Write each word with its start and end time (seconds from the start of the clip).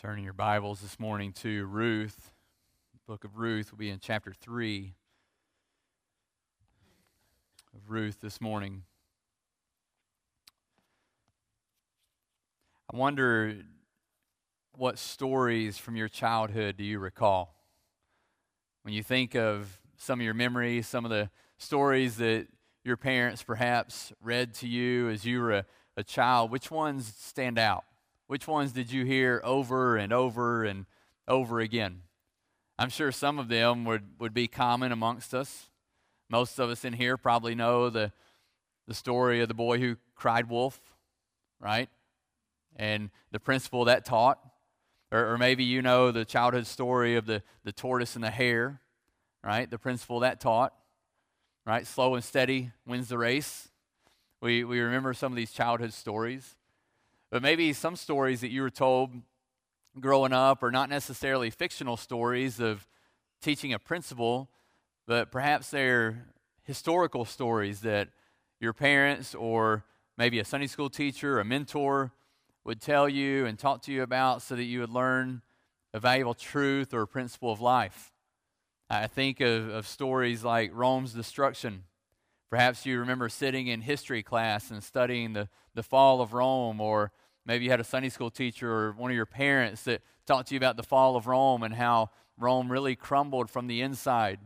Turning 0.00 0.22
your 0.22 0.32
Bibles 0.32 0.80
this 0.80 1.00
morning 1.00 1.32
to 1.32 1.66
Ruth. 1.66 2.32
The 2.92 3.12
book 3.12 3.24
of 3.24 3.36
Ruth 3.36 3.72
will 3.72 3.78
be 3.78 3.90
in 3.90 3.98
chapter 3.98 4.32
3 4.32 4.94
of 7.74 7.90
Ruth 7.90 8.20
this 8.20 8.40
morning. 8.40 8.84
I 12.92 12.96
wonder 12.96 13.56
what 14.76 15.00
stories 15.00 15.78
from 15.78 15.96
your 15.96 16.08
childhood 16.08 16.76
do 16.76 16.84
you 16.84 17.00
recall? 17.00 17.56
When 18.82 18.94
you 18.94 19.02
think 19.02 19.34
of 19.34 19.80
some 19.96 20.20
of 20.20 20.24
your 20.24 20.32
memories, 20.32 20.86
some 20.86 21.04
of 21.04 21.10
the 21.10 21.28
stories 21.56 22.18
that 22.18 22.46
your 22.84 22.96
parents 22.96 23.42
perhaps 23.42 24.12
read 24.22 24.54
to 24.54 24.68
you 24.68 25.08
as 25.08 25.24
you 25.24 25.40
were 25.40 25.54
a, 25.54 25.64
a 25.96 26.04
child, 26.04 26.52
which 26.52 26.70
ones 26.70 27.12
stand 27.18 27.58
out? 27.58 27.82
Which 28.28 28.46
ones 28.46 28.72
did 28.72 28.92
you 28.92 29.06
hear 29.06 29.40
over 29.42 29.96
and 29.96 30.12
over 30.12 30.62
and 30.62 30.84
over 31.26 31.60
again? 31.60 32.02
I'm 32.78 32.90
sure 32.90 33.10
some 33.10 33.38
of 33.38 33.48
them 33.48 33.86
would, 33.86 34.20
would 34.20 34.34
be 34.34 34.46
common 34.46 34.92
amongst 34.92 35.34
us. 35.34 35.70
Most 36.28 36.58
of 36.58 36.68
us 36.68 36.84
in 36.84 36.92
here 36.92 37.16
probably 37.16 37.54
know 37.54 37.88
the, 37.88 38.12
the 38.86 38.92
story 38.92 39.40
of 39.40 39.48
the 39.48 39.54
boy 39.54 39.78
who 39.78 39.96
cried 40.14 40.50
wolf, 40.50 40.78
right? 41.58 41.88
And 42.76 43.08
the 43.32 43.40
principle 43.40 43.86
that 43.86 44.04
taught. 44.04 44.38
Or, 45.10 45.32
or 45.32 45.38
maybe 45.38 45.64
you 45.64 45.80
know 45.80 46.10
the 46.10 46.26
childhood 46.26 46.66
story 46.66 47.16
of 47.16 47.24
the, 47.24 47.42
the 47.64 47.72
tortoise 47.72 48.14
and 48.14 48.22
the 48.22 48.30
hare, 48.30 48.82
right? 49.42 49.70
The 49.70 49.78
principle 49.78 50.20
that 50.20 50.38
taught, 50.38 50.74
right? 51.64 51.86
Slow 51.86 52.14
and 52.14 52.22
steady 52.22 52.72
wins 52.86 53.08
the 53.08 53.16
race. 53.16 53.70
We, 54.42 54.64
we 54.64 54.80
remember 54.80 55.14
some 55.14 55.32
of 55.32 55.36
these 55.36 55.50
childhood 55.50 55.94
stories. 55.94 56.57
But 57.30 57.42
maybe 57.42 57.72
some 57.72 57.96
stories 57.96 58.40
that 58.40 58.50
you 58.50 58.62
were 58.62 58.70
told 58.70 59.10
growing 60.00 60.32
up 60.32 60.62
are 60.62 60.70
not 60.70 60.88
necessarily 60.88 61.50
fictional 61.50 61.96
stories 61.96 62.60
of 62.60 62.86
teaching 63.42 63.72
a 63.72 63.78
principle, 63.78 64.48
but 65.06 65.30
perhaps 65.30 65.70
they're 65.70 66.26
historical 66.62 67.24
stories 67.24 67.80
that 67.80 68.08
your 68.60 68.72
parents 68.72 69.34
or 69.34 69.84
maybe 70.16 70.38
a 70.38 70.44
Sunday 70.44 70.66
school 70.66 70.90
teacher, 70.90 71.36
or 71.36 71.40
a 71.40 71.44
mentor 71.44 72.12
would 72.64 72.80
tell 72.80 73.08
you 73.08 73.46
and 73.46 73.58
talk 73.58 73.82
to 73.82 73.92
you 73.92 74.02
about 74.02 74.42
so 74.42 74.56
that 74.56 74.64
you 74.64 74.80
would 74.80 74.90
learn 74.90 75.42
a 75.94 76.00
valuable 76.00 76.34
truth 76.34 76.92
or 76.92 77.02
a 77.02 77.06
principle 77.06 77.52
of 77.52 77.60
life. 77.60 78.12
I 78.90 79.06
think 79.06 79.40
of, 79.40 79.68
of 79.68 79.86
stories 79.86 80.44
like 80.44 80.70
Rome's 80.74 81.12
destruction. 81.12 81.84
Perhaps 82.50 82.86
you 82.86 82.98
remember 82.98 83.28
sitting 83.28 83.66
in 83.66 83.82
history 83.82 84.22
class 84.22 84.70
and 84.70 84.82
studying 84.82 85.34
the, 85.34 85.48
the 85.74 85.82
fall 85.82 86.22
of 86.22 86.32
Rome, 86.32 86.80
or 86.80 87.12
maybe 87.44 87.64
you 87.64 87.70
had 87.70 87.80
a 87.80 87.84
Sunday 87.84 88.08
school 88.08 88.30
teacher 88.30 88.70
or 88.70 88.92
one 88.92 89.10
of 89.10 89.16
your 89.16 89.26
parents 89.26 89.82
that 89.82 90.00
talked 90.26 90.48
to 90.48 90.54
you 90.54 90.58
about 90.58 90.76
the 90.76 90.82
fall 90.82 91.16
of 91.16 91.26
Rome 91.26 91.62
and 91.62 91.74
how 91.74 92.10
Rome 92.38 92.72
really 92.72 92.96
crumbled 92.96 93.50
from 93.50 93.66
the 93.66 93.82
inside 93.82 94.38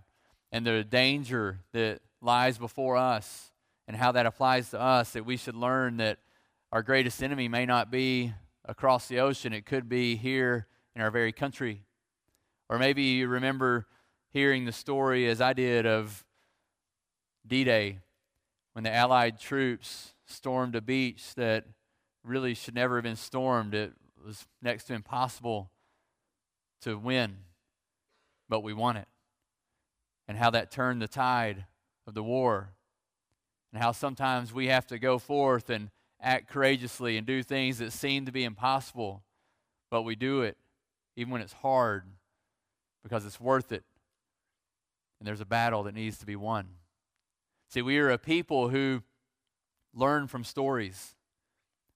and 0.51 0.67
the 0.67 0.83
danger 0.83 1.61
that 1.73 2.01
lies 2.21 2.59
before 2.59 2.97
us 2.97 3.53
and 3.87 3.97
how 3.97 4.13
that 4.13 4.27
applies 4.27 4.71
to 4.71 4.81
us 4.81 5.13
that 5.13 5.25
we 5.25 5.37
should 5.37 5.57
learn 5.57 5.99
that 5.99 6.19
our 6.73 6.83
greatest 6.83 7.23
enemy 7.23 7.49
may 7.49 7.67
not 7.67 7.91
be 7.91 8.33
across 8.65 9.07
the 9.07 9.21
ocean, 9.21 9.53
it 9.53 9.67
could 9.67 9.89
be 9.89 10.17
here 10.17 10.67
in 10.97 11.03
our 11.03 11.11
very 11.11 11.33
country. 11.33 11.83
Or 12.69 12.79
maybe 12.79 13.03
you 13.03 13.29
remember 13.29 13.87
hearing 14.31 14.65
the 14.65 14.73
story, 14.73 15.29
as 15.29 15.41
I 15.41 15.53
did, 15.53 15.85
of 15.87 16.25
D 17.47 17.65
Day 17.65 17.99
when 18.73 18.85
the 18.85 18.93
Allied 18.93 19.39
troops 19.39 20.15
stormed 20.27 20.75
a 20.75 20.81
beach 20.81 21.35
that 21.35 21.65
really 22.25 22.55
should 22.55 22.75
never 22.75 22.97
have 22.97 23.05
been 23.05 23.17
stormed. 23.17 23.75
It 23.75 23.93
was 24.25 24.47
next 24.63 24.85
to 24.85 24.95
impossible 24.95 25.71
to 26.83 26.97
win, 26.97 27.39
but 28.49 28.63
we 28.63 28.73
won 28.73 28.97
it. 28.97 29.09
And 30.29 30.39
how 30.39 30.51
that 30.51 30.71
turned 30.71 31.03
the 31.03 31.09
tide 31.09 31.67
of 32.07 32.15
the 32.15 32.23
war. 32.23 32.71
And 33.73 33.83
how 33.83 33.93
sometimes 33.93 34.53
we 34.53 34.69
have 34.69 34.87
to 34.89 34.99
go 34.99 35.19
forth 35.19 35.71
and 35.71 35.91
act 36.21 36.49
courageously 36.49 37.17
and 37.17 37.27
do 37.27 37.43
things 37.43 37.79
that 37.79 37.93
seem 37.93 38.27
to 38.27 38.33
be 38.33 38.45
impossible, 38.45 39.23
but 39.91 40.03
we 40.03 40.15
do 40.15 40.43
it 40.43 40.57
even 41.17 41.33
when 41.33 41.43
it's 41.43 41.53
hard 41.53 42.05
because 43.03 43.27
it's 43.27 43.41
worth 43.41 43.73
it. 43.73 43.85
And 45.19 45.27
there's 45.27 45.41
a 45.41 45.47
battle 45.47 45.83
that 45.85 45.95
needs 45.95 46.19
to 46.19 46.27
be 46.27 46.37
won. 46.37 46.69
See, 47.73 47.81
we 47.81 47.97
are 48.01 48.11
a 48.11 48.19
people 48.19 48.69
who 48.69 49.03
learn 49.95 50.27
from 50.27 50.45
stories. 50.45 51.15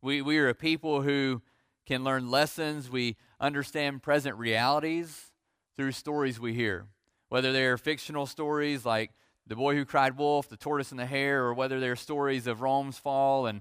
We, 0.00 0.22
we 0.22 0.38
are 0.38 0.48
a 0.48 0.54
people 0.54 1.02
who 1.02 1.42
can 1.84 2.02
learn 2.02 2.30
lessons. 2.30 2.88
We 2.88 3.16
understand 3.38 4.02
present 4.02 4.36
realities 4.36 5.32
through 5.76 5.92
stories 5.92 6.40
we 6.40 6.54
hear, 6.54 6.86
whether 7.28 7.52
they're 7.52 7.76
fictional 7.76 8.24
stories 8.24 8.86
like 8.86 9.10
The 9.46 9.54
Boy 9.54 9.74
Who 9.74 9.84
Cried 9.84 10.16
Wolf, 10.16 10.48
The 10.48 10.56
Tortoise 10.56 10.92
and 10.92 10.98
the 10.98 11.04
Hare, 11.04 11.44
or 11.44 11.52
whether 11.52 11.78
they're 11.78 11.94
stories 11.94 12.46
of 12.46 12.62
Rome's 12.62 12.96
fall 12.96 13.44
and 13.44 13.60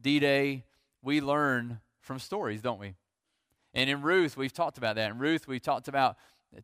D 0.00 0.20
Day. 0.20 0.66
We 1.02 1.20
learn 1.20 1.80
from 1.98 2.20
stories, 2.20 2.62
don't 2.62 2.78
we? 2.78 2.94
And 3.74 3.90
in 3.90 4.02
Ruth, 4.02 4.36
we've 4.36 4.52
talked 4.52 4.78
about 4.78 4.94
that. 4.94 5.10
In 5.10 5.18
Ruth, 5.18 5.48
we've 5.48 5.60
talked 5.60 5.88
about 5.88 6.16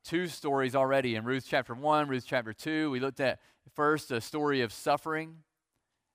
two 0.04 0.26
stories 0.26 0.74
already. 0.74 1.14
In 1.14 1.24
Ruth 1.24 1.46
chapter 1.48 1.74
1, 1.74 2.08
Ruth 2.08 2.24
chapter 2.26 2.52
2, 2.52 2.90
we 2.90 3.00
looked 3.00 3.20
at 3.20 3.40
first 3.74 4.10
a 4.10 4.20
story 4.20 4.60
of 4.60 4.72
suffering, 4.72 5.38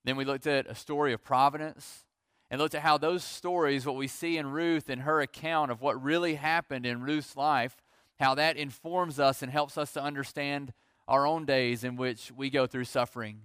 then 0.03 0.15
we 0.15 0.25
looked 0.25 0.47
at 0.47 0.67
a 0.67 0.75
story 0.75 1.13
of 1.13 1.23
providence, 1.23 2.05
and 2.49 2.61
looked 2.61 2.75
at 2.75 2.81
how 2.81 2.97
those 2.97 3.23
stories, 3.23 3.85
what 3.85 3.95
we 3.95 4.07
see 4.07 4.37
in 4.37 4.51
Ruth 4.51 4.89
and 4.89 5.01
her 5.01 5.21
account 5.21 5.71
of 5.71 5.81
what 5.81 6.01
really 6.01 6.35
happened 6.35 6.85
in 6.85 7.01
Ruth's 7.01 7.35
life, 7.35 7.75
how 8.19 8.35
that 8.35 8.57
informs 8.57 9.19
us 9.19 9.41
and 9.41 9.51
helps 9.51 9.77
us 9.77 9.91
to 9.93 10.01
understand 10.01 10.73
our 11.07 11.25
own 11.25 11.45
days 11.45 11.83
in 11.83 11.95
which 11.95 12.31
we 12.35 12.49
go 12.49 12.65
through 12.67 12.85
suffering, 12.85 13.41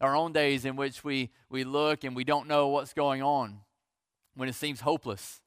our 0.00 0.16
own 0.16 0.32
days 0.32 0.64
in 0.64 0.76
which 0.76 1.04
we, 1.04 1.30
we 1.48 1.64
look 1.64 2.04
and 2.04 2.16
we 2.16 2.24
don't 2.24 2.48
know 2.48 2.68
what's 2.68 2.92
going 2.92 3.22
on, 3.22 3.60
when 4.34 4.48
it 4.48 4.54
seems 4.54 4.80
hopeless. 4.80 5.40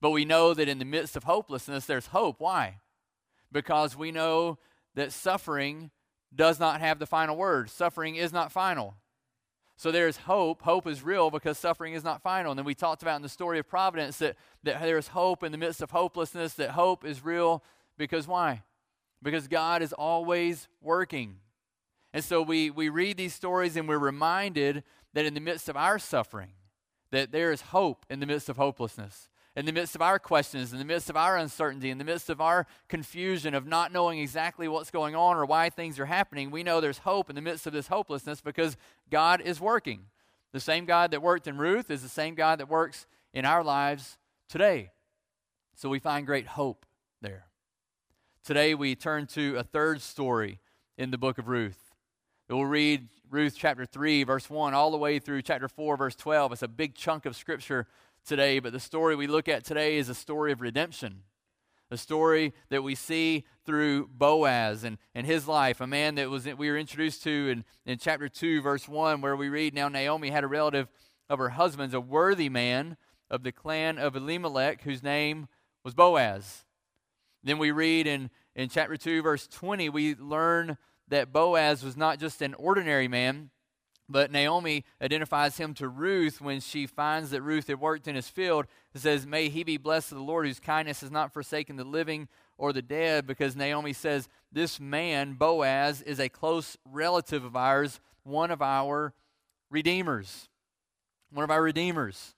But 0.00 0.10
we 0.10 0.24
know 0.24 0.54
that 0.54 0.68
in 0.68 0.78
the 0.78 0.84
midst 0.84 1.16
of 1.16 1.24
hopelessness, 1.24 1.86
there's 1.86 2.08
hope. 2.08 2.36
Why? 2.38 2.80
Because 3.54 3.96
we 3.96 4.10
know 4.10 4.58
that 4.96 5.12
suffering 5.12 5.92
does 6.34 6.58
not 6.58 6.80
have 6.80 6.98
the 6.98 7.06
final 7.06 7.36
word. 7.36 7.70
Suffering 7.70 8.16
is 8.16 8.32
not 8.32 8.50
final. 8.50 8.96
So 9.76 9.92
there's 9.92 10.18
hope. 10.18 10.62
Hope 10.62 10.88
is 10.88 11.04
real 11.04 11.30
because 11.30 11.56
suffering 11.56 11.94
is 11.94 12.02
not 12.02 12.20
final. 12.20 12.50
And 12.50 12.58
then 12.58 12.66
we 12.66 12.74
talked 12.74 13.02
about 13.02 13.16
in 13.16 13.22
the 13.22 13.28
story 13.28 13.60
of 13.60 13.68
providence 13.68 14.18
that, 14.18 14.36
that 14.64 14.82
there's 14.82 15.08
hope 15.08 15.44
in 15.44 15.52
the 15.52 15.58
midst 15.58 15.80
of 15.82 15.92
hopelessness, 15.92 16.54
that 16.54 16.70
hope 16.70 17.04
is 17.04 17.24
real 17.24 17.62
because 17.96 18.26
why? 18.26 18.64
Because 19.22 19.46
God 19.46 19.82
is 19.82 19.92
always 19.92 20.66
working. 20.80 21.36
And 22.12 22.24
so 22.24 22.42
we, 22.42 22.70
we 22.70 22.88
read 22.88 23.16
these 23.16 23.34
stories 23.34 23.76
and 23.76 23.88
we're 23.88 23.98
reminded 23.98 24.82
that 25.12 25.26
in 25.26 25.34
the 25.34 25.40
midst 25.40 25.68
of 25.68 25.76
our 25.76 26.00
suffering, 26.00 26.54
that 27.12 27.30
there 27.30 27.52
is 27.52 27.60
hope 27.60 28.04
in 28.10 28.18
the 28.18 28.26
midst 28.26 28.48
of 28.48 28.56
hopelessness 28.56 29.28
in 29.56 29.66
the 29.66 29.72
midst 29.72 29.94
of 29.94 30.02
our 30.02 30.18
questions, 30.18 30.72
in 30.72 30.78
the 30.78 30.84
midst 30.84 31.08
of 31.08 31.16
our 31.16 31.36
uncertainty, 31.36 31.90
in 31.90 31.98
the 31.98 32.04
midst 32.04 32.28
of 32.28 32.40
our 32.40 32.66
confusion 32.88 33.54
of 33.54 33.66
not 33.66 33.92
knowing 33.92 34.18
exactly 34.18 34.66
what's 34.66 34.90
going 34.90 35.14
on 35.14 35.36
or 35.36 35.44
why 35.44 35.70
things 35.70 36.00
are 36.00 36.06
happening, 36.06 36.50
we 36.50 36.64
know 36.64 36.80
there's 36.80 36.98
hope 36.98 37.30
in 37.30 37.36
the 37.36 37.42
midst 37.42 37.66
of 37.66 37.72
this 37.72 37.86
hopelessness 37.86 38.40
because 38.40 38.76
God 39.10 39.40
is 39.40 39.60
working. 39.60 40.06
The 40.52 40.60
same 40.60 40.86
God 40.86 41.12
that 41.12 41.22
worked 41.22 41.46
in 41.46 41.56
Ruth 41.56 41.90
is 41.90 42.02
the 42.02 42.08
same 42.08 42.34
God 42.34 42.58
that 42.58 42.68
works 42.68 43.06
in 43.32 43.44
our 43.44 43.62
lives 43.62 44.18
today. 44.48 44.90
So 45.76 45.88
we 45.88 45.98
find 45.98 46.26
great 46.26 46.46
hope 46.46 46.84
there. 47.20 47.46
Today 48.44 48.74
we 48.74 48.94
turn 48.94 49.26
to 49.28 49.56
a 49.56 49.62
third 49.62 50.00
story 50.00 50.60
in 50.98 51.10
the 51.10 51.18
book 51.18 51.38
of 51.38 51.48
Ruth. 51.48 51.92
We'll 52.48 52.66
read 52.66 53.08
Ruth 53.30 53.54
chapter 53.56 53.86
3, 53.86 54.24
verse 54.24 54.50
1, 54.50 54.74
all 54.74 54.90
the 54.90 54.98
way 54.98 55.18
through 55.18 55.42
chapter 55.42 55.66
4, 55.66 55.96
verse 55.96 56.14
12. 56.14 56.52
It's 56.52 56.62
a 56.62 56.68
big 56.68 56.94
chunk 56.94 57.24
of 57.24 57.36
scripture 57.36 57.86
today, 58.24 58.58
but 58.58 58.72
the 58.72 58.80
story 58.80 59.16
we 59.16 59.26
look 59.26 59.48
at 59.48 59.64
today 59.64 59.96
is 59.96 60.08
a 60.08 60.14
story 60.14 60.52
of 60.52 60.60
redemption. 60.60 61.22
A 61.90 61.96
story 61.96 62.54
that 62.70 62.82
we 62.82 62.94
see 62.94 63.44
through 63.64 64.08
Boaz 64.08 64.84
and, 64.84 64.98
and 65.14 65.26
his 65.26 65.46
life, 65.46 65.80
a 65.80 65.86
man 65.86 66.14
that 66.16 66.30
was 66.30 66.46
we 66.46 66.70
were 66.70 66.78
introduced 66.78 67.22
to 67.24 67.48
in, 67.50 67.64
in 67.86 67.98
chapter 67.98 68.28
2, 68.28 68.62
verse 68.62 68.88
1, 68.88 69.20
where 69.20 69.36
we 69.36 69.48
read, 69.48 69.74
Now 69.74 69.88
Naomi 69.88 70.30
had 70.30 70.44
a 70.44 70.48
relative 70.48 70.88
of 71.28 71.38
her 71.38 71.50
husband's, 71.50 71.94
a 71.94 72.00
worthy 72.00 72.48
man 72.48 72.96
of 73.30 73.42
the 73.42 73.52
clan 73.52 73.98
of 73.98 74.16
Elimelech, 74.16 74.82
whose 74.82 75.02
name 75.02 75.46
was 75.84 75.94
Boaz. 75.94 76.64
Then 77.42 77.58
we 77.58 77.70
read 77.70 78.06
in, 78.06 78.30
in 78.56 78.68
chapter 78.70 78.96
2, 78.96 79.22
verse 79.22 79.46
20, 79.46 79.88
we 79.90 80.14
learn 80.14 80.78
that 81.08 81.32
Boaz 81.32 81.84
was 81.84 81.96
not 81.96 82.18
just 82.18 82.40
an 82.40 82.54
ordinary 82.54 83.08
man, 83.08 83.50
but 84.08 84.30
Naomi 84.30 84.84
identifies 85.00 85.56
him 85.56 85.72
to 85.74 85.88
Ruth 85.88 86.40
when 86.40 86.60
she 86.60 86.86
finds 86.86 87.30
that 87.30 87.42
Ruth 87.42 87.68
had 87.68 87.80
worked 87.80 88.06
in 88.06 88.14
his 88.14 88.28
field. 88.28 88.66
Says, 88.94 89.26
May 89.26 89.48
he 89.48 89.64
be 89.64 89.76
blessed 89.76 90.12
of 90.12 90.18
the 90.18 90.24
Lord, 90.24 90.46
whose 90.46 90.60
kindness 90.60 91.00
has 91.00 91.10
not 91.10 91.32
forsaken 91.32 91.76
the 91.76 91.84
living 91.84 92.28
or 92.58 92.72
the 92.72 92.82
dead, 92.82 93.26
because 93.26 93.56
Naomi 93.56 93.92
says, 93.92 94.28
This 94.52 94.78
man, 94.78 95.34
Boaz, 95.34 96.02
is 96.02 96.20
a 96.20 96.28
close 96.28 96.76
relative 96.84 97.44
of 97.44 97.56
ours, 97.56 97.98
one 98.24 98.50
of 98.50 98.60
our 98.60 99.14
redeemers. 99.70 100.48
One 101.32 101.44
of 101.44 101.50
our 101.50 101.62
redeemers. 101.62 102.34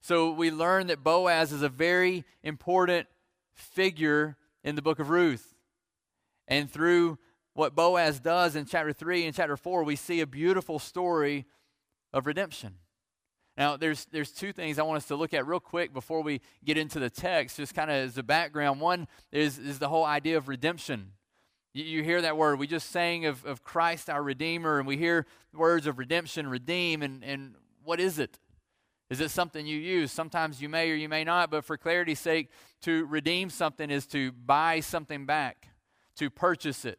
So 0.00 0.30
we 0.30 0.52
learn 0.52 0.86
that 0.86 1.02
Boaz 1.02 1.52
is 1.52 1.62
a 1.62 1.68
very 1.68 2.24
important 2.44 3.08
figure 3.54 4.36
in 4.62 4.76
the 4.76 4.82
book 4.82 5.00
of 5.00 5.10
Ruth. 5.10 5.54
And 6.46 6.70
through 6.70 7.18
what 7.56 7.74
Boaz 7.74 8.20
does 8.20 8.54
in 8.54 8.66
chapter 8.66 8.92
3 8.92 9.26
and 9.26 9.34
chapter 9.34 9.56
4, 9.56 9.82
we 9.82 9.96
see 9.96 10.20
a 10.20 10.26
beautiful 10.26 10.78
story 10.78 11.46
of 12.12 12.26
redemption. 12.26 12.74
Now, 13.56 13.78
there's, 13.78 14.04
there's 14.12 14.30
two 14.30 14.52
things 14.52 14.78
I 14.78 14.82
want 14.82 14.98
us 14.98 15.06
to 15.06 15.16
look 15.16 15.32
at 15.32 15.46
real 15.46 15.60
quick 15.60 15.94
before 15.94 16.22
we 16.22 16.42
get 16.62 16.76
into 16.76 16.98
the 16.98 17.08
text, 17.08 17.56
just 17.56 17.74
kind 17.74 17.90
of 17.90 17.96
as 17.96 18.18
a 18.18 18.22
background. 18.22 18.82
One 18.82 19.08
is, 19.32 19.58
is 19.58 19.78
the 19.78 19.88
whole 19.88 20.04
idea 20.04 20.36
of 20.36 20.48
redemption. 20.48 21.12
You, 21.72 21.84
you 21.84 22.02
hear 22.02 22.20
that 22.20 22.36
word. 22.36 22.58
We 22.58 22.66
just 22.66 22.90
sang 22.90 23.24
of, 23.24 23.42
of 23.46 23.64
Christ, 23.64 24.10
our 24.10 24.22
Redeemer, 24.22 24.78
and 24.78 24.86
we 24.86 24.98
hear 24.98 25.24
words 25.54 25.86
of 25.86 25.98
redemption, 25.98 26.48
redeem, 26.48 27.02
and, 27.02 27.24
and 27.24 27.54
what 27.82 28.00
is 28.00 28.18
it? 28.18 28.38
Is 29.08 29.22
it 29.22 29.30
something 29.30 29.66
you 29.66 29.78
use? 29.78 30.12
Sometimes 30.12 30.60
you 30.60 30.68
may 30.68 30.90
or 30.90 30.94
you 30.94 31.08
may 31.08 31.24
not, 31.24 31.50
but 31.50 31.64
for 31.64 31.78
clarity's 31.78 32.20
sake, 32.20 32.50
to 32.82 33.06
redeem 33.06 33.48
something 33.48 33.88
is 33.88 34.06
to 34.08 34.32
buy 34.32 34.80
something 34.80 35.24
back, 35.24 35.68
to 36.16 36.28
purchase 36.28 36.84
it, 36.84 36.98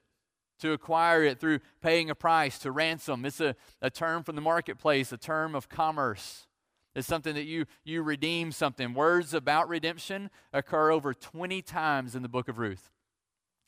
to 0.59 0.73
acquire 0.73 1.23
it 1.23 1.39
through 1.39 1.59
paying 1.81 2.09
a 2.09 2.15
price, 2.15 2.59
to 2.59 2.71
ransom. 2.71 3.25
It's 3.25 3.39
a, 3.39 3.55
a 3.81 3.89
term 3.89 4.23
from 4.23 4.35
the 4.35 4.41
marketplace, 4.41 5.11
a 5.11 5.17
term 5.17 5.55
of 5.55 5.69
commerce. 5.69 6.47
It's 6.95 7.07
something 7.07 7.35
that 7.35 7.45
you, 7.45 7.65
you 7.83 8.01
redeem 8.01 8.51
something. 8.51 8.93
Words 8.93 9.33
about 9.33 9.69
redemption 9.69 10.31
occur 10.51 10.91
over 10.91 11.13
20 11.13 11.61
times 11.61 12.15
in 12.15 12.23
the 12.23 12.29
book 12.29 12.47
of 12.47 12.57
Ruth. 12.57 12.89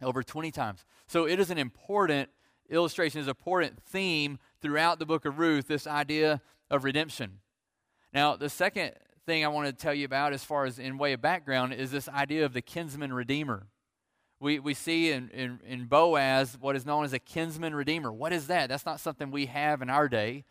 Over 0.02 0.24
20 0.24 0.50
times. 0.52 0.86
So 1.08 1.28
it 1.28 1.40
is 1.40 1.52
an 1.52 1.58
important 1.58 2.30
illustration, 2.70 3.20
is 3.20 3.28
an 3.28 3.32
important 3.32 3.84
theme 3.84 4.40
throughout 4.62 4.98
the 4.98 5.06
book 5.06 5.26
of 5.26 5.38
Ruth, 5.38 5.68
this 5.68 5.86
idea 5.86 6.42
of 6.72 6.84
redemption. 6.84 7.40
Now, 8.14 8.36
the 8.36 8.50
second 8.50 8.94
thing 9.26 9.46
I 9.46 9.50
want 9.50 9.68
to 9.68 9.74
tell 9.74 9.94
you 9.94 10.06
about, 10.06 10.34
as 10.34 10.44
far 10.44 10.66
as 10.66 10.80
in 10.80 10.98
way 10.98 11.14
of 11.14 11.22
background, 11.22 11.74
is 11.74 11.92
this 11.92 12.10
idea 12.10 12.46
of 12.46 12.54
the 12.54 12.62
kinsman 12.62 13.14
redeemer. 13.14 13.68
We, 14.40 14.60
we 14.60 14.74
see 14.74 15.12
in, 15.12 15.30
in, 15.30 15.60
in 15.66 15.86
Boaz 15.86 16.58
what 16.60 16.76
is 16.76 16.86
known 16.86 17.04
as 17.04 17.14
a 17.14 17.20
kinsman 17.20 17.76
redeemer. 17.76 18.12
What 18.12 18.32
is 18.32 18.48
that? 18.48 18.70
That's 18.70 18.86
not 18.86 19.00
something 19.00 19.32
we 19.32 19.48
have 19.48 19.82
in 19.82 19.90
our 19.90 20.08
day. 20.08 20.46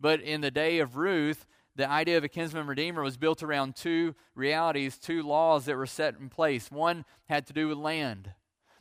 But 0.00 0.20
in 0.20 0.40
the 0.40 0.50
day 0.50 0.78
of 0.78 0.96
Ruth, 0.96 1.46
the 1.76 1.88
idea 1.88 2.16
of 2.16 2.24
a 2.24 2.28
kinsman 2.28 2.66
redeemer 2.66 3.02
was 3.02 3.18
built 3.18 3.42
around 3.42 3.76
two 3.76 4.14
realities, 4.34 4.96
two 4.96 5.22
laws 5.22 5.66
that 5.66 5.76
were 5.76 5.86
set 5.86 6.18
in 6.18 6.30
place. 6.30 6.70
One 6.70 7.04
had 7.28 7.46
to 7.48 7.52
do 7.52 7.68
with 7.68 7.78
land, 7.78 8.32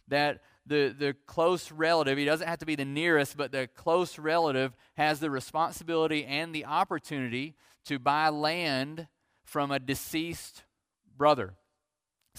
that 0.08 0.40
the, 0.66 0.96
the 0.98 1.16
close 1.26 1.72
relative, 1.72 2.18
he 2.18 2.26
doesn't 2.26 2.48
have 2.48 2.60
to 2.60 2.66
be 2.66 2.76
the 2.76 2.86
nearest, 2.86 3.36
but 3.36 3.52
the 3.52 3.68
close 3.76 4.18
relative 4.18 4.76
has 4.96 5.20
the 5.20 5.30
responsibility 5.30 6.26
and 6.26 6.54
the 6.54 6.66
opportunity 6.66 7.56
to 7.86 8.00
buy 8.00 8.30
land 8.30 9.08
from 9.44 9.72
a 9.72 9.80
deceased 9.80 10.64
brother. 11.18 11.56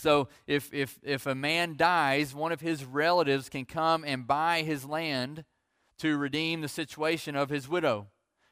So 0.00 0.28
if, 0.46 0.72
if, 0.72 0.98
if 1.02 1.26
a 1.26 1.34
man 1.34 1.76
dies, 1.76 2.34
one 2.34 2.52
of 2.52 2.60
his 2.60 2.84
relatives 2.84 3.48
can 3.48 3.64
come 3.64 4.04
and 4.04 4.26
buy 4.26 4.62
his 4.62 4.84
land 4.84 5.44
to 5.98 6.16
redeem 6.16 6.62
the 6.62 6.68
situation 6.68 7.36
of 7.36 7.50
his 7.50 7.68
widow. 7.68 8.06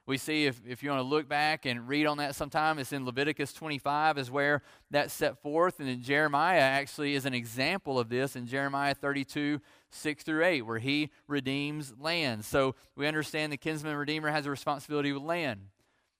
We 0.07 0.17
see, 0.17 0.47
if, 0.47 0.61
if 0.67 0.83
you 0.83 0.89
want 0.89 1.01
to 1.01 1.09
look 1.09 1.29
back 1.29 1.67
and 1.67 1.87
read 1.87 2.07
on 2.07 2.17
that 2.17 2.35
sometime, 2.35 2.79
it's 2.79 2.93
in 2.93 3.05
Leviticus 3.05 3.53
25, 3.53 4.17
is 4.17 4.31
where 4.31 4.63
that's 4.91 5.13
set 5.13 5.43
forth. 5.43 5.81
And 5.81 5.89
then 5.89 6.01
Jeremiah 6.03 6.61
actually 6.61 7.15
is 7.15 7.27
an 7.27 7.35
example 7.35 7.99
of 7.99 8.09
this 8.09 8.35
in 8.35 8.47
Jeremiah 8.47 8.95
32, 8.95 9.61
6 9.91 10.25
through 10.25 10.45
8, 10.45 10.63
where 10.63 10.79
he 10.79 11.11
redeems 11.27 11.95
land. 11.99 12.45
So 12.45 12.75
we 12.97 13.07
understand 13.07 13.53
the 13.53 13.59
kinsman 13.59 13.97
redeemer 13.97 14.31
has 14.31 14.47
a 14.47 14.51
responsibility 14.51 15.13
with 15.13 15.23
land. 15.23 15.61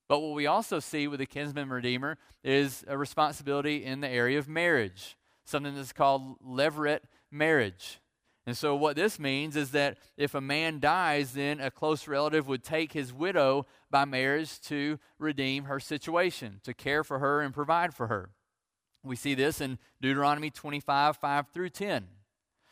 But 0.09 0.21
what 0.21 0.35
we 0.35 0.47
also 0.47 0.81
see 0.81 1.07
with 1.07 1.21
the 1.21 1.27
kinsman 1.27 1.69
redeemer 1.69 2.17
is 2.43 2.83
a 2.89 2.97
responsibility 2.97 3.85
in 3.85 4.01
the 4.01 4.09
area 4.09 4.39
of 4.39 4.49
marriage, 4.49 5.18
something 5.49 5.75
that's 5.75 5.93
called 5.93 6.37
levirate 6.41 7.01
marriage. 7.31 8.01
And 8.47 8.57
so, 8.57 8.75
what 8.75 8.97
this 8.97 9.19
means 9.19 9.57
is 9.57 9.73
that 9.73 9.99
if 10.17 10.35
a 10.35 10.41
man 10.41 10.81
dies, 10.81 11.33
then 11.33 11.61
a 11.61 11.71
close 11.71 12.09
relative 12.09 12.49
would 12.49 12.65
take 12.65 12.93
his 12.93 13.13
widow 13.13 13.67
by 13.91 14.05
marriage 14.07 14.61
to 14.63 14.99
redeem 15.19 15.65
her 15.65 15.79
situation, 15.79 16.61
to 16.65 16.73
care 16.73 17.05
for 17.05 17.19
her 17.19 17.43
and 17.43 17.53
provide 17.53 17.93
for 17.93 18.07
her. 18.07 18.31
We 19.05 19.17
see 19.17 19.35
this 19.35 19.61
in 19.61 19.79
Deuteronomy 20.01 20.51
25 20.51 21.19
5 21.19 21.49
through 21.49 21.71
10. 21.71 22.07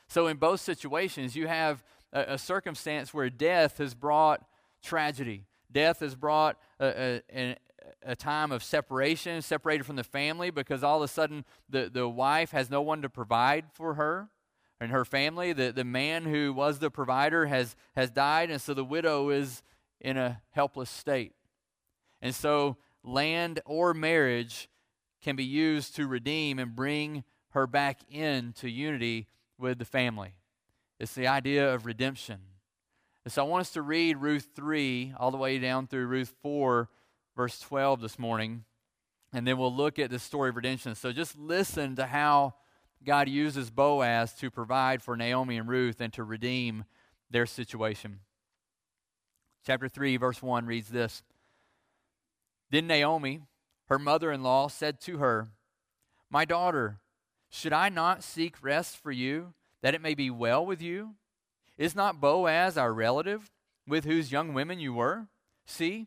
So, 0.08 0.28
in 0.28 0.38
both 0.38 0.60
situations, 0.60 1.36
you 1.36 1.46
have 1.46 1.84
a, 2.10 2.34
a 2.34 2.38
circumstance 2.38 3.12
where 3.12 3.28
death 3.28 3.76
has 3.76 3.94
brought 3.94 4.46
tragedy, 4.82 5.44
Death 5.70 6.00
has 6.00 6.14
brought 6.14 6.58
a, 6.80 7.22
a, 7.34 7.56
a, 8.02 8.16
time 8.16 8.52
of 8.52 8.62
separation, 8.62 9.42
separated 9.42 9.84
from 9.84 9.96
the 9.96 10.04
family, 10.04 10.50
because 10.50 10.82
all 10.82 10.98
of 10.98 11.02
a 11.02 11.08
sudden 11.08 11.44
the, 11.68 11.90
the 11.92 12.08
wife 12.08 12.50
has 12.50 12.70
no 12.70 12.82
one 12.82 13.02
to 13.02 13.08
provide 13.08 13.66
for 13.72 13.94
her 13.94 14.28
and 14.80 14.90
her 14.90 15.04
family. 15.04 15.52
The, 15.52 15.72
the 15.72 15.84
man 15.84 16.24
who 16.24 16.52
was 16.52 16.78
the 16.78 16.90
provider 16.90 17.46
has, 17.46 17.76
has 17.94 18.10
died, 18.10 18.50
and 18.50 18.60
so 18.60 18.74
the 18.74 18.84
widow 18.84 19.30
is 19.30 19.62
in 20.00 20.16
a 20.16 20.42
helpless 20.50 20.90
state. 20.90 21.32
And 22.20 22.34
so 22.34 22.76
land 23.02 23.60
or 23.64 23.94
marriage 23.94 24.68
can 25.22 25.36
be 25.36 25.44
used 25.44 25.96
to 25.96 26.06
redeem 26.06 26.58
and 26.58 26.76
bring 26.76 27.24
her 27.50 27.66
back 27.66 28.00
into 28.10 28.68
unity 28.68 29.26
with 29.58 29.78
the 29.78 29.84
family. 29.84 30.34
It's 30.98 31.14
the 31.14 31.26
idea 31.26 31.72
of 31.72 31.86
redemption. 31.86 32.38
And 33.24 33.32
so 33.32 33.44
I 33.44 33.48
want 33.48 33.62
us 33.62 33.72
to 33.72 33.82
read 33.82 34.18
Ruth 34.18 34.50
3 34.54 35.14
all 35.18 35.30
the 35.30 35.36
way 35.36 35.58
down 35.58 35.86
through 35.86 36.06
Ruth 36.06 36.32
4, 36.42 36.88
verse 37.36 37.60
12 37.60 38.00
this 38.00 38.18
morning. 38.18 38.64
And 39.32 39.46
then 39.46 39.58
we'll 39.58 39.74
look 39.74 39.98
at 39.98 40.10
the 40.10 40.18
story 40.18 40.48
of 40.48 40.56
redemption. 40.56 40.94
So 40.94 41.12
just 41.12 41.38
listen 41.38 41.94
to 41.96 42.06
how 42.06 42.54
God 43.04 43.28
uses 43.28 43.70
Boaz 43.70 44.32
to 44.34 44.50
provide 44.50 45.02
for 45.02 45.16
Naomi 45.16 45.58
and 45.58 45.68
Ruth 45.68 46.00
and 46.00 46.12
to 46.14 46.24
redeem 46.24 46.84
their 47.30 47.46
situation. 47.46 48.20
Chapter 49.66 49.88
3, 49.88 50.16
verse 50.16 50.42
1 50.42 50.64
reads 50.66 50.88
this 50.88 51.22
Then 52.70 52.86
Naomi, 52.86 53.40
her 53.88 53.98
mother 53.98 54.32
in 54.32 54.42
law, 54.42 54.68
said 54.68 55.00
to 55.02 55.18
her, 55.18 55.48
My 56.30 56.44
daughter, 56.44 57.00
should 57.50 57.72
I 57.72 57.88
not 57.88 58.24
seek 58.24 58.62
rest 58.62 58.96
for 58.96 59.12
you, 59.12 59.52
that 59.82 59.94
it 59.94 60.00
may 60.00 60.14
be 60.14 60.30
well 60.30 60.64
with 60.64 60.80
you? 60.80 61.14
Is 61.76 61.94
not 61.94 62.20
Boaz 62.20 62.78
our 62.78 62.92
relative, 62.92 63.50
with 63.86 64.04
whose 64.04 64.32
young 64.32 64.54
women 64.54 64.80
you 64.80 64.94
were? 64.94 65.26
See, 65.66 66.06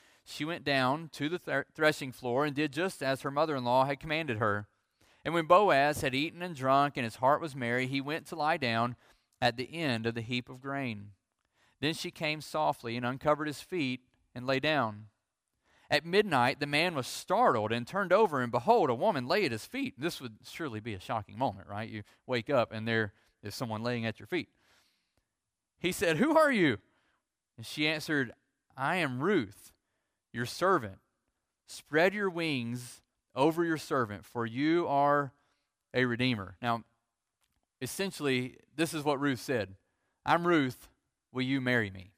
she 0.25 0.45
went 0.45 0.63
down 0.63 1.09
to 1.13 1.29
the 1.29 1.65
threshing 1.73 2.11
floor 2.11 2.45
and 2.45 2.55
did 2.55 2.71
just 2.71 3.01
as 3.01 3.21
her 3.21 3.31
mother 3.31 3.55
in 3.55 3.63
law 3.63 3.85
had 3.85 3.99
commanded 3.99 4.37
her. 4.37 4.67
And 5.23 5.33
when 5.33 5.45
Boaz 5.45 6.01
had 6.01 6.15
eaten 6.15 6.41
and 6.41 6.55
drunk 6.55 6.97
and 6.97 7.03
his 7.03 7.17
heart 7.17 7.41
was 7.41 7.55
merry, 7.55 7.87
he 7.87 8.01
went 8.01 8.25
to 8.27 8.35
lie 8.35 8.57
down 8.57 8.95
at 9.41 9.57
the 9.57 9.73
end 9.73 10.05
of 10.05 10.15
the 10.15 10.21
heap 10.21 10.49
of 10.49 10.61
grain. 10.61 11.11
Then 11.79 11.93
she 11.93 12.11
came 12.11 12.41
softly 12.41 12.95
and 12.95 13.05
uncovered 13.05 13.47
his 13.47 13.61
feet 13.61 14.01
and 14.33 14.45
lay 14.45 14.59
down. 14.59 15.07
At 15.89 16.05
midnight, 16.05 16.59
the 16.59 16.67
man 16.67 16.95
was 16.95 17.05
startled 17.05 17.73
and 17.73 17.85
turned 17.85 18.13
over, 18.13 18.41
and 18.41 18.51
behold, 18.51 18.89
a 18.89 18.95
woman 18.95 19.27
lay 19.27 19.43
at 19.43 19.51
his 19.51 19.65
feet. 19.65 19.95
This 19.97 20.21
would 20.21 20.37
surely 20.43 20.79
be 20.79 20.93
a 20.93 20.99
shocking 20.99 21.37
moment, 21.37 21.67
right? 21.67 21.89
You 21.89 22.03
wake 22.25 22.49
up 22.49 22.71
and 22.71 22.87
there 22.87 23.13
is 23.43 23.55
someone 23.55 23.83
laying 23.83 24.05
at 24.05 24.19
your 24.19 24.27
feet. 24.27 24.49
He 25.79 25.91
said, 25.91 26.17
Who 26.17 26.37
are 26.37 26.51
you? 26.51 26.77
And 27.57 27.65
she 27.65 27.87
answered, 27.87 28.31
I 28.77 28.97
am 28.97 29.21
Ruth, 29.21 29.73
your 30.33 30.45
servant. 30.45 30.99
Spread 31.67 32.13
your 32.13 32.29
wings 32.29 33.01
over 33.35 33.63
your 33.63 33.77
servant, 33.77 34.25
for 34.25 34.45
you 34.45 34.87
are 34.87 35.31
a 35.93 36.05
redeemer. 36.05 36.57
Now, 36.61 36.83
essentially, 37.81 38.57
this 38.75 38.93
is 38.93 39.03
what 39.03 39.19
Ruth 39.19 39.39
said 39.39 39.75
I'm 40.25 40.45
Ruth, 40.45 40.89
will 41.31 41.43
you 41.43 41.61
marry 41.61 41.89
me? 41.89 42.11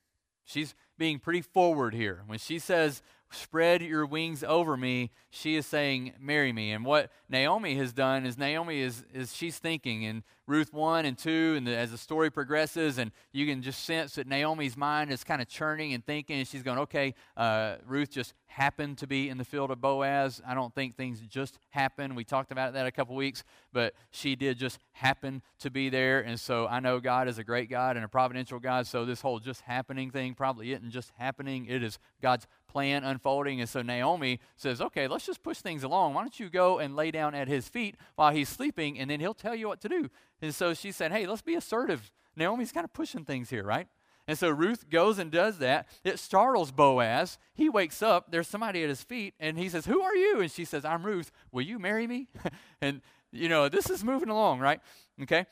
She's 0.44 0.76
being 0.98 1.20
pretty 1.20 1.42
forward 1.42 1.94
here. 1.94 2.24
When 2.26 2.40
she 2.40 2.60
says, 2.60 3.02
spread 3.34 3.82
your 3.82 4.06
wings 4.06 4.44
over 4.44 4.78
me. 4.78 5.12
She 5.30 5.56
is 5.56 5.66
saying, 5.66 6.14
Marry 6.20 6.54
me. 6.54 6.72
And 6.72 6.86
what 6.86 7.12
Naomi 7.30 7.76
has 7.76 7.94
done 7.94 8.26
is 8.26 8.38
Naomi 8.38 8.80
is, 8.80 9.06
is 9.14 9.36
she's 9.36 9.58
thinking 9.58 10.04
in 10.04 10.24
Ruth 10.46 10.74
1 10.74 11.06
and 11.06 11.18
2, 11.18 11.56
and 11.58 11.66
the, 11.66 11.76
as 11.76 11.92
the 11.92 11.98
story 11.98 12.30
progresses, 12.30 12.98
and 12.98 13.12
you 13.32 13.46
can 13.46 13.62
just 13.62 13.86
sense 13.86 14.16
that 14.16 14.28
Naomi's 14.28 14.76
mind 14.76 15.10
is 15.10 15.24
kind 15.24 15.42
of 15.42 15.48
churning 15.48 15.94
and 15.94 16.06
thinking, 16.06 16.40
and 16.40 16.48
she's 16.48 16.64
going, 16.64 16.80
Okay, 16.80 17.14
uh, 17.38 17.76
Ruth 17.86 18.12
just 18.12 18.34
happened 18.48 18.98
to 19.00 19.08
be 19.08 19.30
in 19.30 19.38
the 19.38 19.46
field 19.46 19.72
of 19.72 19.82
Boaz. 19.82 20.42
I 20.46 20.54
don't 20.54 20.74
think 20.76 20.96
things 20.96 21.20
just 21.22 21.58
happened. 21.70 22.16
We 22.16 22.24
talked 22.24 22.52
about 22.52 22.74
that 22.74 22.86
a 22.86 22.92
couple 22.92 23.16
weeks, 23.16 23.44
but 23.72 23.94
she 24.12 24.36
did 24.36 24.58
just 24.58 24.80
happen 24.92 25.42
to 25.60 25.72
be 25.72 25.90
there. 25.90 26.20
And 26.20 26.40
so 26.40 26.68
I 26.68 26.80
know 26.80 27.00
God 27.00 27.28
is 27.28 27.40
a 27.40 27.44
great 27.44 27.70
God 27.70 27.96
and 27.96 28.06
a 28.06 28.08
providential 28.08 28.60
God, 28.60 28.86
so 28.86 29.06
this 29.06 29.22
whole 29.22 29.40
just 29.40 29.62
happening 29.62 30.12
thing 30.12 30.36
probably 30.36 30.74
isn't 30.74 30.92
just 30.92 31.12
happening. 31.18 31.66
It 31.66 31.82
is 31.82 31.98
God's 32.22 32.48
plan 32.74 33.04
unfolding. 33.04 33.62
And 33.62 33.70
so 33.70 33.82
Naomi 33.82 34.40
says, 34.58 34.82
Okay, 34.82 35.08
let's 35.08 35.26
just 35.26 35.44
push 35.44 35.60
things 35.60 35.84
along. 35.84 36.16
Why 36.16 36.22
don't 36.22 36.40
you 36.40 36.50
go 36.50 36.80
and 36.80 36.96
lay 36.96 37.12
down 37.12 37.36
at 37.36 37.48
his 37.48 37.70
feet 37.70 37.96
while 38.16 38.34
he's 38.34 38.50
sleeping, 38.50 39.00
and 39.00 39.10
then 39.10 39.20
he'll 39.20 39.34
tell 39.34 39.56
you 39.56 39.68
what 39.68 39.80
to 39.82 39.90
do. 39.90 40.10
And 40.42 40.54
so 40.54 40.74
she 40.74 40.92
said, 40.92 41.12
Hey, 41.12 41.26
let's 41.26 41.44
be 41.44 41.56
assertive. 41.56 42.12
Naomi's 42.36 42.72
kind 42.72 42.84
of 42.84 42.92
pushing 42.92 43.24
things 43.24 43.50
here, 43.52 43.64
right? 43.64 43.88
And 44.28 44.38
so 44.38 44.50
Ruth 44.50 44.90
goes 44.90 45.20
and 45.20 45.30
does 45.30 45.60
that. 45.60 45.88
It 46.04 46.18
startles 46.18 46.72
Boaz. 46.72 47.38
He 47.54 47.70
wakes 47.70 48.02
up. 48.02 48.32
There's 48.32 48.48
somebody 48.48 48.82
at 48.82 48.90
his 48.90 49.04
feet, 49.04 49.36
and 49.40 49.58
he 49.58 49.70
says, 49.70 49.86
Who 49.86 50.02
are 50.02 50.16
you? 50.16 50.42
And 50.42 50.52
she 50.52 50.66
says, 50.66 50.84
I'm 50.84 51.06
Ruth. 51.06 51.32
Will 51.52 51.62
you 51.62 51.78
marry 51.78 52.08
me? 52.08 52.28
and, 52.82 53.02
you 53.32 53.50
know, 53.50 53.70
this 53.70 53.90
is 53.90 54.04
moving 54.04 54.30
along, 54.30 54.60
right? 54.60 54.82
Okay. 55.22 55.46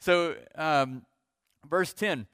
So, 0.00 0.36
um, 0.54 1.02
verse 1.68 1.92
10 1.92 2.26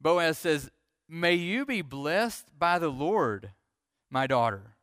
Boaz 0.00 0.38
says, 0.38 0.70
May 1.12 1.34
you 1.34 1.66
be 1.66 1.82
blessed 1.82 2.56
by 2.56 2.78
the 2.78 2.88
Lord, 2.88 3.50
my 4.10 4.28
daughter. 4.28 4.76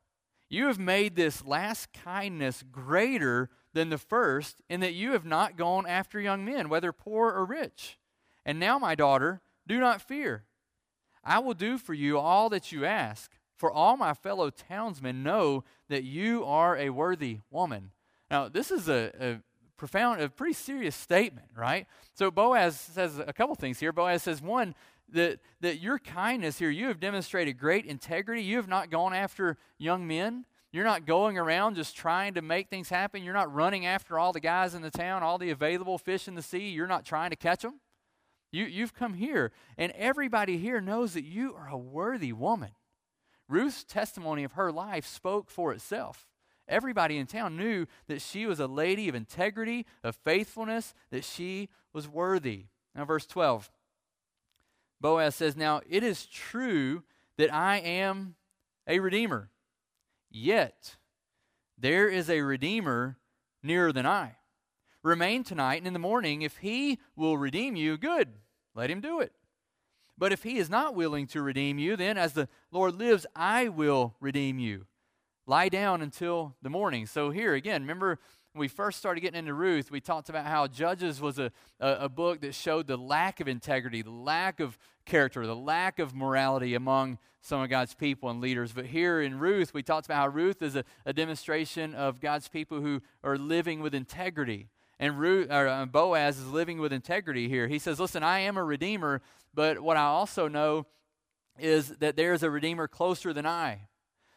You 0.50 0.68
have 0.68 0.78
made 0.78 1.16
this 1.16 1.46
last 1.46 1.94
kindness 1.94 2.66
greater 2.70 3.50
than 3.74 3.90
the 3.90 3.98
first, 3.98 4.62
in 4.70 4.82
that 4.82 4.94
you 4.94 5.14
have 5.14 5.24
not 5.24 5.56
gone 5.56 5.88
after 5.88 6.20
young 6.20 6.44
men, 6.44 6.68
whether 6.68 6.92
poor 6.92 7.32
or 7.32 7.46
rich. 7.46 7.98
And 8.46 8.60
now, 8.60 8.78
my 8.78 8.94
daughter, 8.94 9.40
do 9.66 9.80
not 9.80 10.02
fear. 10.02 10.44
I 11.24 11.40
will 11.40 11.54
do 11.54 11.78
for 11.78 11.94
you 11.94 12.20
all 12.20 12.50
that 12.50 12.74
you 12.74 12.84
ask, 12.84 13.32
for 13.56 13.72
all 13.72 13.96
my 13.96 14.14
fellow 14.14 14.50
townsmen 14.50 15.24
know 15.24 15.64
that 15.88 16.04
you 16.04 16.44
are 16.44 16.76
a 16.76 16.90
worthy 16.90 17.40
woman. 17.50 17.92
Now, 18.30 18.50
this 18.50 18.70
is 18.70 18.90
a, 18.90 19.12
a 19.18 19.40
profound, 19.78 20.22
a 20.22 20.28
pretty 20.28 20.54
serious 20.54 20.96
statement, 20.96 21.48
right? 21.56 21.88
So 22.14 22.32
Boaz 22.32 22.78
says 22.78 23.18
a 23.18 23.32
couple 23.32 23.56
things 23.56 23.80
here. 23.80 23.94
Boaz 23.94 24.24
says, 24.24 24.42
one, 24.42 24.76
that, 25.12 25.40
that 25.62 25.80
your 25.80 26.00
kindness 26.00 26.60
here, 26.60 26.70
you 26.70 26.88
have 26.88 27.00
demonstrated 27.00 27.58
great 27.58 27.86
integrity. 27.86 28.42
You 28.44 28.58
have 28.58 28.68
not 28.68 28.90
gone 28.90 29.14
after 29.14 29.58
young 29.78 30.08
men. 30.08 30.46
You're 30.72 30.86
not 30.86 31.06
going 31.06 31.38
around 31.38 31.76
just 31.76 31.96
trying 31.96 32.34
to 32.34 32.42
make 32.42 32.70
things 32.70 32.90
happen. 32.90 33.24
You're 33.24 33.34
not 33.34 33.54
running 33.54 33.86
after 33.86 34.20
all 34.20 34.34
the 34.34 34.40
guys 34.40 34.76
in 34.76 34.82
the 34.82 34.92
town, 34.92 35.24
all 35.24 35.38
the 35.38 35.50
available 35.50 35.98
fish 35.98 36.28
in 36.28 36.36
the 36.36 36.42
sea. 36.42 36.70
You're 36.70 36.88
not 36.88 37.06
trying 37.06 37.30
to 37.30 37.36
catch 37.36 37.62
them. 37.62 37.80
You, 38.52 38.66
you've 38.66 38.94
come 38.94 39.14
here, 39.14 39.52
and 39.78 39.92
everybody 39.94 40.58
here 40.58 40.80
knows 40.80 41.14
that 41.14 41.26
you 41.26 41.54
are 41.56 41.68
a 41.68 41.78
worthy 41.78 42.32
woman. 42.32 42.72
Ruth's 43.50 43.84
testimony 43.84 44.44
of 44.44 44.54
her 44.54 44.72
life 44.72 45.06
spoke 45.06 45.50
for 45.50 45.74
itself. 45.74 46.28
Everybody 46.68 47.18
in 47.18 47.28
town 47.28 47.56
knew 47.56 47.88
that 48.08 48.22
she 48.22 48.46
was 48.46 48.60
a 48.60 48.68
lady 48.68 49.08
of 49.08 49.16
integrity, 49.16 49.86
of 50.04 50.18
faithfulness, 50.18 50.94
that 51.12 51.24
she 51.24 51.70
was 51.94 52.08
worthy. 52.10 52.66
Now, 52.94 53.06
verse 53.06 53.26
12 53.26 53.70
Boaz 55.00 55.36
says, 55.36 55.56
Now 55.56 55.82
it 55.90 56.04
is 56.04 56.26
true 56.26 57.04
that 57.38 57.54
I 57.54 57.78
am 57.78 58.36
a 58.88 59.00
redeemer, 59.00 59.50
yet 60.30 60.96
there 61.78 62.08
is 62.08 62.30
a 62.30 62.42
redeemer 62.42 63.18
nearer 63.62 63.92
than 63.92 64.06
I. 64.06 64.38
Remain 65.04 65.44
tonight, 65.44 65.78
and 65.78 65.88
in 65.88 65.94
the 65.94 66.00
morning, 66.00 66.42
if 66.42 66.58
he 66.58 67.00
will 67.16 67.38
redeem 67.38 67.76
you, 67.76 67.98
good, 67.98 68.30
let 68.74 68.90
him 68.90 69.00
do 69.00 69.20
it. 69.20 69.34
But 70.18 70.34
if 70.34 70.44
he 70.44 70.58
is 70.58 70.70
not 70.70 70.96
willing 70.96 71.28
to 71.28 71.42
redeem 71.42 71.78
you, 71.78 71.96
then 71.96 72.18
as 72.18 72.34
the 72.34 72.50
Lord 72.72 72.96
lives, 72.96 73.26
I 73.36 73.68
will 73.68 74.16
redeem 74.20 74.58
you. 74.58 74.88
Lie 75.46 75.70
down 75.70 76.02
until 76.02 76.56
the 76.62 76.70
morning. 76.70 77.06
So, 77.06 77.30
here 77.30 77.54
again, 77.54 77.84
remember 77.84 78.20
when 78.58 78.62
we 78.62 78.68
first 78.68 78.98
started 78.98 79.22
getting 79.22 79.38
into 79.38 79.54
Ruth, 79.54 79.92
we 79.92 80.02
talked 80.02 80.30
about 80.30 80.48
how 80.48 80.66
Judges 80.66 81.22
was 81.22 81.38
a, 81.38 81.52
a, 81.80 81.92
a, 82.02 82.10
book 82.10 82.42
that 82.42 82.56
showed 82.56 82.88
the 82.88 82.98
lack 82.98 83.40
of 83.40 83.48
integrity, 83.48 84.02
the 84.02 84.10
lack 84.10 84.60
of 84.60 84.80
character, 85.06 85.46
the 85.46 85.56
lack 85.56 86.00
of 86.00 86.16
morality 86.16 86.74
among 86.74 87.20
some 87.40 87.62
of 87.62 87.70
God's 87.70 87.94
people 87.94 88.32
and 88.32 88.42
leaders. 88.42 88.72
But 88.72 88.88
here 88.88 89.22
in 89.22 89.38
Ruth, 89.38 89.76
we 89.76 89.84
talked 89.84 90.08
about 90.08 90.18
how 90.18 90.28
Ruth 90.30 90.64
is 90.64 90.76
a, 90.76 90.84
a 91.06 91.14
demonstration 91.14 91.94
of 91.94 92.20
God's 92.20 92.48
people 92.48 92.82
who 92.82 93.04
are 93.24 93.38
living 93.38 93.82
with 93.82 93.94
integrity. 93.94 94.70
And 95.00 95.20
Ruth, 95.20 95.52
or, 95.52 95.68
uh, 95.68 95.86
Boaz 95.86 96.40
is 96.40 96.48
living 96.48 96.80
with 96.80 96.92
integrity 96.92 97.48
here. 97.50 97.68
He 97.68 97.78
says, 97.78 98.00
Listen, 98.00 98.24
I 98.24 98.40
am 98.40 98.58
a 98.58 98.64
redeemer, 98.64 99.22
but 99.54 99.82
what 99.82 99.98
I 99.98 100.06
also 100.06 100.48
know 100.48 100.88
is 101.60 101.90
that 102.00 102.16
there 102.16 102.34
is 102.34 102.42
a 102.42 102.50
redeemer 102.50 102.88
closer 102.88 103.34
than 103.34 103.46
I. 103.46 103.82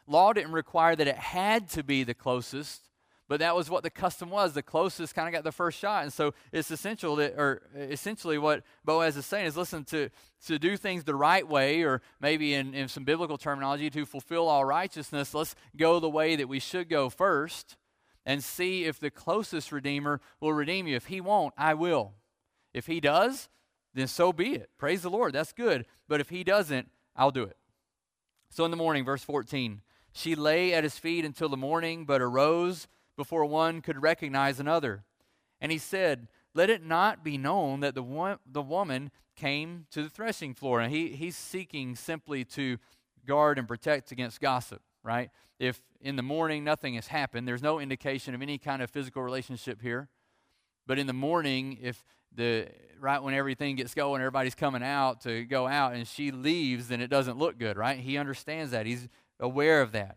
Law 0.07 0.35
didn't 0.35 0.53
require 0.53 0.95
that 0.95 1.09
it 1.09 1.17
had 1.17 1.71
to 1.71 1.83
be 1.83 2.05
the 2.05 2.13
closest, 2.13 2.90
but 3.31 3.39
that 3.39 3.55
was 3.55 3.71
what 3.71 3.85
the 3.85 3.91
custom 3.91 4.29
was. 4.29 4.55
The 4.55 4.63
closest 4.63 5.15
kind 5.15 5.29
of 5.29 5.33
got 5.33 5.45
the 5.45 5.53
first 5.53 5.79
shot. 5.79 6.03
And 6.03 6.13
so 6.13 6.35
it's 6.51 6.73
essential 6.73 7.15
that, 7.15 7.35
or 7.39 7.63
essentially 7.77 8.39
what 8.39 8.65
Boaz 8.85 9.17
is 9.17 9.25
saying 9.25 9.47
is 9.47 9.57
listen, 9.57 9.85
to, 9.85 10.11
to 10.47 10.59
do 10.59 10.77
things 10.77 11.05
the 11.05 11.15
right 11.15 11.47
way, 11.47 11.83
or 11.83 12.03
maybe 12.21 12.55
in, 12.55 12.75
in 12.75 12.89
some 12.89 13.05
biblical 13.05 13.39
terminology, 13.39 13.89
to 13.89 14.05
fulfill 14.05 14.49
all 14.49 14.65
righteousness, 14.65 15.33
let's 15.33 15.55
go 15.77 16.01
the 16.01 16.11
way 16.11 16.35
that 16.35 16.49
we 16.49 16.59
should 16.59 16.89
go 16.89 17.09
first 17.09 17.77
and 18.27 18.43
see 18.43 18.85
if 18.85 18.99
the 18.99 19.13
closest 19.13 19.71
Redeemer 19.71 20.21
will 20.41 20.53
redeem 20.53 20.89
you. 20.89 20.97
If 20.97 21.07
he 21.07 21.21
won't, 21.21 21.55
I 21.57 21.75
will. 21.75 22.15
If 22.75 22.89
he 22.89 22.99
does, 22.99 23.49
then 23.95 24.09
so 24.09 24.33
be 24.33 24.55
it. 24.55 24.71
Praise 24.77 25.03
the 25.03 25.09
Lord. 25.09 25.35
That's 25.35 25.53
good. 25.53 25.87
But 26.09 26.21
if 26.21 26.31
he 26.31 26.43
doesn't, 26.43 26.91
I'll 27.15 27.31
do 27.31 27.45
it. 27.45 27.57
So 28.49 28.65
in 28.65 28.73
the 28.73 28.77
morning, 28.77 29.05
verse 29.05 29.23
14, 29.23 29.83
she 30.13 30.35
lay 30.35 30.75
at 30.75 30.83
his 30.83 30.99
feet 30.99 31.25
until 31.25 31.49
the 31.49 31.57
morning, 31.57 32.05
but 32.05 32.21
arose 32.21 32.89
before 33.21 33.45
one 33.45 33.83
could 33.83 34.01
recognize 34.01 34.59
another. 34.59 35.05
And 35.61 35.71
he 35.71 35.77
said, 35.77 36.29
Let 36.55 36.71
it 36.71 36.83
not 36.83 37.23
be 37.23 37.37
known 37.37 37.81
that 37.81 37.95
the, 37.95 38.03
one, 38.03 38.39
the 38.51 38.63
woman 38.63 39.11
came 39.37 39.85
to 39.91 40.03
the 40.03 40.09
threshing 40.09 40.55
floor. 40.55 40.81
And 40.81 40.91
he, 40.91 41.09
he's 41.09 41.37
seeking 41.37 41.97
simply 41.97 42.47
to 42.47 42.79
guard 43.27 43.59
and 43.59 43.69
protect 43.69 44.11
against 44.11 44.41
gossip, 44.41 44.81
right? 45.03 45.29
If 45.59 45.83
in 46.01 46.17
the 46.17 46.23
morning 46.23 46.65
nothing 46.65 46.95
has 46.95 47.09
happened, 47.09 47.47
there's 47.47 47.63
no 47.63 47.79
indication 47.79 48.35
of 48.35 48.41
any 48.41 48.57
kind 48.57 48.81
of 48.81 48.89
physical 48.89 49.23
relationship 49.23 49.83
here. 49.83 50.09
But 50.87 50.99
in 50.99 51.07
the 51.07 51.13
morning, 51.13 51.77
if 51.83 52.03
the 52.35 52.69
right 52.99 53.23
when 53.23 53.35
everything 53.35 53.77
gets 53.77 53.93
going, 53.93 54.23
everybody's 54.23 54.55
coming 54.55 54.83
out 54.83 55.21
to 55.23 55.45
go 55.45 55.67
out, 55.67 55.93
and 55.93 56.09
she 56.09 56.31
leaves, 56.31 56.89
then 56.89 57.03
it 57.03 57.09
doesn't 57.09 57.37
look 57.37 57.59
good, 57.59 57.77
right? 57.77 57.99
He 57.99 58.17
understands 58.17 58.71
that. 58.71 58.87
He's 58.87 59.09
aware 59.39 59.83
of 59.83 59.93
that. 59.93 60.17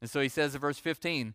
And 0.00 0.10
so 0.10 0.20
he 0.20 0.28
says 0.28 0.56
in 0.56 0.60
verse 0.60 0.78
15, 0.78 1.34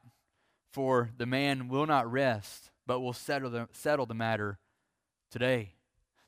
For 0.71 1.11
the 1.17 1.25
man 1.25 1.67
will 1.67 1.85
not 1.85 2.09
rest, 2.09 2.71
but 2.87 3.01
will 3.01 3.13
settle 3.13 3.49
the, 3.49 3.67
settle 3.73 4.05
the 4.05 4.13
matter 4.13 4.57
today. 5.29 5.73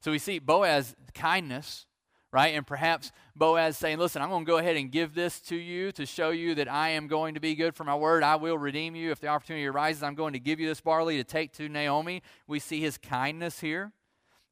So 0.02 0.12
we 0.12 0.20
see 0.20 0.40
Boaz 0.40 0.96
kindness, 1.14 1.86
right? 2.32 2.54
And 2.54 2.68
perhaps 2.68 3.14
Boaz 3.36 3.78
saying, 3.78 4.00
Listen, 4.00 4.22
I'm 4.22 4.30
going 4.30 4.44
to 4.44 4.50
go 4.50 4.58
ahead 4.58 4.76
and 4.76 4.92
give 4.92 5.16
this 5.16 5.40
to 5.42 5.56
you 5.56 5.94
to 5.94 6.06
show 6.06 6.32
you 6.32 6.56
that 6.56 6.70
I 6.70 6.90
am 6.90 7.08
going 7.08 7.36
to 7.36 7.40
be 7.40 7.56
good 7.56 7.74
for 7.74 7.86
my 7.86 7.96
word. 7.96 8.22
I 8.22 8.36
will 8.36 8.58
redeem 8.58 8.96
you. 8.96 9.12
If 9.12 9.22
the 9.22 9.28
opportunity 9.28 9.66
arises, 9.66 10.04
I'm 10.04 10.16
going 10.16 10.34
to 10.34 10.40
give 10.40 10.60
you 10.60 10.68
this 10.68 10.82
barley 10.82 11.18
to 11.18 11.24
take 11.24 11.54
to 11.54 11.70
Naomi. 11.70 12.22
We 12.46 12.60
see 12.60 12.82
his 12.82 12.98
kindness 12.98 13.62
here. 13.62 13.94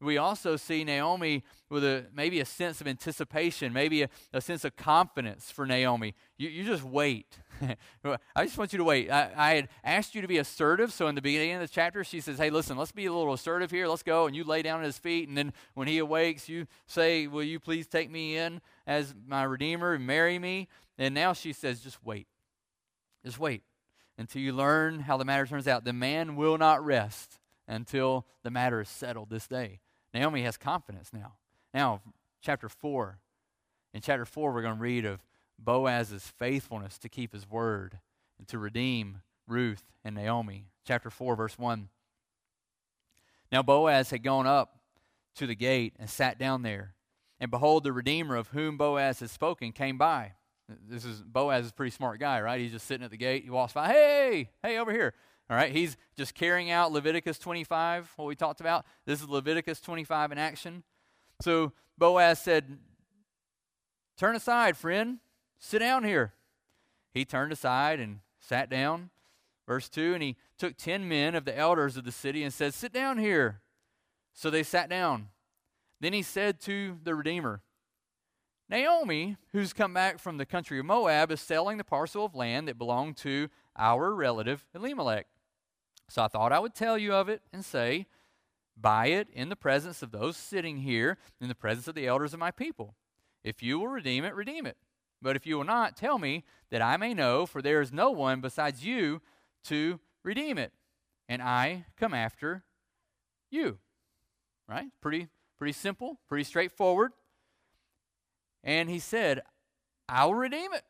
We 0.02 0.18
also 0.18 0.56
see 0.56 0.84
Naomi 0.84 1.44
with 1.70 1.84
a 1.84 2.06
maybe 2.14 2.40
a 2.40 2.46
sense 2.46 2.82
of 2.82 2.88
anticipation, 2.88 3.72
maybe 3.72 4.04
a, 4.04 4.10
a 4.34 4.42
sense 4.42 4.66
of 4.66 4.76
confidence 4.76 5.52
for 5.52 5.66
Naomi. 5.66 6.16
You, 6.38 6.50
you 6.50 6.64
just 6.64 6.84
wait. 6.84 7.38
I 8.36 8.46
just 8.46 8.58
want 8.58 8.74
you 8.74 8.78
to 8.78 8.84
wait. 8.84 9.12
I, 9.12 9.32
I, 9.36 9.54
had 9.54 9.70
asked 9.84 10.16
you 10.16 10.22
to 10.22 10.28
be 10.28 10.40
assertive. 10.40 10.92
So 10.92 11.08
in 11.08 11.14
the 11.14 11.22
beginning 11.22 11.54
of 11.54 11.62
the 11.62 11.68
chapter, 11.68 12.04
she 12.04 12.20
says, 12.20 12.40
Hey, 12.40 12.50
listen, 12.50 12.78
let's 12.78 12.92
be 12.92 13.06
a 13.06 13.14
little 13.14 13.34
assertive 13.34 13.70
here. 13.70 13.88
Let's 13.88 14.02
go. 14.02 14.26
And 14.26 14.36
you 14.36 14.44
lay 14.44 14.64
down 14.64 14.80
at 14.80 14.86
his 14.86 14.98
feet. 14.98 15.30
And 15.30 15.38
then 15.38 15.54
when 15.76 15.88
he 15.88 16.00
awakes, 16.00 16.50
you 16.50 16.66
say, 16.88 17.28
Will 17.28 17.44
you 17.44 17.60
please 17.60 17.88
take 17.88 18.10
me 18.10 18.36
in? 18.38 18.60
as 18.92 19.14
my 19.26 19.44
Redeemer 19.44 19.94
and 19.94 20.06
marry 20.06 20.38
me. 20.38 20.68
And 20.98 21.16
now 21.16 21.34
she 21.34 21.54
says, 21.54 21.80
just 21.80 22.04
wait. 22.04 22.28
Just 23.24 23.40
wait 23.40 23.64
until 24.18 24.42
you 24.42 24.54
learn 24.54 25.02
how 25.02 25.18
the 25.18 25.26
matter 25.26 25.46
turns 25.46 25.68
out. 25.68 25.86
The 25.86 25.94
man 25.94 26.36
will 26.36 26.58
not 26.58 26.84
rest 26.84 27.40
until 27.68 28.26
the 28.44 28.52
matter 28.52 28.82
is 28.82 28.90
settled 28.90 29.30
this 29.30 29.48
day. 29.48 29.80
Naomi 30.14 30.44
has 30.44 30.58
confidence 30.58 31.12
now. 31.14 31.34
Now, 31.74 32.02
chapter 32.42 32.70
4. 32.70 33.20
In 33.94 34.02
chapter 34.02 34.26
4, 34.26 34.52
we're 34.52 34.62
going 34.62 34.76
to 34.76 34.82
read 34.82 35.06
of 35.06 35.20
Boaz's 35.60 36.32
faithfulness 36.38 36.98
to 37.00 37.10
keep 37.10 37.34
his 37.34 37.50
word 37.50 38.00
and 38.38 38.48
to 38.48 38.58
redeem 38.58 39.22
Ruth 39.48 39.84
and 40.04 40.16
Naomi. 40.16 40.66
Chapter 40.86 41.10
4, 41.10 41.36
verse 41.36 41.58
1. 41.58 41.90
Now 43.52 43.62
Boaz 43.62 44.10
had 44.10 44.24
gone 44.24 44.48
up 44.48 44.80
to 45.36 45.46
the 45.46 45.56
gate 45.56 45.94
and 46.00 46.10
sat 46.10 46.40
down 46.40 46.62
there. 46.62 46.96
And 47.40 47.52
behold, 47.52 47.84
the 47.84 47.92
Redeemer 47.92 48.36
of 48.36 48.50
whom 48.50 48.78
Boaz 48.78 49.20
had 49.20 49.30
spoken 49.30 49.72
came 49.72 49.98
by. 49.98 50.34
This 50.88 51.04
is 51.04 51.22
Boaz 51.22 51.66
is 51.66 51.72
a 51.72 51.74
pretty 51.74 51.92
smart 51.92 52.20
guy, 52.20 52.40
right? 52.40 52.62
He's 52.62 52.72
just 52.72 52.88
sitting 52.88 53.04
at 53.04 53.12
the 53.12 53.18
gate. 53.18 53.44
He 53.44 53.50
walks 53.50 53.74
by, 53.74 53.88
hey, 53.88 54.52
hey, 54.64 54.78
over 54.78 54.92
here. 54.92 55.14
All 55.52 55.58
right, 55.58 55.74
he's 55.74 55.98
just 56.16 56.34
carrying 56.34 56.72
out 56.72 56.94
Leviticus 56.94 57.38
25, 57.38 58.14
what 58.16 58.26
we 58.26 58.38
talked 58.38 58.62
about. 58.62 58.86
This 59.06 59.22
is 59.22 59.28
Leviticus 59.28 59.82
25 59.82 60.32
in 60.32 60.38
action. 60.38 60.84
So 61.42 61.74
Boaz 61.98 62.40
said, 62.40 62.78
Turn 64.18 64.38
aside, 64.38 64.78
friend. 64.78 65.18
Sit 65.60 65.80
down 65.80 66.06
here. 66.06 66.32
He 67.14 67.26
turned 67.26 67.52
aside 67.52 68.00
and 68.00 68.20
sat 68.40 68.70
down. 68.70 69.10
Verse 69.68 69.90
2 69.90 70.14
And 70.14 70.24
he 70.24 70.38
took 70.58 70.78
ten 70.78 71.10
men 71.10 71.36
of 71.36 71.44
the 71.44 71.58
elders 71.58 71.98
of 71.98 72.06
the 72.06 72.14
city 72.14 72.44
and 72.44 72.54
said, 72.54 72.74
Sit 72.74 72.94
down 72.94 73.18
here. 73.18 73.60
So 74.34 74.50
they 74.50 74.64
sat 74.64 74.90
down. 74.90 75.28
Then 76.00 76.14
he 76.14 76.22
said 76.22 76.62
to 76.62 76.98
the 77.04 77.14
Redeemer, 77.14 77.62
Naomi, 78.70 79.36
who's 79.52 79.74
come 79.74 79.94
back 79.94 80.18
from 80.18 80.38
the 80.38 80.46
country 80.46 80.80
of 80.80 80.86
Moab, 80.86 81.30
is 81.30 81.42
selling 81.42 81.78
the 81.78 81.84
parcel 81.84 82.24
of 82.24 82.36
land 82.36 82.70
that 82.70 82.78
belonged 82.78 83.18
to 83.18 83.50
our 83.76 84.16
relative 84.16 84.66
Elimelech. 84.74 85.28
So 86.12 86.22
I 86.24 86.28
thought 86.28 86.52
I 86.52 86.60
would 86.60 86.76
tell 86.76 86.98
you 86.98 87.14
of 87.14 87.30
it 87.30 87.42
and 87.54 87.64
say, 87.64 88.06
Buy 88.76 89.08
it 89.08 89.30
in 89.32 89.48
the 89.48 89.56
presence 89.56 90.02
of 90.02 90.12
those 90.12 90.36
sitting 90.36 90.78
here, 90.78 91.18
in 91.40 91.48
the 91.48 91.56
presence 91.56 91.88
of 91.88 91.96
the 91.96 92.06
elders 92.06 92.34
of 92.34 92.40
my 92.40 92.52
people. 92.52 92.96
If 93.46 93.64
you 93.64 93.80
will 93.80 93.88
redeem 93.88 94.26
it, 94.26 94.36
redeem 94.36 94.66
it. 94.66 94.76
But 95.22 95.38
if 95.38 95.46
you 95.46 95.56
will 95.56 95.64
not, 95.64 95.96
tell 95.96 96.20
me 96.20 96.44
that 96.70 96.82
I 96.82 96.98
may 96.98 97.14
know, 97.14 97.46
for 97.46 97.62
there 97.62 97.80
is 97.80 97.94
no 97.94 98.12
one 98.12 98.42
besides 98.42 98.84
you 98.84 99.22
to 99.66 100.02
redeem 100.24 100.58
it. 100.58 100.74
And 101.30 101.42
I 101.42 101.86
come 101.96 102.14
after 102.14 102.64
you. 103.50 103.78
Right? 104.68 104.88
Pretty, 105.00 105.30
pretty 105.58 105.74
simple, 105.74 106.20
pretty 106.28 106.44
straightforward. 106.44 107.12
And 108.66 108.90
he 108.90 109.00
said, 109.00 109.44
I'll 110.10 110.34
redeem 110.34 110.74
it. 110.74 110.84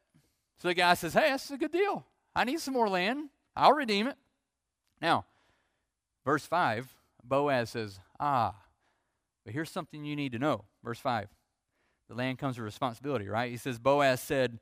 So 0.58 0.70
the 0.70 0.74
guy 0.74 0.96
says, 0.96 1.14
Hey, 1.14 1.30
that's 1.30 1.52
a 1.52 1.58
good 1.58 1.72
deal. 1.72 2.08
I 2.36 2.44
need 2.44 2.60
some 2.60 2.74
more 2.74 2.90
land. 2.90 3.30
I'll 3.56 3.74
redeem 3.74 4.08
it. 4.08 4.16
Now, 5.02 5.26
verse 6.24 6.46
5, 6.46 6.96
Boaz 7.24 7.72
says, 7.72 8.00
Ah, 8.20 8.56
but 9.44 9.54
here's 9.54 9.72
something 9.72 10.06
you 10.06 10.16
need 10.16 10.32
to 10.34 10.40
know. 10.40 10.66
Verse 10.84 11.00
5. 11.00 11.28
The 12.10 12.16
land 12.16 12.40
comes 12.40 12.58
with 12.58 12.66
responsibility, 12.66 13.28
right? 13.28 13.52
He 13.52 13.58
says, 13.58 13.80
Boaz 13.80 14.22
said, 14.22 14.60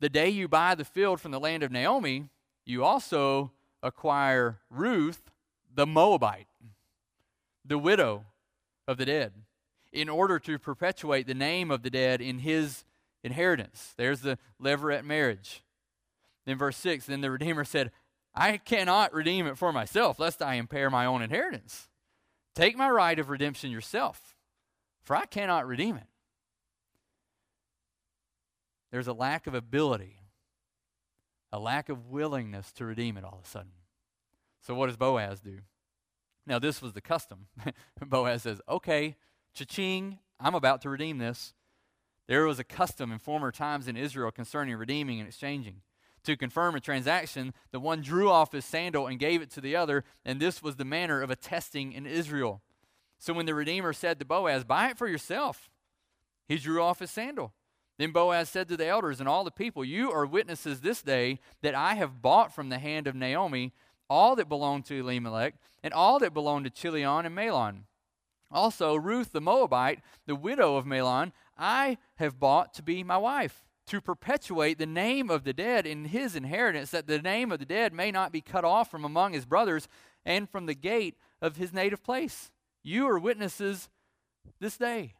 The 0.00 0.08
day 0.08 0.28
you 0.28 0.48
buy 0.48 0.74
the 0.74 0.84
field 0.84 1.20
from 1.20 1.30
the 1.30 1.40
land 1.40 1.62
of 1.62 1.70
Naomi, 1.70 2.28
you 2.64 2.84
also 2.84 3.52
acquire 3.82 4.58
Ruth, 4.70 5.30
the 5.72 5.86
Moabite, 5.86 6.48
the 7.64 7.78
widow 7.78 8.24
of 8.86 8.96
the 8.96 9.04
dead 9.04 9.32
in 9.92 10.08
order 10.08 10.38
to 10.38 10.58
perpetuate 10.58 11.26
the 11.26 11.34
name 11.34 11.70
of 11.70 11.82
the 11.82 11.90
dead 11.90 12.20
in 12.20 12.40
his 12.40 12.84
inheritance. 13.22 13.94
There's 13.96 14.20
the 14.20 14.38
levirate 14.62 15.04
marriage. 15.04 15.62
Then, 16.46 16.58
verse 16.58 16.76
6 16.78 17.06
Then 17.06 17.20
the 17.20 17.30
Redeemer 17.30 17.64
said, 17.64 17.90
I 18.38 18.56
cannot 18.56 19.12
redeem 19.12 19.48
it 19.48 19.58
for 19.58 19.72
myself, 19.72 20.20
lest 20.20 20.40
I 20.42 20.54
impair 20.54 20.90
my 20.90 21.04
own 21.04 21.22
inheritance. 21.22 21.88
Take 22.54 22.76
my 22.76 22.88
right 22.88 23.18
of 23.18 23.30
redemption 23.30 23.72
yourself, 23.72 24.36
for 25.02 25.16
I 25.16 25.26
cannot 25.26 25.66
redeem 25.66 25.96
it. 25.96 26.06
There's 28.92 29.08
a 29.08 29.12
lack 29.12 29.48
of 29.48 29.54
ability, 29.54 30.20
a 31.50 31.58
lack 31.58 31.88
of 31.88 32.06
willingness 32.06 32.70
to 32.74 32.84
redeem 32.84 33.16
it 33.16 33.24
all 33.24 33.40
of 33.40 33.44
a 33.44 33.48
sudden. 33.48 33.72
So, 34.62 34.72
what 34.72 34.86
does 34.86 34.96
Boaz 34.96 35.40
do? 35.40 35.58
Now, 36.46 36.60
this 36.60 36.80
was 36.80 36.92
the 36.92 37.00
custom. 37.00 37.48
Boaz 38.00 38.42
says, 38.42 38.60
Okay, 38.68 39.16
Cha-ching, 39.52 40.20
I'm 40.38 40.54
about 40.54 40.80
to 40.82 40.90
redeem 40.90 41.18
this. 41.18 41.54
There 42.28 42.44
was 42.44 42.60
a 42.60 42.64
custom 42.64 43.10
in 43.10 43.18
former 43.18 43.50
times 43.50 43.88
in 43.88 43.96
Israel 43.96 44.30
concerning 44.30 44.76
redeeming 44.76 45.18
and 45.18 45.28
exchanging. 45.28 45.80
To 46.28 46.36
confirm 46.36 46.74
a 46.74 46.80
transaction, 46.80 47.54
the 47.72 47.80
one 47.80 48.02
drew 48.02 48.28
off 48.28 48.52
his 48.52 48.66
sandal 48.66 49.06
and 49.06 49.18
gave 49.18 49.40
it 49.40 49.50
to 49.52 49.62
the 49.62 49.74
other, 49.74 50.04
and 50.26 50.38
this 50.38 50.62
was 50.62 50.76
the 50.76 50.84
manner 50.84 51.22
of 51.22 51.30
attesting 51.30 51.94
in 51.94 52.04
Israel. 52.04 52.60
So 53.18 53.32
when 53.32 53.46
the 53.46 53.54
Redeemer 53.54 53.94
said 53.94 54.18
to 54.18 54.26
Boaz, 54.26 54.62
Buy 54.62 54.90
it 54.90 54.98
for 54.98 55.08
yourself, 55.08 55.70
he 56.46 56.58
drew 56.58 56.82
off 56.82 56.98
his 56.98 57.10
sandal. 57.10 57.54
Then 57.96 58.12
Boaz 58.12 58.50
said 58.50 58.68
to 58.68 58.76
the 58.76 58.86
elders 58.86 59.20
and 59.20 59.26
all 59.26 59.42
the 59.42 59.50
people, 59.50 59.86
You 59.86 60.12
are 60.12 60.26
witnesses 60.26 60.82
this 60.82 61.00
day 61.00 61.40
that 61.62 61.74
I 61.74 61.94
have 61.94 62.20
bought 62.20 62.54
from 62.54 62.68
the 62.68 62.78
hand 62.78 63.06
of 63.06 63.14
Naomi 63.14 63.72
all 64.10 64.36
that 64.36 64.50
belonged 64.50 64.84
to 64.88 65.00
Elimelech 65.00 65.54
and 65.82 65.94
all 65.94 66.18
that 66.18 66.34
belonged 66.34 66.66
to 66.66 66.70
Chilion 66.70 67.24
and 67.24 67.34
Mahlon. 67.34 67.84
Also, 68.50 68.96
Ruth 68.96 69.32
the 69.32 69.40
Moabite, 69.40 70.00
the 70.26 70.36
widow 70.36 70.76
of 70.76 70.84
Mahlon, 70.84 71.32
I 71.56 71.96
have 72.16 72.38
bought 72.38 72.74
to 72.74 72.82
be 72.82 73.02
my 73.02 73.16
wife, 73.16 73.64
to 73.88 74.00
perpetuate 74.00 74.78
the 74.78 74.86
name 74.86 75.30
of 75.30 75.44
the 75.44 75.52
dead 75.52 75.86
in 75.86 76.06
his 76.06 76.36
inheritance, 76.36 76.90
that 76.90 77.06
the 77.06 77.20
name 77.20 77.50
of 77.50 77.58
the 77.58 77.64
dead 77.64 77.92
may 77.92 78.10
not 78.10 78.32
be 78.32 78.40
cut 78.40 78.64
off 78.64 78.90
from 78.90 79.04
among 79.04 79.32
his 79.32 79.46
brothers 79.46 79.88
and 80.24 80.48
from 80.48 80.66
the 80.66 80.74
gate 80.74 81.16
of 81.40 81.56
his 81.56 81.72
native 81.72 82.02
place. 82.02 82.50
You 82.82 83.08
are 83.08 83.18
witnesses 83.18 83.88
this 84.60 84.76
day. 84.76 85.14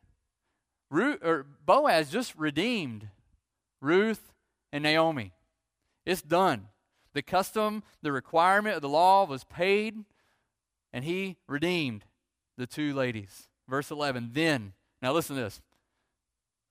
Or 0.90 1.46
Boaz 1.64 2.10
just 2.10 2.34
redeemed 2.36 3.08
Ruth 3.80 4.32
and 4.72 4.82
Naomi. 4.82 5.32
It's 6.06 6.22
done. 6.22 6.68
The 7.14 7.22
custom, 7.22 7.82
the 8.02 8.12
requirement 8.12 8.76
of 8.76 8.82
the 8.82 8.88
law 8.88 9.24
was 9.26 9.44
paid, 9.44 10.04
and 10.92 11.04
he 11.04 11.36
redeemed 11.46 12.04
the 12.56 12.66
two 12.66 12.94
ladies. 12.94 13.48
Verse 13.68 13.90
11, 13.90 14.30
then, 14.32 14.72
now 15.02 15.12
listen 15.12 15.36
to 15.36 15.42
this. 15.42 15.60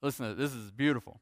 Listen 0.01 0.27
to 0.27 0.35
this. 0.35 0.51
This 0.51 0.59
is 0.59 0.71
beautiful. 0.71 1.21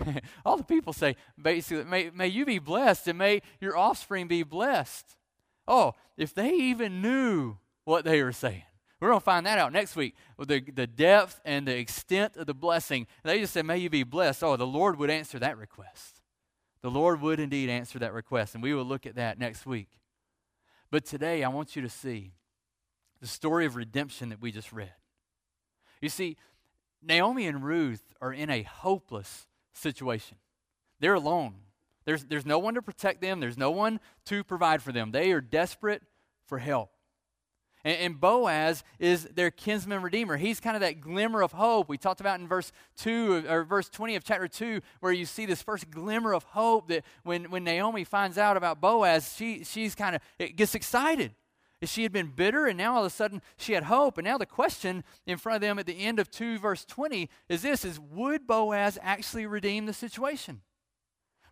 All 0.44 0.56
the 0.56 0.64
people 0.64 0.92
say, 0.92 1.16
basically, 1.40 1.84
may, 1.84 2.10
may 2.10 2.28
you 2.28 2.44
be 2.44 2.58
blessed 2.58 3.08
and 3.08 3.18
may 3.18 3.42
your 3.60 3.76
offspring 3.76 4.28
be 4.28 4.42
blessed. 4.42 5.16
Oh, 5.68 5.92
if 6.16 6.34
they 6.34 6.52
even 6.52 7.02
knew 7.02 7.56
what 7.84 8.04
they 8.04 8.22
were 8.22 8.32
saying. 8.32 8.62
We're 9.00 9.08
going 9.08 9.20
to 9.20 9.24
find 9.24 9.46
that 9.46 9.58
out 9.58 9.72
next 9.72 9.96
week 9.96 10.14
the, 10.38 10.60
the 10.60 10.86
depth 10.86 11.40
and 11.44 11.66
the 11.66 11.76
extent 11.76 12.36
of 12.36 12.46
the 12.46 12.54
blessing. 12.54 13.08
They 13.24 13.40
just 13.40 13.52
said, 13.52 13.66
May 13.66 13.78
you 13.78 13.90
be 13.90 14.04
blessed. 14.04 14.44
Oh, 14.44 14.56
the 14.56 14.66
Lord 14.66 14.96
would 14.98 15.10
answer 15.10 15.40
that 15.40 15.58
request. 15.58 16.20
The 16.82 16.90
Lord 16.90 17.20
would 17.20 17.40
indeed 17.40 17.68
answer 17.68 17.98
that 18.00 18.12
request, 18.12 18.54
and 18.54 18.62
we 18.62 18.74
will 18.74 18.84
look 18.84 19.06
at 19.06 19.16
that 19.16 19.38
next 19.38 19.66
week. 19.66 19.88
But 20.90 21.04
today, 21.04 21.42
I 21.42 21.48
want 21.48 21.74
you 21.74 21.82
to 21.82 21.88
see 21.88 22.34
the 23.20 23.26
story 23.26 23.66
of 23.66 23.76
redemption 23.76 24.28
that 24.30 24.40
we 24.40 24.50
just 24.52 24.72
read. 24.72 24.92
You 26.00 26.08
see, 26.08 26.36
Naomi 27.00 27.46
and 27.46 27.64
Ruth 27.64 28.02
are 28.20 28.32
in 28.32 28.50
a 28.50 28.62
hopeless 28.62 29.46
situation. 29.72 30.36
They're 31.00 31.14
alone. 31.14 31.54
There's, 32.04 32.24
there's 32.24 32.46
no 32.46 32.58
one 32.58 32.74
to 32.74 32.82
protect 32.82 33.20
them, 33.20 33.40
there's 33.40 33.58
no 33.58 33.70
one 33.70 34.00
to 34.26 34.42
provide 34.42 34.82
for 34.82 34.92
them. 34.92 35.12
They 35.12 35.32
are 35.32 35.40
desperate 35.40 36.02
for 36.46 36.58
help. 36.58 36.90
And, 37.84 37.98
and, 37.98 38.20
Boaz 38.20 38.84
is 38.98 39.24
their 39.24 39.50
kinsman 39.50 40.02
redeemer. 40.02 40.36
He's 40.36 40.60
kind 40.60 40.76
of 40.76 40.80
that 40.82 41.00
glimmer 41.00 41.42
of 41.42 41.52
hope 41.52 41.88
we 41.88 41.98
talked 41.98 42.20
about 42.20 42.38
in 42.38 42.46
verse 42.46 42.70
2 42.98 43.44
or 43.48 43.64
verse 43.64 43.88
20 43.88 44.14
of 44.16 44.24
chapter 44.24 44.46
2, 44.46 44.80
where 45.00 45.12
you 45.12 45.26
see 45.26 45.46
this 45.46 45.62
first 45.62 45.90
glimmer 45.90 46.32
of 46.32 46.44
hope 46.44 46.88
that 46.88 47.04
when, 47.24 47.50
when 47.50 47.64
Naomi 47.64 48.04
finds 48.04 48.38
out 48.38 48.56
about 48.56 48.80
Boaz, 48.80 49.34
she, 49.36 49.64
she's 49.64 49.94
kind 49.94 50.14
of 50.14 50.22
it 50.38 50.56
gets 50.56 50.74
excited. 50.74 51.32
She 51.84 52.04
had 52.04 52.12
been 52.12 52.28
bitter, 52.28 52.66
and 52.66 52.78
now 52.78 52.94
all 52.94 53.00
of 53.00 53.06
a 53.06 53.10
sudden 53.10 53.42
she 53.56 53.72
had 53.72 53.84
hope. 53.84 54.18
And 54.18 54.24
now 54.24 54.38
the 54.38 54.46
question 54.46 55.02
in 55.26 55.36
front 55.38 55.56
of 55.56 55.60
them 55.62 55.78
at 55.78 55.86
the 55.86 56.04
end 56.04 56.20
of 56.20 56.30
2 56.30 56.58
verse 56.58 56.84
20 56.84 57.28
is 57.48 57.62
this 57.62 57.84
is 57.84 57.98
would 57.98 58.46
Boaz 58.46 58.98
actually 59.02 59.46
redeem 59.46 59.86
the 59.86 59.92
situation? 59.92 60.60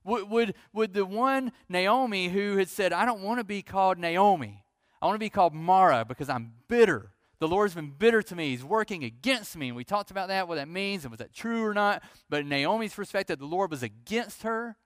Would, 0.05 0.31
would, 0.31 0.55
would 0.73 0.95
the 0.95 1.05
one 1.05 1.53
Naomi 1.69 2.29
who 2.29 2.57
had 2.57 2.69
said, 2.69 2.93
I 2.93 3.05
don't 3.05 3.23
want 3.23 3.38
to 3.38 3.45
be 3.45 3.62
called 3.62 3.99
Naomi, 3.99 4.64
I 5.03 5.07
want 5.07 5.16
to 5.16 5.21
be 5.21 5.31
called 5.31 5.55
Mara 5.55 6.05
because 6.05 6.29
I'm 6.29 6.53
bitter. 6.69 7.12
The 7.38 7.49
Lord's 7.49 7.75
been 7.75 7.90
bitter 7.90 8.21
to 8.23 8.37
me. 8.37 8.51
He's 8.51 8.62
working 8.62 9.03
against 9.03 9.57
me. 9.57 9.69
And 9.69 9.77
we 9.77 9.83
talked 9.83 10.11
about 10.11 10.29
that, 10.29 10.47
what 10.47 10.57
that 10.57 10.69
means, 10.69 11.05
and 11.05 11.11
was 11.11 11.19
that 11.19 11.33
true 11.33 11.64
or 11.64 11.73
not. 11.73 12.03
But 12.29 12.40
in 12.40 12.51
Naomi's 12.51 12.95
perspective, 12.95 13.38
the 13.38 13.47
Lord 13.47 13.71
was 13.71 13.83
against 13.83 14.43
her. 14.43 14.77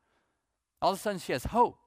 All 0.80 0.92
of 0.92 0.98
a 0.98 1.00
sudden, 1.00 1.18
she 1.18 1.32
has 1.32 1.44
hope. 1.44 1.78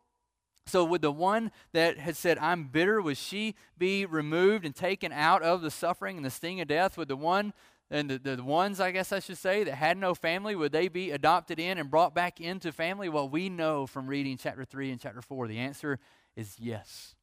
So, 0.67 0.84
would 0.84 1.01
the 1.01 1.12
one 1.12 1.51
that 1.71 1.97
had 1.97 2.17
said, 2.17 2.38
I'm 2.39 2.65
bitter, 2.65 3.01
would 3.01 3.17
she 3.17 3.56
be 3.77 4.06
removed 4.06 4.65
and 4.65 4.75
taken 4.75 5.12
out 5.12 5.41
of 5.41 5.62
the 5.62 5.71
suffering 5.71 6.17
and 6.17 6.25
the 6.25 6.30
sting 6.30 6.60
of 6.60 6.67
death? 6.67 6.97
Would 6.97 7.08
the 7.08 7.15
one 7.15 7.53
and 7.89 8.10
the, 8.10 8.36
the 8.36 8.43
ones, 8.43 8.82
I 8.82 8.91
guess 8.91 9.13
I 9.13 9.19
should 9.19 9.38
say, 9.38 9.63
that 9.63 9.75
had 9.75 9.97
no 9.97 10.13
family, 10.13 10.56
would 10.56 10.73
they 10.73 10.89
be 10.89 11.12
adopted 11.12 11.58
in 11.58 11.77
and 11.77 11.89
brought 11.89 12.13
back 12.13 12.41
into 12.41 12.71
family? 12.71 13.08
Well, 13.08 13.30
we 13.30 13.49
know 13.49 13.88
from 13.88 14.08
reading 14.08 14.38
chapter 14.38 14.65
3 14.65 14.91
and 14.91 14.99
chapter 14.99 15.21
4, 15.21 15.47
the 15.47 15.60
answer 15.60 15.99
is 16.36 16.56
yes. 16.60 17.15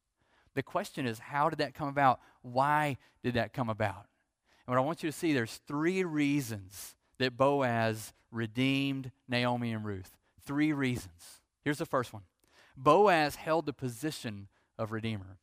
The 0.55 0.63
question 0.63 1.05
is, 1.05 1.19
how 1.19 1.49
did 1.49 1.59
that 1.59 1.75
come 1.75 1.87
about? 1.87 2.19
Why 2.41 2.97
did 3.23 3.35
that 3.35 3.53
come 3.53 3.69
about? 3.69 4.07
And 4.65 4.75
what 4.75 4.77
I 4.77 4.85
want 4.85 5.03
you 5.03 5.11
to 5.11 5.15
see, 5.15 5.33
there's 5.33 5.61
three 5.67 6.03
reasons 6.03 6.95
that 7.19 7.37
Boaz 7.37 8.13
redeemed 8.31 9.11
Naomi 9.27 9.71
and 9.71 9.85
Ruth. 9.85 10.17
Three 10.45 10.73
reasons. 10.73 11.41
Here's 11.63 11.77
the 11.77 11.85
first 11.85 12.11
one 12.11 12.23
Boaz 12.77 13.35
held 13.35 13.65
the 13.65 13.73
position 13.73 14.47
of 14.77 14.91
redeemer. 14.91 15.39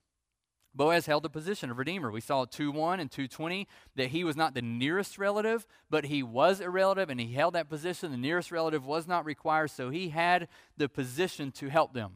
Boaz 0.75 1.07
held 1.07 1.23
the 1.23 1.31
position 1.31 1.71
of 1.71 1.79
redeemer. 1.79 2.11
We 2.11 2.21
saw 2.21 2.45
2 2.45 2.73
1 2.73 3.01
and 3.01 3.11
220 3.11 3.69
that 3.97 4.09
he 4.09 4.25
was 4.25 4.37
not 4.37 4.55
the 4.55 4.63
nearest 4.63 5.19
relative, 5.19 5.67
but 5.91 6.07
he 6.07 6.23
was 6.23 6.61
a 6.61 6.71
relative 6.71 7.11
and 7.11 7.21
he 7.21 7.33
held 7.33 7.55
that 7.55 7.69
position. 7.69 8.11
The 8.11 8.17
nearest 8.17 8.51
relative 8.51 8.87
was 8.87 9.07
not 9.07 9.27
required, 9.27 9.71
so 9.71 9.91
he 9.91 10.09
had 10.09 10.49
the 10.77 10.89
position 10.89 11.53
to 11.53 11.69
help 11.69 11.93
them. 11.93 12.13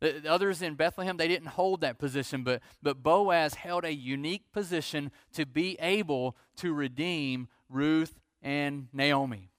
The 0.00 0.30
others 0.30 0.60
in 0.60 0.74
Bethlehem, 0.74 1.16
they 1.16 1.28
didn't 1.28 1.48
hold 1.48 1.80
that 1.80 1.98
position, 1.98 2.44
but, 2.44 2.62
but 2.82 3.02
Boaz 3.02 3.54
held 3.54 3.84
a 3.84 3.94
unique 3.94 4.52
position 4.52 5.10
to 5.32 5.46
be 5.46 5.76
able 5.80 6.36
to 6.56 6.72
redeem 6.72 7.48
Ruth 7.68 8.20
and 8.42 8.88
Naomi. 8.92 9.50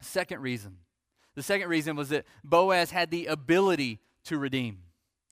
Second 0.00 0.40
reason. 0.40 0.78
The 1.36 1.42
second 1.42 1.68
reason 1.68 1.94
was 1.94 2.08
that 2.08 2.24
Boaz 2.42 2.90
had 2.90 3.10
the 3.10 3.26
ability 3.26 4.00
to 4.24 4.38
redeem. 4.38 4.78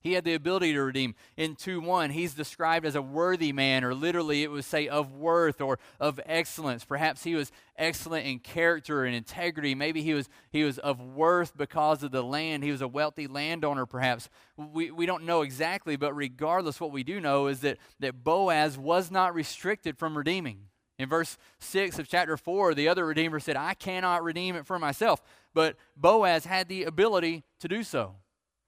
He 0.05 0.13
had 0.13 0.25
the 0.25 0.35
ability 0.35 0.75
to 0.75 0.83
redeem. 0.83 1.15
In 1.35 1.57
2 1.57 1.81
1, 1.81 2.11
he's 2.11 2.35
described 2.35 2.85
as 2.85 2.95
a 2.95 3.01
worthy 3.01 3.53
man, 3.53 3.85
or 3.85 3.95
literally 3.95 4.43
it 4.43 4.51
would 4.51 4.67
say 4.67 4.87
of 4.87 5.15
worth 5.15 5.63
or 5.63 5.79
of 5.99 6.21
excellence. 6.27 6.85
Perhaps 6.85 7.25
he 7.25 7.35
was 7.35 7.51
excellent 7.79 8.27
in 8.27 8.39
character 8.39 9.07
and 9.07 9.17
integrity. 9.17 9.75
Maybe 9.75 10.03
he 10.03 10.13
was, 10.13 10.29
he 10.51 10.63
was 10.63 10.77
of 10.79 11.01
worth 11.01 11.57
because 11.57 12.03
of 12.03 12.11
the 12.11 12.23
land. 12.23 12.65
He 12.65 12.71
was 12.71 12.83
a 12.83 12.89
wealthy 12.89 13.27
landowner, 13.27 13.87
perhaps. 13.87 14.29
We, 14.59 14.91
we 14.91 15.07
don't 15.07 15.25
know 15.25 15.41
exactly, 15.41 15.97
but 15.97 16.15
regardless, 16.15 16.79
what 16.79 16.93
we 16.93 17.03
do 17.03 17.19
know 17.19 17.47
is 17.47 17.61
that, 17.61 17.79
that 18.01 18.23
Boaz 18.23 18.77
was 18.77 19.11
not 19.11 19.35
restricted 19.35 19.97
from 19.97 20.19
redeeming. 20.19 20.67
In 20.99 21.09
verse 21.09 21.37
6 21.59 21.99
of 21.99 22.09
chapter 22.09 22.37
4, 22.37 22.75
the 22.75 22.89
other 22.89 23.05
Redeemer 23.05 23.41
said, 23.41 23.57
I 23.57 23.75
cannot 23.75 24.23
redeem 24.23 24.55
it 24.55 24.67
for 24.67 24.79
myself. 24.79 25.21
But 25.53 25.77
Boaz 25.97 26.47
had 26.47 26.69
the 26.69 26.85
ability 26.85 27.43
to 27.61 27.69
do 27.69 27.83
so. 27.83 28.17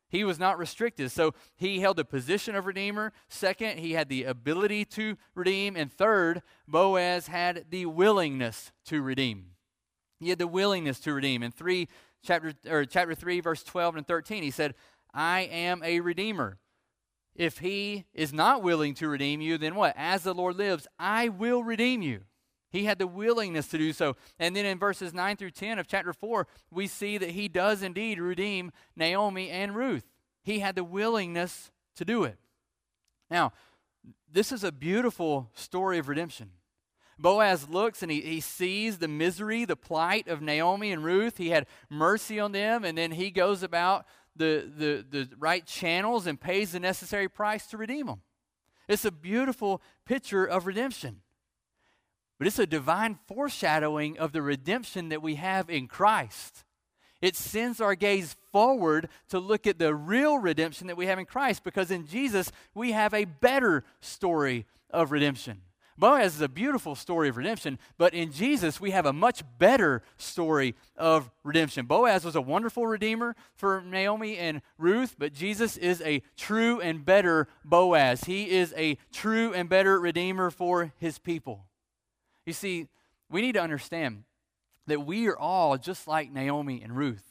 He 0.09 0.25
was 0.25 0.39
not 0.39 0.59
restricted. 0.59 1.11
So 1.11 1.35
he 1.57 1.81
held 1.81 1.97
the 1.97 2.05
position 2.05 2.55
of 2.55 2.67
Redeemer. 2.67 3.13
Second, 3.29 3.79
he 3.79 3.93
had 3.93 4.09
the 4.09 4.25
ability 4.25 4.85
to 4.87 5.17
redeem. 5.35 5.77
And 5.77 5.93
third, 5.93 6.43
Boaz 6.67 7.29
had 7.29 7.67
the 7.71 7.87
willingness 7.87 8.73
to 8.87 9.03
redeem. 9.03 9.53
He 10.19 10.31
had 10.31 10.39
the 10.39 10.47
willingness 10.47 10.99
to 11.01 11.13
redeem. 11.13 11.43
In 11.43 11.53
three, 11.53 11.89
chapter, 12.25 12.55
or 12.69 12.85
chapter 12.85 13.15
3, 13.15 13.41
verse 13.41 13.63
12 13.63 13.97
and 13.97 14.07
13, 14.07 14.43
he 14.43 14.51
said, 14.51 14.75
I 15.13 15.43
am 15.43 15.83
a 15.85 16.01
redeemer. 16.01 16.59
If 17.37 17.59
he 17.59 18.07
is 18.15 18.33
not 18.33 18.63
willing 18.63 18.95
to 18.95 19.09
redeem 19.09 19.41
you, 19.41 19.59
then 19.59 19.75
what? 19.75 19.95
As 19.97 20.23
the 20.23 20.35
Lord 20.35 20.57
lives, 20.57 20.87
I 20.99 21.29
will 21.29 21.63
redeem 21.63 22.01
you. 22.01 22.23
He 22.71 22.85
had 22.85 22.99
the 22.99 23.07
willingness 23.07 23.69
to 23.69 23.79
do 23.79 23.93
so. 23.93 24.17
And 24.39 24.57
then 24.57 24.67
in 24.67 24.79
verses 24.79 25.15
9 25.15 25.37
through 25.37 25.51
10 25.51 25.79
of 25.79 25.87
chapter 25.87 26.13
4, 26.13 26.47
we 26.71 26.87
see 26.87 27.19
that 27.19 27.31
he 27.31 27.49
does 27.49 27.83
indeed 27.83 28.19
redeem 28.19 28.73
Naomi 28.97 29.51
and 29.51 29.77
Ruth. 29.77 30.05
He 30.43 30.61
had 30.61 30.77
the 30.77 30.85
willingness 30.85 31.71
to 31.97 32.05
do 32.05 32.25
it. 32.25 32.39
Now, 33.31 33.53
this 34.31 34.51
is 34.51 34.65
a 34.65 34.73
beautiful 34.73 35.51
story 35.55 35.99
of 35.99 36.09
redemption. 36.09 36.51
Boaz 37.19 37.69
looks 37.69 38.03
and 38.03 38.11
he, 38.11 38.21
he 38.21 38.41
sees 38.41 38.99
the 38.99 39.09
misery, 39.09 39.65
the 39.65 39.77
plight 39.77 40.29
of 40.29 40.43
Naomi 40.43 40.93
and 40.93 41.03
Ruth. 41.03 41.39
He 41.39 41.51
had 41.51 41.67
mercy 41.89 42.39
on 42.39 42.53
them, 42.53 42.85
and 42.85 42.97
then 42.97 43.13
he 43.13 43.31
goes 43.31 43.63
about 43.63 44.07
the, 44.37 44.71
the, 44.77 45.05
the 45.09 45.29
right 45.39 45.65
channels 45.67 46.27
and 46.27 46.41
pays 46.41 46.73
the 46.73 46.81
necessary 46.81 47.29
price 47.29 47.67
to 47.69 47.77
redeem 47.77 48.07
them. 48.07 48.23
It's 48.89 49.05
a 49.05 49.11
beautiful 49.11 49.83
picture 50.05 50.45
of 50.45 50.67
redemption. 50.67 51.23
But 52.39 52.47
it's 52.47 52.59
a 52.59 52.67
divine 52.67 53.19
foreshadowing 53.27 54.19
of 54.19 54.33
the 54.33 54.43
redemption 54.43 55.09
that 55.09 55.23
we 55.23 55.37
have 55.37 55.71
in 55.71 55.89
Christ. 55.89 56.65
It 57.23 57.35
sends 57.35 57.81
our 57.81 57.95
gaze 57.95 58.37
forward 58.53 59.09
to 59.31 59.39
look 59.39 59.67
at 59.67 59.79
the 59.79 59.95
real 59.95 60.39
redemption 60.39 60.87
that 60.89 60.97
we 60.97 61.07
have 61.07 61.19
in 61.19 61.25
Christ 61.25 61.65
because 61.65 61.91
in 61.91 62.07
Jesus 62.07 62.53
we 62.75 62.93
have 62.93 63.15
a 63.15 63.25
better 63.25 63.85
story 64.01 64.67
of 64.91 65.13
redemption. 65.13 65.63
Boaz 65.99 66.35
is 66.35 66.41
a 66.43 66.49
beautiful 66.49 66.95
story 66.95 67.29
of 67.29 67.37
redemption, 67.37 67.79
but 67.97 68.13
in 68.13 68.31
Jesus 68.31 68.81
we 68.81 68.91
have 68.91 69.07
a 69.07 69.13
much 69.13 69.43
better 69.59 70.03
story 70.19 70.75
of 70.97 71.31
redemption. 71.43 71.87
Boaz 71.87 72.25
was 72.25 72.37
a 72.37 72.41
wonderful 72.41 72.87
redeemer 72.87 73.35
for 73.55 73.81
Naomi 73.81 74.37
and 74.37 74.61
Ruth, 74.77 75.17
but 75.19 75.33
Jesus 75.33 75.77
is 75.77 76.03
a 76.03 76.23
true 76.37 76.81
and 76.81 77.05
better 77.05 77.49
Boaz. 77.65 78.25
He 78.25 78.51
is 78.51 78.75
a 78.77 78.99
true 79.13 79.55
and 79.55 79.69
better 79.69 79.99
redeemer 79.99 80.51
for 80.51 80.93
his 80.99 81.19
people. 81.19 81.65
You 82.45 82.53
see, 82.53 82.89
we 83.31 83.41
need 83.41 83.53
to 83.53 83.63
understand 83.63 84.25
that 84.87 85.07
we 85.07 85.27
are 85.29 85.39
all 85.39 85.79
just 85.79 86.07
like 86.07 86.31
Naomi 86.31 86.81
and 86.83 86.97
Ruth. 86.97 87.25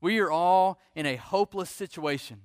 We 0.00 0.18
are 0.20 0.30
all 0.30 0.78
in 0.94 1.06
a 1.06 1.16
hopeless 1.16 1.70
situation. 1.70 2.42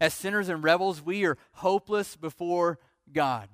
As 0.00 0.14
sinners 0.14 0.48
and 0.48 0.62
rebels, 0.62 1.02
we 1.02 1.24
are 1.24 1.38
hopeless 1.52 2.16
before 2.16 2.78
God. 3.12 3.48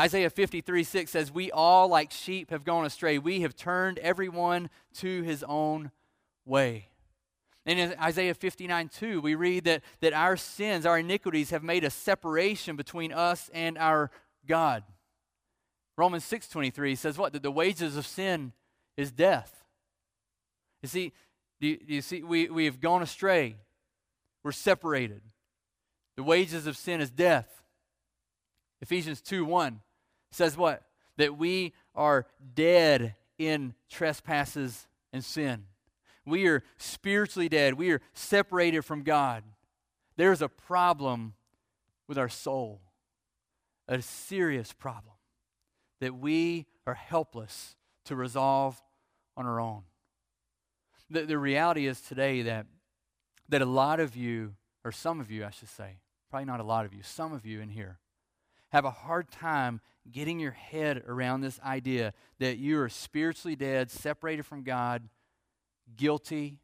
Isaiah 0.00 0.30
53 0.30 0.82
6 0.82 1.10
says, 1.10 1.30
We 1.30 1.50
all, 1.50 1.86
like 1.88 2.10
sheep, 2.10 2.50
have 2.50 2.64
gone 2.64 2.86
astray. 2.86 3.18
We 3.18 3.42
have 3.42 3.54
turned 3.54 3.98
everyone 3.98 4.70
to 4.94 5.22
his 5.22 5.44
own 5.46 5.90
way. 6.46 6.88
And 7.66 7.78
in 7.78 7.94
Isaiah 8.00 8.32
59 8.32 8.88
2, 8.88 9.20
we 9.20 9.34
read 9.34 9.64
that, 9.64 9.82
that 10.00 10.14
our 10.14 10.38
sins, 10.38 10.86
our 10.86 10.98
iniquities, 10.98 11.50
have 11.50 11.62
made 11.62 11.84
a 11.84 11.90
separation 11.90 12.76
between 12.76 13.12
us 13.12 13.50
and 13.52 13.76
our 13.76 14.10
God. 14.46 14.84
Romans 15.98 16.24
6:23 16.24 16.96
says 16.96 17.18
what? 17.18 17.34
That 17.34 17.42
the 17.42 17.50
wages 17.50 17.98
of 17.98 18.06
sin 18.06 18.54
is 18.96 19.12
death. 19.12 19.64
You 20.82 20.88
see, 20.88 21.12
do 21.60 21.68
you, 21.68 21.76
do 21.76 21.92
you 21.92 22.00
see 22.00 22.22
we, 22.22 22.48
we 22.48 22.64
have 22.64 22.80
gone 22.80 23.02
astray. 23.02 23.56
We're 24.42 24.52
separated. 24.52 25.20
The 26.16 26.22
wages 26.22 26.66
of 26.66 26.78
sin 26.78 27.02
is 27.02 27.10
death. 27.10 27.62
Ephesians 28.80 29.20
2 29.20 29.44
1 29.44 29.82
says 30.30 30.56
what? 30.56 30.82
That 31.16 31.36
we 31.36 31.72
are 31.94 32.26
dead 32.54 33.14
in 33.38 33.74
trespasses 33.88 34.86
and 35.12 35.24
sin. 35.24 35.64
We 36.26 36.46
are 36.46 36.62
spiritually 36.78 37.48
dead. 37.48 37.74
We 37.74 37.90
are 37.90 38.00
separated 38.12 38.82
from 38.82 39.02
God. 39.02 39.42
There's 40.16 40.42
a 40.42 40.48
problem 40.48 41.34
with 42.06 42.18
our 42.18 42.28
soul, 42.28 42.80
a 43.88 44.02
serious 44.02 44.72
problem 44.72 45.14
that 46.00 46.14
we 46.14 46.66
are 46.86 46.94
helpless 46.94 47.76
to 48.04 48.16
resolve 48.16 48.80
on 49.36 49.46
our 49.46 49.60
own. 49.60 49.82
The, 51.08 51.22
the 51.22 51.38
reality 51.38 51.86
is 51.86 52.00
today 52.00 52.42
that, 52.42 52.66
that 53.48 53.62
a 53.62 53.66
lot 53.66 54.00
of 54.00 54.16
you, 54.16 54.54
or 54.84 54.92
some 54.92 55.20
of 55.20 55.30
you, 55.30 55.44
I 55.44 55.50
should 55.50 55.68
say, 55.68 55.98
probably 56.30 56.46
not 56.46 56.60
a 56.60 56.64
lot 56.64 56.84
of 56.84 56.94
you, 56.94 57.02
some 57.02 57.32
of 57.32 57.44
you 57.44 57.60
in 57.60 57.68
here, 57.68 57.98
have 58.70 58.84
a 58.84 58.90
hard 58.90 59.30
time 59.30 59.80
getting 60.12 60.40
your 60.40 60.52
head 60.52 61.02
around 61.06 61.40
this 61.40 61.60
idea 61.60 62.12
that 62.38 62.58
you 62.58 62.80
are 62.80 62.88
spiritually 62.88 63.56
dead, 63.56 63.90
separated 63.90 64.44
from 64.44 64.62
God, 64.62 65.08
guilty, 65.96 66.58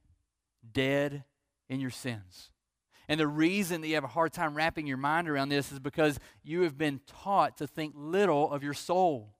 dead 0.72 1.24
in 1.68 1.80
your 1.80 1.90
sins. 1.90 2.50
And 3.09 3.20
the 3.20 3.28
reason 3.28 3.80
that 3.80 3.88
you 3.88 3.94
have 3.94 4.04
a 4.04 4.09
hard 4.09 4.32
time 4.32 4.54
wrapping 4.54 4.87
your 4.87 4.96
mind 4.96 5.28
around 5.28 5.48
this 5.48 5.70
is 5.70 5.78
because 5.78 6.18
you 6.42 6.62
have 6.62 6.76
been 6.76 7.00
taught 7.06 7.59
to 7.59 7.66
think 7.66 7.94
little 7.96 8.50
of 8.50 8.62
your 8.62 8.74
soul. 8.74 9.37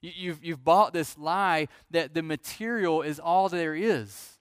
You've, 0.00 0.44
you've 0.44 0.64
bought 0.64 0.92
this 0.92 1.16
lie 1.16 1.68
that 1.90 2.14
the 2.14 2.22
material 2.22 3.02
is 3.02 3.18
all 3.18 3.48
there 3.48 3.74
is, 3.74 4.38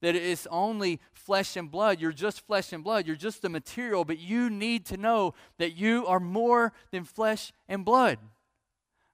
that 0.00 0.14
it's 0.14 0.46
only 0.50 0.98
flesh 1.12 1.56
and 1.56 1.70
blood. 1.70 2.00
You're 2.00 2.12
just 2.12 2.46
flesh 2.46 2.72
and 2.72 2.82
blood. 2.82 3.06
You're 3.06 3.16
just 3.16 3.42
the 3.42 3.48
material, 3.48 4.04
but 4.04 4.18
you 4.18 4.50
need 4.50 4.86
to 4.86 4.96
know 4.96 5.34
that 5.58 5.76
you 5.76 6.06
are 6.06 6.20
more 6.20 6.72
than 6.90 7.04
flesh 7.04 7.52
and 7.68 7.84
blood. 7.84 8.18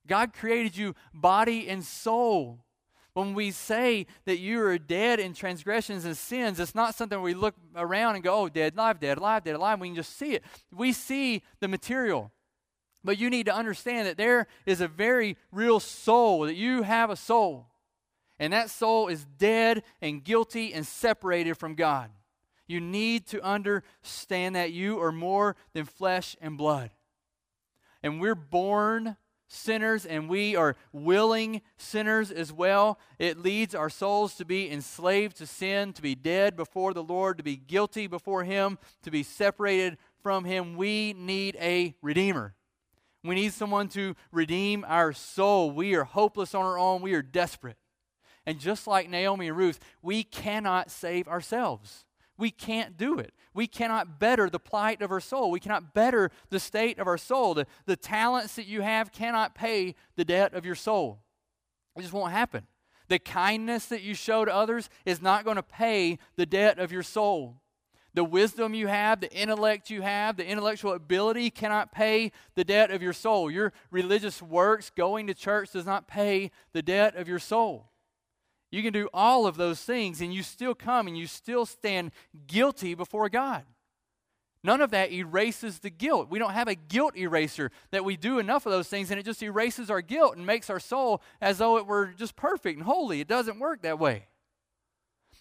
God 0.07 0.33
created 0.33 0.77
you 0.77 0.95
body 1.13 1.69
and 1.69 1.85
soul. 1.85 2.61
When 3.15 3.33
we 3.33 3.51
say 3.51 4.07
that 4.27 4.41
you 4.41 4.61
are 4.63 4.77
dead 4.77 5.21
in 5.21 5.33
transgressions 5.33 6.05
and 6.05 6.15
sins, 6.15 6.61
it's 6.61 6.75
not 6.75 6.95
something 6.95 7.23
we 7.23 7.33
look 7.33 7.55
around 7.75 8.17
and 8.17 8.23
go, 8.23 8.43
oh, 8.43 8.49
dead, 8.51 8.75
alive, 8.75 9.01
dead, 9.01 9.17
alive, 9.17 9.43
dead, 9.43 9.55
alive. 9.55 9.81
We 9.81 9.89
can 9.89 9.95
just 9.95 10.19
see 10.19 10.35
it. 10.35 10.45
We 10.71 10.93
see 10.93 11.43
the 11.61 11.69
material. 11.69 12.31
But 13.03 13.19
you 13.19 13.31
need 13.31 13.47
to 13.47 13.55
understand 13.55 14.07
that 14.07 14.19
there 14.19 14.49
is 14.67 14.83
a 14.83 14.89
very 14.89 15.39
real 15.51 15.81
soul, 15.81 16.43
that 16.43 16.57
you 16.57 16.83
have 16.83 17.09
a 17.09 17.17
soul. 17.17 17.69
And 18.39 18.53
that 18.53 18.69
soul 18.69 19.09
is 19.09 19.25
dead 19.25 19.83
and 20.03 20.23
guilty 20.23 20.75
and 20.75 20.87
separated 20.87 21.55
from 21.55 21.75
God. 21.75 22.11
You 22.67 22.81
need 22.81 23.27
to 23.29 23.43
understand 23.43 24.57
that 24.57 24.73
you 24.73 25.01
are 25.01 25.13
more 25.13 25.57
than 25.73 25.85
flesh 25.85 26.37
and 26.41 26.59
blood. 26.59 26.91
And 28.03 28.21
we're 28.21 28.35
born 28.35 29.17
sinners 29.49 30.07
and 30.07 30.29
we 30.29 30.57
are 30.57 30.77
willing 30.93 31.63
sinners 31.77 32.31
as 32.31 32.53
well. 32.53 32.99
It 33.19 33.39
leads 33.39 33.75
our 33.75 33.91
souls 33.91 34.35
to 34.37 34.45
be 34.45 34.71
enslaved 34.71 35.37
to 35.39 35.47
sin, 35.47 35.93
to 35.93 36.03
be 36.03 36.15
dead 36.15 36.57
before 36.57 36.95
the 36.95 37.03
Lord, 37.03 37.39
to 37.39 37.45
be 37.45 37.57
guilty 37.57 38.07
before 38.07 38.45
Him, 38.45 38.79
to 39.03 39.11
be 39.11 39.23
separated 39.23 39.99
from 40.23 40.45
Him. 40.45 40.77
We 40.77 41.13
need 41.13 41.57
a 41.61 41.95
Redeemer. 42.03 42.55
We 43.23 43.35
need 43.35 43.53
someone 43.53 43.89
to 43.91 44.15
redeem 44.31 44.85
our 44.87 45.13
soul. 45.13 45.71
We 45.71 45.95
are 45.97 46.05
hopeless 46.05 46.55
on 46.55 46.65
our 46.65 46.79
own, 46.79 47.03
we 47.03 47.15
are 47.15 47.23
desperate. 47.23 47.77
And 48.47 48.61
just 48.61 48.87
like 48.87 49.11
Naomi 49.11 49.49
and 49.49 49.57
Ruth, 49.57 49.81
we 50.03 50.23
cannot 50.23 50.91
save 50.91 51.27
ourselves. 51.27 52.06
We 52.39 52.51
can't 52.51 52.97
do 52.97 53.19
it. 53.19 53.33
We 53.55 53.67
cannot 53.67 54.19
better 54.19 54.51
the 54.51 54.59
plight 54.59 55.01
of 55.01 55.11
our 55.11 55.21
soul. 55.21 55.51
We 55.51 55.61
cannot 55.61 55.95
better 55.95 56.31
the 56.51 56.61
state 56.61 56.99
of 56.99 57.07
our 57.07 57.17
soul. 57.17 57.55
The, 57.55 57.67
the 57.87 57.97
talents 57.97 58.57
that 58.57 58.67
you 58.67 58.83
have 58.83 59.13
cannot 59.13 59.55
pay 59.55 59.95
the 60.17 60.25
debt 60.25 60.53
of 60.53 60.67
your 60.67 60.75
soul. 60.75 61.21
It 61.97 62.03
just 62.03 62.13
won't 62.13 62.33
happen. 62.33 62.67
The 63.09 63.19
kindness 63.19 63.87
that 63.87 64.03
you 64.03 64.15
show 64.15 64.45
to 64.45 64.55
others 64.55 64.91
is 65.05 65.23
not 65.23 65.45
going 65.45 65.57
to 65.57 65.63
pay 65.63 66.19
the 66.37 66.47
debt 66.47 66.79
of 66.79 66.93
your 66.93 67.03
soul. 67.03 67.61
The 68.13 68.25
wisdom 68.25 68.75
you 68.75 68.87
have, 68.87 69.21
the 69.21 69.33
intellect 69.33 69.91
you 69.91 70.03
have, 70.03 70.37
the 70.37 70.47
intellectual 70.47 70.93
ability 70.93 71.51
cannot 71.51 71.93
pay 71.93 72.33
the 72.55 72.65
debt 72.65 72.91
of 72.91 73.03
your 73.03 73.13
soul. 73.13 73.51
Your 73.51 73.73
religious 73.91 74.43
works, 74.43 74.91
going 74.91 75.27
to 75.27 75.35
church, 75.35 75.73
does 75.73 75.87
not 75.87 76.09
pay 76.09 76.51
the 76.73 76.83
debt 76.83 77.15
of 77.15 77.29
your 77.29 77.39
soul. 77.39 77.91
You 78.71 78.83
can 78.83 78.93
do 78.93 79.09
all 79.15 79.47
of 79.47 79.57
those 79.57 79.81
things 79.81 80.21
and 80.21 80.35
you 80.35 80.43
still 80.43 80.75
come 80.75 81.07
and 81.07 81.17
you 81.17 81.27
still 81.27 81.67
stand 81.67 82.11
guilty 82.47 82.95
before 82.95 83.29
God. 83.29 83.65
None 84.65 84.81
of 84.81 84.91
that 84.91 85.13
erases 85.13 85.79
the 85.79 85.91
guilt. 85.91 86.29
We 86.29 86.41
don't 86.41 86.53
have 86.53 86.67
a 86.67 86.75
guilt 86.75 87.17
eraser 87.17 87.71
that 87.93 88.05
we 88.05 88.17
do 88.17 88.41
enough 88.41 88.67
of 88.67 88.73
those 88.73 88.89
things 88.89 89.11
and 89.11 89.21
it 89.21 89.25
just 89.25 89.43
erases 89.43 89.91
our 89.91 90.01
guilt 90.01 90.37
and 90.37 90.45
makes 90.45 90.69
our 90.69 90.81
soul 90.81 91.23
as 91.41 91.59
though 91.59 91.77
it 91.77 91.87
were 91.87 92.07
just 92.19 92.35
perfect 92.35 92.77
and 92.77 92.87
holy. 92.87 93.21
It 93.21 93.29
doesn't 93.29 93.61
work 93.61 93.83
that 93.83 94.01
way. 94.01 94.27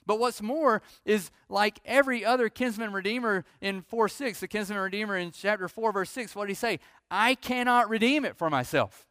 But 0.05 0.19
what's 0.19 0.41
more 0.41 0.83
is 1.03 1.31
like 1.49 1.79
every 1.85 2.23
other 2.23 2.49
kinsman 2.49 2.93
redeemer 2.93 3.43
in 3.61 3.81
4 3.81 4.07
6, 4.07 4.39
the 4.39 4.47
kinsman 4.47 4.77
redeemer 4.77 5.17
in 5.17 5.31
chapter 5.31 5.67
4, 5.67 5.91
verse 5.91 6.11
6, 6.11 6.35
what 6.35 6.45
did 6.45 6.51
he 6.51 6.55
say? 6.55 6.79
I 7.09 7.35
cannot 7.35 7.89
redeem 7.89 8.25
it 8.25 8.38
for 8.38 8.49
myself. 8.49 9.07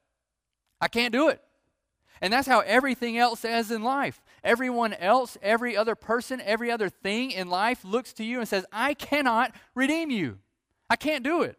I 0.81 0.89
can't 0.89 1.13
do 1.13 1.29
it. 1.29 1.43
And 2.25 2.33
that's 2.33 2.49
how 2.49 2.61
everything 2.61 3.19
else 3.19 3.41
says 3.41 3.71
in 3.71 3.83
life. 3.83 4.23
Everyone 4.43 4.95
else, 4.95 5.37
every 5.43 5.77
other 5.77 5.95
person, 5.95 6.41
every 6.41 6.71
other 6.71 6.89
thing 6.89 7.31
in 7.31 7.51
life 7.51 7.85
looks 7.85 8.15
to 8.15 8.25
you 8.25 8.39
and 8.39 8.49
says, 8.49 8.65
I 8.73 8.95
cannot 8.95 9.55
redeem 9.75 10.11
you. 10.11 10.39
I 10.89 10.97
can't 10.97 11.23
do 11.23 11.43
it. 11.43 11.59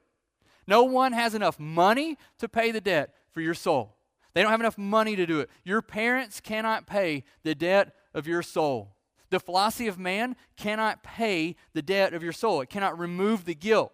No 0.66 0.82
one 0.82 1.14
has 1.14 1.36
enough 1.36 1.60
money 1.60 2.18
to 2.40 2.50
pay 2.50 2.72
the 2.72 2.82
debt 2.82 3.14
for 3.32 3.42
your 3.42 3.54
soul. 3.54 3.96
They 4.34 4.42
don't 4.42 4.50
have 4.50 4.60
enough 4.60 4.76
money 4.76 5.16
to 5.16 5.28
do 5.28 5.40
it. 5.40 5.52
Your 5.64 5.84
parents 5.84 6.42
cannot 6.42 6.88
pay 6.88 7.26
the 7.44 7.54
debt 7.54 7.94
of 8.16 8.26
your 8.26 8.42
soul. 8.42 8.96
The 9.30 9.40
philosophy 9.40 9.88
of 9.88 10.00
man 10.00 10.36
cannot 10.58 11.04
pay 11.04 11.58
the 11.76 11.84
debt 11.84 12.16
of 12.16 12.24
your 12.24 12.34
soul, 12.34 12.62
it 12.62 12.72
cannot 12.72 12.98
remove 12.98 13.46
the 13.46 13.54
guilt. 13.54 13.92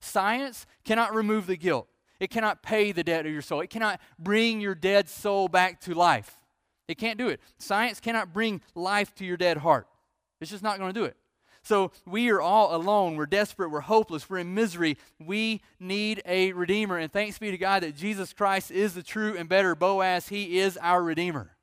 Science 0.00 0.64
cannot 0.82 1.14
remove 1.14 1.46
the 1.46 1.58
guilt. 1.58 1.88
It 2.24 2.30
cannot 2.30 2.62
pay 2.62 2.90
the 2.90 3.04
debt 3.04 3.26
of 3.26 3.32
your 3.32 3.42
soul. 3.42 3.60
It 3.60 3.68
cannot 3.68 4.00
bring 4.18 4.58
your 4.58 4.74
dead 4.74 5.10
soul 5.10 5.46
back 5.46 5.78
to 5.82 5.94
life. 5.94 6.40
It 6.88 6.96
can't 6.96 7.18
do 7.18 7.28
it. 7.28 7.38
Science 7.58 8.00
cannot 8.00 8.32
bring 8.32 8.62
life 8.74 9.14
to 9.16 9.26
your 9.26 9.36
dead 9.36 9.58
heart. 9.58 9.86
It's 10.40 10.50
just 10.50 10.62
not 10.62 10.78
going 10.78 10.94
to 10.94 10.98
do 10.98 11.04
it. 11.04 11.18
So 11.64 11.92
we 12.06 12.30
are 12.30 12.40
all 12.40 12.74
alone. 12.74 13.16
We're 13.16 13.26
desperate. 13.26 13.68
We're 13.68 13.80
hopeless. 13.80 14.30
We're 14.30 14.38
in 14.38 14.54
misery. 14.54 14.96
We 15.20 15.60
need 15.78 16.22
a 16.24 16.54
Redeemer. 16.54 16.96
And 16.96 17.12
thanks 17.12 17.38
be 17.38 17.50
to 17.50 17.58
God 17.58 17.82
that 17.82 17.94
Jesus 17.94 18.32
Christ 18.32 18.70
is 18.70 18.94
the 18.94 19.02
true 19.02 19.36
and 19.36 19.46
better 19.46 19.74
Boaz. 19.74 20.28
He 20.28 20.60
is 20.60 20.78
our 20.78 21.02
Redeemer. 21.02 21.58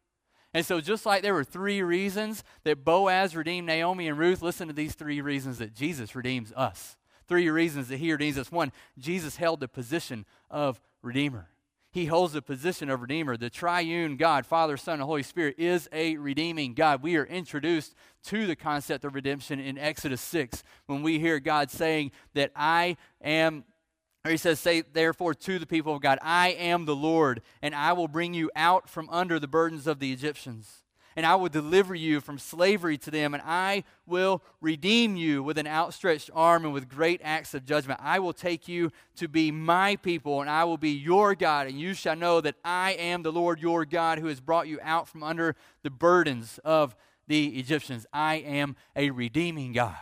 And 0.54 0.64
so, 0.64 0.80
just 0.80 1.08
like 1.08 1.24
there 1.24 1.34
were 1.34 1.44
three 1.44 1.82
reasons 1.82 2.44
that 2.66 2.86
Boaz 2.86 3.36
redeemed 3.36 3.66
Naomi 3.66 4.08
and 4.08 4.18
Ruth, 4.18 4.44
listen 4.44 4.68
to 4.68 4.76
these 4.76 4.94
three 4.94 5.22
reasons 5.22 5.58
that 5.58 5.74
Jesus 5.74 6.14
redeems 6.14 6.54
us 6.56 6.98
three 7.32 7.50
reasons 7.50 7.88
that 7.88 7.96
he 7.96 8.12
redeems 8.12 8.38
us. 8.38 8.52
One, 8.52 8.74
Jesus 9.00 9.38
held 9.38 9.62
the 9.62 9.70
position 9.70 10.26
of 10.50 10.82
Redeemer. 11.02 11.48
He 11.90 12.08
holds 12.08 12.34
the 12.34 12.42
position 12.42 12.90
of 12.90 13.00
Redeemer. 13.00 13.38
The 13.38 13.50
triune 13.50 14.18
God, 14.18 14.46
Father, 14.46 14.76
Son, 14.76 14.96
and 14.96 15.04
Holy 15.04 15.24
Spirit, 15.24 15.56
is 15.58 15.88
a 15.94 16.18
redeeming 16.18 16.74
God. 16.74 17.02
We 17.02 17.16
are 17.16 17.24
introduced 17.24 17.96
to 18.26 18.46
the 18.46 18.58
concept 18.58 19.06
of 19.06 19.16
redemption 19.16 19.62
in 19.62 19.78
Exodus 19.78 20.20
6 20.20 20.62
when 20.88 21.04
we 21.04 21.20
hear 21.20 21.40
God 21.40 21.72
saying 21.72 22.12
that 22.34 22.52
I 22.54 22.98
am 23.22 23.64
or 24.26 24.32
he 24.32 24.38
says, 24.38 24.60
Say 24.60 24.82
therefore 24.82 25.34
to 25.34 25.58
the 25.58 25.66
people 25.66 25.96
of 25.96 26.02
God, 26.02 26.20
I 26.22 26.50
am 26.50 26.84
the 26.84 26.96
Lord, 26.96 27.42
and 27.62 27.74
I 27.74 27.94
will 27.94 28.10
bring 28.10 28.34
you 28.34 28.52
out 28.58 28.90
from 28.90 29.10
under 29.10 29.40
the 29.40 29.48
burdens 29.48 29.88
of 29.88 30.00
the 30.00 30.12
Egyptians 30.12 30.84
and 31.16 31.26
I 31.26 31.36
will 31.36 31.50
deliver 31.50 31.96
you 31.96 32.22
from 32.22 32.38
slavery 32.38 32.98
to 33.00 33.12
them, 33.12 33.34
and 33.34 33.44
I 33.46 33.84
will 34.06 34.42
redeem 34.62 35.16
you 35.16 35.44
with 35.44 35.58
an 35.58 35.68
outstretched 35.68 36.30
arm 36.34 36.66
and 36.66 36.74
with 36.74 36.90
great 36.90 37.22
acts 37.24 37.54
of 37.54 37.66
judgment. 37.66 38.00
I 38.02 38.20
will 38.20 38.34
take 38.34 38.68
you 38.68 38.92
to 39.18 39.28
be 39.28 39.52
my 39.52 39.96
people, 39.98 40.42
and 40.42 40.50
I 40.50 40.64
will 40.64 40.78
be 40.78 40.92
your 40.92 41.36
God, 41.36 41.68
and 41.68 41.80
you 41.80 41.94
shall 41.94 42.16
know 42.16 42.42
that 42.42 42.56
I 42.64 42.92
am 42.94 43.24
the 43.24 43.32
Lord 43.32 43.60
your 43.60 43.86
God 43.86 44.20
who 44.20 44.28
has 44.28 44.40
brought 44.40 44.68
you 44.68 44.80
out 44.82 45.08
from 45.08 45.24
under 45.24 45.56
the 45.84 45.90
burdens 45.90 46.60
of 46.64 46.96
the 47.28 47.60
Egyptians. 47.60 48.06
I 48.12 48.36
am 48.36 48.76
a 48.96 49.10
redeeming 49.10 49.74
God. 49.74 49.96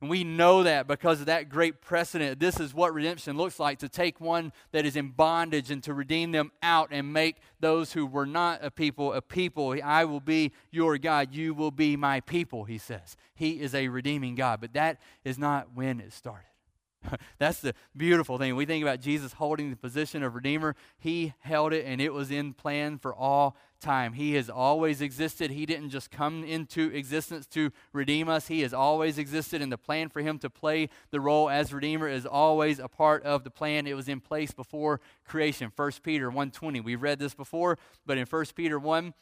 And 0.00 0.08
we 0.08 0.24
know 0.24 0.62
that 0.62 0.86
because 0.86 1.20
of 1.20 1.26
that 1.26 1.50
great 1.50 1.82
precedent. 1.82 2.40
This 2.40 2.58
is 2.58 2.72
what 2.72 2.94
redemption 2.94 3.36
looks 3.36 3.58
like 3.58 3.80
to 3.80 3.88
take 3.88 4.18
one 4.18 4.52
that 4.72 4.86
is 4.86 4.96
in 4.96 5.10
bondage 5.10 5.70
and 5.70 5.82
to 5.82 5.92
redeem 5.92 6.32
them 6.32 6.52
out 6.62 6.88
and 6.90 7.12
make 7.12 7.36
those 7.60 7.92
who 7.92 8.06
were 8.06 8.24
not 8.24 8.64
a 8.64 8.70
people 8.70 9.12
a 9.12 9.20
people. 9.20 9.76
I 9.84 10.06
will 10.06 10.20
be 10.20 10.52
your 10.70 10.96
God. 10.96 11.34
You 11.34 11.52
will 11.52 11.70
be 11.70 11.96
my 11.96 12.20
people, 12.20 12.64
he 12.64 12.78
says. 12.78 13.16
He 13.34 13.60
is 13.60 13.74
a 13.74 13.88
redeeming 13.88 14.36
God. 14.36 14.60
But 14.60 14.72
that 14.72 14.98
is 15.22 15.38
not 15.38 15.74
when 15.74 16.00
it 16.00 16.14
started. 16.14 16.49
That's 17.38 17.60
the 17.60 17.74
beautiful 17.96 18.38
thing. 18.38 18.56
We 18.56 18.66
think 18.66 18.82
about 18.82 19.00
Jesus 19.00 19.34
holding 19.34 19.70
the 19.70 19.76
position 19.76 20.22
of 20.22 20.34
Redeemer. 20.34 20.76
He 20.98 21.34
held 21.40 21.72
it, 21.72 21.84
and 21.86 22.00
it 22.00 22.12
was 22.12 22.30
in 22.30 22.52
plan 22.52 22.98
for 22.98 23.14
all 23.14 23.56
time. 23.80 24.12
He 24.12 24.34
has 24.34 24.50
always 24.50 25.00
existed. 25.00 25.50
He 25.50 25.64
didn't 25.64 25.90
just 25.90 26.10
come 26.10 26.44
into 26.44 26.90
existence 26.90 27.46
to 27.48 27.72
redeem 27.92 28.28
us, 28.28 28.48
He 28.48 28.60
has 28.60 28.74
always 28.74 29.18
existed, 29.18 29.62
and 29.62 29.72
the 29.72 29.78
plan 29.78 30.10
for 30.10 30.20
Him 30.20 30.38
to 30.40 30.50
play 30.50 30.88
the 31.10 31.20
role 31.20 31.48
as 31.48 31.72
Redeemer 31.72 32.08
is 32.08 32.26
always 32.26 32.78
a 32.78 32.88
part 32.88 33.22
of 33.24 33.44
the 33.44 33.50
plan. 33.50 33.86
It 33.86 33.96
was 33.96 34.08
in 34.08 34.20
place 34.20 34.52
before 34.52 35.00
creation. 35.24 35.72
1 35.74 35.92
Peter 36.02 36.30
1.20. 36.30 36.84
We've 36.84 37.02
read 37.02 37.18
this 37.18 37.34
before, 37.34 37.78
but 38.04 38.18
in 38.18 38.26
1 38.26 38.44
Peter 38.54 38.78
1, 38.78 39.14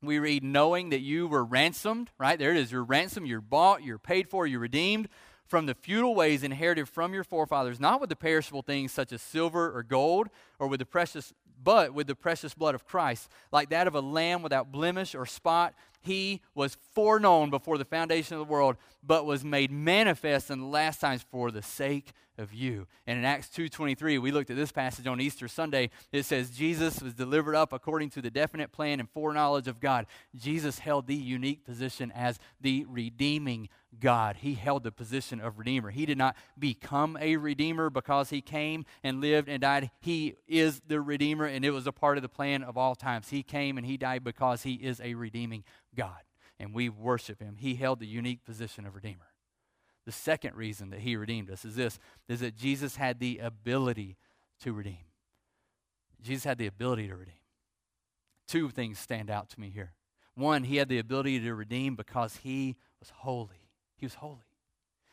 we 0.00 0.20
read, 0.20 0.44
knowing 0.44 0.90
that 0.90 1.00
you 1.00 1.26
were 1.26 1.44
ransomed, 1.44 2.12
right? 2.18 2.38
There 2.38 2.52
it 2.52 2.56
is. 2.56 2.70
You're 2.70 2.84
ransomed, 2.84 3.26
you're 3.26 3.40
bought, 3.40 3.82
you're 3.82 3.98
paid 3.98 4.28
for, 4.28 4.46
you're 4.46 4.60
redeemed 4.60 5.08
from 5.48 5.66
the 5.66 5.74
futile 5.74 6.14
ways 6.14 6.42
inherited 6.42 6.88
from 6.88 7.14
your 7.14 7.24
forefathers, 7.24 7.80
not 7.80 8.00
with 8.00 8.10
the 8.10 8.16
perishable 8.16 8.62
things 8.62 8.92
such 8.92 9.12
as 9.12 9.22
silver 9.22 9.76
or 9.76 9.82
gold, 9.82 10.28
or 10.58 10.68
with 10.68 10.78
the 10.78 10.86
precious, 10.86 11.32
but 11.62 11.94
with 11.94 12.06
the 12.06 12.14
precious 12.14 12.54
blood 12.54 12.74
of 12.74 12.86
Christ, 12.86 13.28
like 13.50 13.70
that 13.70 13.86
of 13.86 13.94
a 13.94 14.00
lamb 14.00 14.42
without 14.42 14.70
blemish 14.70 15.14
or 15.14 15.26
spot. 15.26 15.74
He 16.00 16.42
was 16.54 16.76
foreknown 16.92 17.50
before 17.50 17.78
the 17.78 17.84
foundation 17.84 18.34
of 18.34 18.46
the 18.46 18.52
world, 18.52 18.76
but 19.08 19.24
was 19.24 19.42
made 19.42 19.72
manifest 19.72 20.50
in 20.50 20.60
the 20.60 20.66
last 20.66 21.00
times 21.00 21.24
for 21.30 21.50
the 21.50 21.62
sake 21.62 22.12
of 22.36 22.52
you. 22.52 22.86
And 23.06 23.18
in 23.18 23.24
Acts 23.24 23.48
2:23, 23.48 24.18
we 24.18 24.30
looked 24.30 24.50
at 24.50 24.56
this 24.56 24.70
passage 24.70 25.06
on 25.06 25.18
Easter 25.18 25.48
Sunday. 25.48 25.90
It 26.12 26.24
says 26.24 26.50
Jesus 26.50 27.00
was 27.00 27.14
delivered 27.14 27.56
up 27.56 27.72
according 27.72 28.10
to 28.10 28.22
the 28.22 28.30
definite 28.30 28.70
plan 28.70 29.00
and 29.00 29.10
foreknowledge 29.10 29.66
of 29.66 29.80
God. 29.80 30.06
Jesus 30.36 30.78
held 30.78 31.06
the 31.06 31.16
unique 31.16 31.64
position 31.64 32.12
as 32.12 32.38
the 32.60 32.84
redeeming 32.86 33.70
God. 33.98 34.36
He 34.36 34.54
held 34.54 34.84
the 34.84 34.92
position 34.92 35.40
of 35.40 35.58
redeemer. 35.58 35.90
He 35.90 36.04
did 36.04 36.18
not 36.18 36.36
become 36.58 37.16
a 37.18 37.38
redeemer 37.38 37.88
because 37.88 38.28
he 38.28 38.42
came 38.42 38.84
and 39.02 39.22
lived 39.22 39.48
and 39.48 39.62
died. 39.62 39.90
He 40.00 40.36
is 40.46 40.80
the 40.86 41.00
redeemer 41.00 41.46
and 41.46 41.64
it 41.64 41.70
was 41.70 41.86
a 41.86 41.92
part 41.92 42.18
of 42.18 42.22
the 42.22 42.28
plan 42.28 42.62
of 42.62 42.76
all 42.76 42.94
times. 42.94 43.30
He 43.30 43.42
came 43.42 43.78
and 43.78 43.86
he 43.86 43.96
died 43.96 44.22
because 44.22 44.64
he 44.64 44.74
is 44.74 45.00
a 45.00 45.14
redeeming 45.14 45.64
God 45.96 46.27
and 46.58 46.74
we 46.74 46.88
worship 46.88 47.40
him. 47.40 47.56
He 47.58 47.74
held 47.74 48.00
the 48.00 48.06
unique 48.06 48.44
position 48.44 48.86
of 48.86 48.94
redeemer. 48.94 49.32
The 50.06 50.12
second 50.12 50.56
reason 50.56 50.90
that 50.90 51.00
he 51.00 51.16
redeemed 51.16 51.50
us 51.50 51.64
is 51.64 51.76
this 51.76 51.98
is 52.28 52.40
that 52.40 52.56
Jesus 52.56 52.96
had 52.96 53.20
the 53.20 53.38
ability 53.38 54.16
to 54.60 54.72
redeem. 54.72 55.04
Jesus 56.22 56.44
had 56.44 56.58
the 56.58 56.66
ability 56.66 57.08
to 57.08 57.16
redeem. 57.16 57.34
Two 58.46 58.70
things 58.70 58.98
stand 58.98 59.30
out 59.30 59.50
to 59.50 59.60
me 59.60 59.70
here. 59.70 59.92
One, 60.34 60.64
he 60.64 60.76
had 60.76 60.88
the 60.88 60.98
ability 60.98 61.40
to 61.40 61.54
redeem 61.54 61.94
because 61.94 62.36
he 62.36 62.76
was 63.00 63.10
holy. 63.10 63.68
He 63.96 64.06
was 64.06 64.14
holy. 64.14 64.38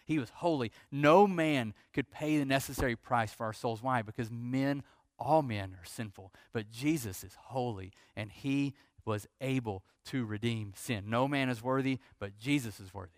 He 0.06 0.20
was 0.20 0.30
holy. 0.30 0.72
No 0.92 1.28
man 1.28 1.74
could 1.94 2.12
pay 2.12 2.38
the 2.38 2.46
necessary 2.46 2.96
price 2.96 3.34
for 3.34 3.46
our 3.46 3.54
souls. 3.54 3.82
Why? 3.82 4.02
Because 4.04 4.30
men, 4.32 4.84
all 5.18 5.42
men, 5.42 5.76
are 5.82 5.86
sinful. 5.86 6.32
But 6.54 6.70
Jesus 6.70 7.24
is 7.24 7.36
holy, 7.38 7.92
and 8.16 8.32
he 8.32 8.76
was 9.06 9.28
able 9.41 9.84
to 10.06 10.26
redeem 10.26 10.74
sin. 10.76 11.06
No 11.08 11.28
man 11.28 11.50
is 11.50 11.63
worthy, 11.63 12.00
but 12.20 12.38
Jesus 12.38 12.80
is 12.80 12.94
worthy. 12.94 13.12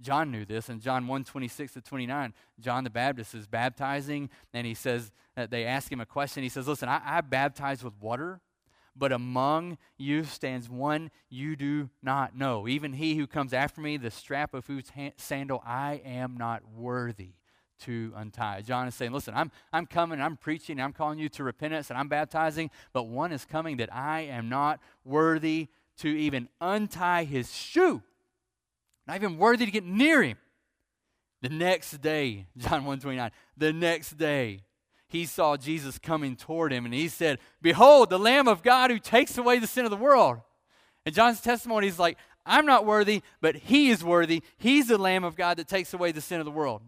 John 0.00 0.30
knew 0.30 0.44
this 0.44 0.68
in 0.68 0.80
John 0.80 1.06
1 1.06 1.24
26 1.24 1.72
to 1.74 1.80
29. 1.80 2.34
John 2.60 2.84
the 2.84 2.90
Baptist 2.90 3.34
is 3.34 3.46
baptizing, 3.46 4.28
and 4.52 4.66
he 4.66 4.74
says 4.74 5.10
that 5.36 5.50
they 5.50 5.64
ask 5.64 5.90
him 5.90 6.00
a 6.00 6.06
question. 6.06 6.42
He 6.42 6.48
says, 6.48 6.68
Listen, 6.68 6.88
I, 6.88 7.00
I 7.04 7.20
baptize 7.22 7.82
with 7.82 7.94
water, 8.00 8.40
but 8.94 9.10
among 9.10 9.78
you 9.96 10.24
stands 10.24 10.68
one 10.68 11.10
you 11.30 11.56
do 11.56 11.88
not 12.02 12.36
know. 12.36 12.68
Even 12.68 12.92
he 12.92 13.16
who 13.16 13.26
comes 13.26 13.54
after 13.54 13.80
me, 13.80 13.96
the 13.96 14.10
strap 14.10 14.52
of 14.52 14.66
whose 14.66 14.84
sandal 15.16 15.62
I 15.64 16.02
am 16.04 16.36
not 16.36 16.62
worthy 16.70 17.36
to 17.80 18.12
untie. 18.16 18.62
John 18.62 18.88
is 18.88 18.94
saying, 18.94 19.12
Listen, 19.12 19.34
I'm, 19.34 19.50
I'm 19.72 19.86
coming, 19.86 20.20
I'm 20.20 20.36
preaching, 20.36 20.80
I'm 20.80 20.92
calling 20.92 21.18
you 21.18 21.28
to 21.30 21.44
repentance, 21.44 21.90
and 21.90 21.98
I'm 21.98 22.08
baptizing, 22.08 22.70
but 22.92 23.04
one 23.04 23.32
is 23.32 23.44
coming 23.44 23.78
that 23.78 23.94
I 23.94 24.22
am 24.22 24.48
not 24.48 24.80
worthy 25.04 25.68
to 25.98 26.08
even 26.08 26.48
untie 26.60 27.24
his 27.24 27.54
shoe. 27.54 28.02
Not 29.06 29.16
even 29.16 29.38
worthy 29.38 29.64
to 29.64 29.70
get 29.70 29.84
near 29.84 30.22
him. 30.22 30.36
The 31.42 31.48
next 31.48 32.00
day, 32.00 32.46
John 32.56 32.84
129, 32.84 33.30
the 33.56 33.72
next 33.72 34.16
day, 34.16 34.62
he 35.08 35.24
saw 35.24 35.56
Jesus 35.56 35.98
coming 35.98 36.34
toward 36.34 36.72
him 36.72 36.84
and 36.84 36.92
he 36.92 37.08
said, 37.08 37.38
Behold, 37.62 38.10
the 38.10 38.18
Lamb 38.18 38.48
of 38.48 38.62
God 38.62 38.90
who 38.90 38.98
takes 38.98 39.38
away 39.38 39.58
the 39.58 39.66
sin 39.66 39.84
of 39.84 39.90
the 39.90 39.96
world. 39.96 40.38
And 41.04 41.14
John's 41.14 41.40
testimony 41.40 41.86
is 41.86 41.98
like, 41.98 42.18
I'm 42.44 42.66
not 42.66 42.84
worthy, 42.84 43.22
but 43.40 43.56
he 43.56 43.90
is 43.90 44.02
worthy. 44.02 44.42
He's 44.56 44.88
the 44.88 44.98
Lamb 44.98 45.24
of 45.24 45.36
God 45.36 45.58
that 45.58 45.68
takes 45.68 45.94
away 45.94 46.12
the 46.12 46.20
sin 46.20 46.40
of 46.40 46.44
the 46.44 46.52
world. 46.52 46.82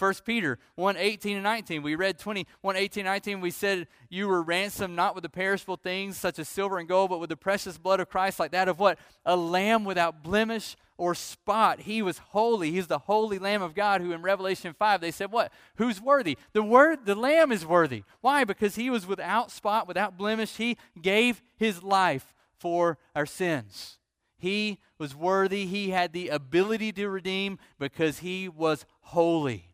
1 0.00 0.14
Peter 0.24 0.58
1 0.76 0.96
18 0.96 1.36
and 1.36 1.44
19. 1.44 1.82
We 1.82 1.94
read 1.94 2.18
20, 2.18 2.46
1 2.60 2.76
18 2.76 3.04
19. 3.04 3.40
We 3.40 3.50
said, 3.50 3.86
You 4.08 4.28
were 4.28 4.42
ransomed 4.42 4.96
not 4.96 5.14
with 5.14 5.22
the 5.22 5.28
perishable 5.28 5.76
things 5.76 6.16
such 6.16 6.38
as 6.38 6.48
silver 6.48 6.78
and 6.78 6.88
gold, 6.88 7.10
but 7.10 7.20
with 7.20 7.30
the 7.30 7.36
precious 7.36 7.78
blood 7.78 8.00
of 8.00 8.08
Christ, 8.08 8.40
like 8.40 8.52
that 8.52 8.68
of 8.68 8.78
what? 8.78 8.98
A 9.26 9.36
lamb 9.36 9.84
without 9.84 10.22
blemish 10.22 10.76
or 11.00 11.14
spot. 11.14 11.80
He 11.80 12.02
was 12.02 12.18
holy. 12.18 12.70
He's 12.70 12.86
the 12.86 12.98
holy 12.98 13.38
Lamb 13.38 13.62
of 13.62 13.74
God 13.74 14.02
who 14.02 14.12
in 14.12 14.22
Revelation 14.22 14.74
5 14.78 15.00
they 15.00 15.10
said, 15.10 15.32
What? 15.32 15.52
Who's 15.76 16.00
worthy? 16.00 16.36
The 16.52 16.62
word 16.62 17.06
the 17.06 17.14
Lamb 17.14 17.50
is 17.50 17.66
worthy. 17.66 18.04
Why? 18.20 18.44
Because 18.44 18.76
he 18.76 18.90
was 18.90 19.06
without 19.06 19.50
spot, 19.50 19.88
without 19.88 20.18
blemish. 20.18 20.56
He 20.56 20.76
gave 21.00 21.42
his 21.56 21.82
life 21.82 22.34
for 22.58 22.98
our 23.16 23.26
sins. 23.26 23.98
He 24.36 24.78
was 24.98 25.14
worthy. 25.14 25.66
He 25.66 25.90
had 25.90 26.12
the 26.12 26.28
ability 26.28 26.92
to 26.92 27.08
redeem 27.08 27.58
because 27.78 28.18
he 28.18 28.48
was 28.48 28.84
holy. 29.00 29.69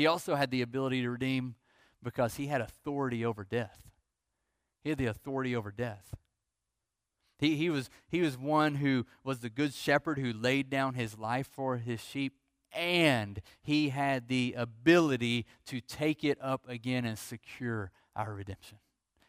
He 0.00 0.06
also 0.06 0.34
had 0.34 0.50
the 0.50 0.62
ability 0.62 1.02
to 1.02 1.10
redeem 1.10 1.56
because 2.02 2.36
he 2.36 2.46
had 2.46 2.62
authority 2.62 3.22
over 3.22 3.44
death. 3.44 3.82
He 4.82 4.88
had 4.88 4.96
the 4.96 5.04
authority 5.04 5.54
over 5.54 5.70
death. 5.70 6.14
He, 7.38 7.56
he, 7.56 7.68
was, 7.68 7.90
he 8.08 8.22
was 8.22 8.38
one 8.38 8.76
who 8.76 9.04
was 9.24 9.40
the 9.40 9.50
good 9.50 9.74
shepherd 9.74 10.18
who 10.18 10.32
laid 10.32 10.70
down 10.70 10.94
his 10.94 11.18
life 11.18 11.46
for 11.52 11.76
his 11.76 12.00
sheep, 12.00 12.32
and 12.72 13.42
he 13.60 13.90
had 13.90 14.28
the 14.28 14.54
ability 14.56 15.44
to 15.66 15.82
take 15.82 16.24
it 16.24 16.38
up 16.40 16.66
again 16.66 17.04
and 17.04 17.18
secure 17.18 17.90
our 18.16 18.32
redemption. 18.32 18.78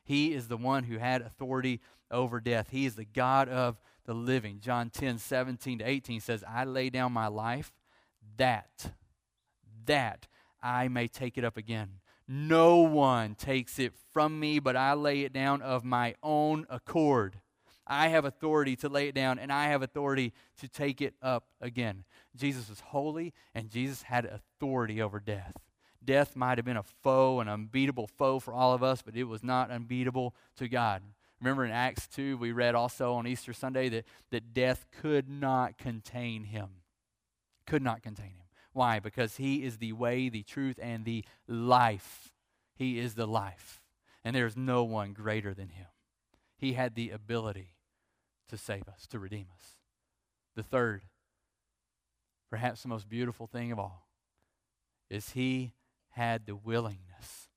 He 0.06 0.34
is 0.34 0.48
the 0.48 0.56
one 0.56 0.86
who 0.86 1.00
had 1.00 1.22
authority 1.22 1.82
over 2.10 2.40
death. 2.40 2.70
He 2.72 2.86
is 2.86 2.96
the 2.96 3.04
God 3.04 3.50
of 3.50 3.82
the 4.06 4.14
living. 4.14 4.62
John 4.62 4.90
10, 4.90 5.18
17 5.18 5.80
to 5.80 5.84
18 5.84 6.22
says, 6.22 6.46
I 6.48 6.64
lay 6.64 6.90
down 6.90 7.12
my 7.12 7.28
life 7.28 7.74
that, 8.38 8.94
that 9.86 10.28
I 10.62 10.88
may 10.88 11.08
take 11.08 11.38
it 11.38 11.43
up 11.43 11.58
again. 11.58 12.00
No 12.28 12.78
one 12.78 13.36
takes 13.36 13.80
it 13.80 13.93
from 14.13 14.39
me, 14.39 14.60
but 14.60 14.76
I 14.76 14.93
lay 14.93 15.21
it 15.21 15.34
down 15.34 15.62
of 15.62 15.84
my 15.84 16.15
own 16.24 16.65
accord. 16.69 17.41
I 17.88 18.08
have 18.08 18.24
authority 18.24 18.76
to 18.78 18.89
lay 18.89 19.10
it 19.10 19.15
down, 19.15 19.38
and 19.39 19.52
I 19.52 19.67
have 19.67 19.82
authority 19.82 20.34
to 20.60 20.69
take 20.69 21.02
it 21.02 21.15
up 21.21 21.47
again. 21.60 22.06
Jesus 22.36 22.69
was 22.69 22.80
holy, 22.80 23.34
and 23.54 23.69
Jesus 23.69 24.04
had 24.04 24.26
authority 24.26 25.02
over 25.02 25.19
death. 25.19 25.54
Death 26.04 26.36
might 26.36 26.58
have 26.58 26.65
been 26.65 26.78
a 26.78 26.84
foe, 26.84 27.39
an 27.39 27.50
unbeatable 27.50 28.08
foe 28.08 28.39
for 28.39 28.54
all 28.54 28.74
of 28.74 28.82
us, 28.82 29.02
but 29.02 29.15
it 29.15 29.26
was 29.26 29.43
not 29.43 29.69
unbeatable 29.69 30.34
to 30.58 30.67
God. 30.67 31.04
Remember 31.41 31.65
in 31.65 31.71
Acts 31.71 32.08
2, 32.08 32.38
we 32.38 32.52
read 32.52 32.76
also 32.76 33.13
on 33.13 33.28
Easter 33.28 33.52
Sunday 33.52 33.89
that, 33.89 34.06
that 34.30 34.54
death 34.54 34.86
could 35.02 35.28
not 35.28 35.78
contain 35.78 36.45
him. 36.45 36.69
Could 37.65 37.82
not 37.82 38.02
contain 38.02 38.28
him. 38.28 38.41
Why? 38.74 39.00
Because 39.00 39.38
He 39.38 39.64
is 39.64 39.78
the 39.78 39.94
way, 39.94 40.30
the 40.30 40.44
truth, 40.44 40.80
and 40.82 41.06
the 41.06 41.26
life. 41.48 42.34
He 42.76 43.00
is 43.00 43.16
the 43.16 43.28
life. 43.28 43.82
And 44.24 44.36
there 44.36 44.46
is 44.46 44.56
no 44.56 44.84
one 44.84 45.14
greater 45.14 45.54
than 45.54 45.70
Him. 45.70 45.88
He 46.58 46.74
had 46.74 46.96
the 46.96 47.10
ability 47.10 47.76
to 48.50 48.58
save 48.58 48.88
us, 48.88 49.08
to 49.08 49.20
redeem 49.20 49.48
us. 49.56 49.78
The 50.56 50.64
third, 50.64 51.04
perhaps 52.50 52.82
the 52.82 52.90
most 52.90 53.10
beautiful 53.10 53.48
thing 53.48 53.72
of 53.72 53.80
all, 53.80 54.08
is 55.10 55.32
He 55.32 55.74
had 56.10 56.46
the 56.46 56.56
willingness 56.56 57.50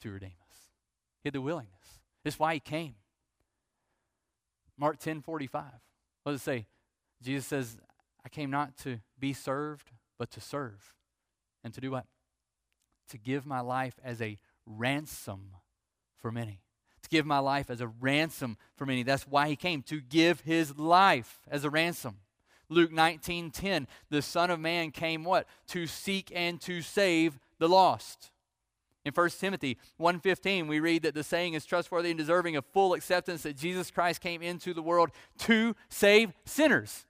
to 0.00 0.10
redeem 0.10 0.30
us. 0.50 0.58
He 1.22 1.28
had 1.28 1.34
the 1.34 1.40
willingness. 1.40 2.00
That's 2.24 2.38
why 2.38 2.54
He 2.54 2.60
came. 2.60 2.94
Mark 4.76 4.98
10 4.98 5.22
45. 5.22 5.64
What 6.22 6.32
does 6.32 6.40
it 6.40 6.44
say? 6.44 6.66
Jesus 7.22 7.46
says, 7.46 7.78
I 8.24 8.28
came 8.28 8.50
not 8.50 8.76
to 8.78 9.00
be 9.18 9.32
served, 9.32 9.90
but 10.22 10.30
to 10.30 10.40
serve. 10.40 10.94
And 11.64 11.74
to 11.74 11.80
do 11.80 11.90
what? 11.90 12.06
To 13.08 13.18
give 13.18 13.44
my 13.44 13.58
life 13.58 13.98
as 14.04 14.22
a 14.22 14.38
ransom 14.66 15.56
for 16.16 16.30
many. 16.30 16.60
To 17.02 17.08
give 17.08 17.26
my 17.26 17.40
life 17.40 17.68
as 17.70 17.80
a 17.80 17.88
ransom 17.88 18.56
for 18.76 18.86
many. 18.86 19.02
That's 19.02 19.26
why 19.26 19.48
he 19.48 19.56
came, 19.56 19.82
to 19.82 20.00
give 20.00 20.42
his 20.42 20.78
life 20.78 21.40
as 21.50 21.64
a 21.64 21.70
ransom. 21.70 22.18
Luke 22.68 22.92
19 22.92 23.50
10, 23.50 23.88
the 24.10 24.22
Son 24.22 24.48
of 24.48 24.60
Man 24.60 24.92
came 24.92 25.24
what? 25.24 25.48
To 25.70 25.88
seek 25.88 26.30
and 26.32 26.60
to 26.60 26.82
save 26.82 27.40
the 27.58 27.68
lost. 27.68 28.30
In 29.04 29.12
1 29.12 29.30
Timothy 29.40 29.76
1:15 30.00 30.68
we 30.68 30.78
read 30.78 31.02
that 31.02 31.14
the 31.14 31.24
saying 31.24 31.54
is 31.54 31.66
trustworthy 31.66 32.10
and 32.10 32.18
deserving 32.18 32.54
of 32.54 32.64
full 32.66 32.94
acceptance 32.94 33.42
that 33.42 33.56
Jesus 33.56 33.90
Christ 33.90 34.20
came 34.20 34.40
into 34.40 34.72
the 34.72 34.82
world 34.82 35.10
to 35.38 35.74
save 35.88 36.32
sinners. 36.44 37.06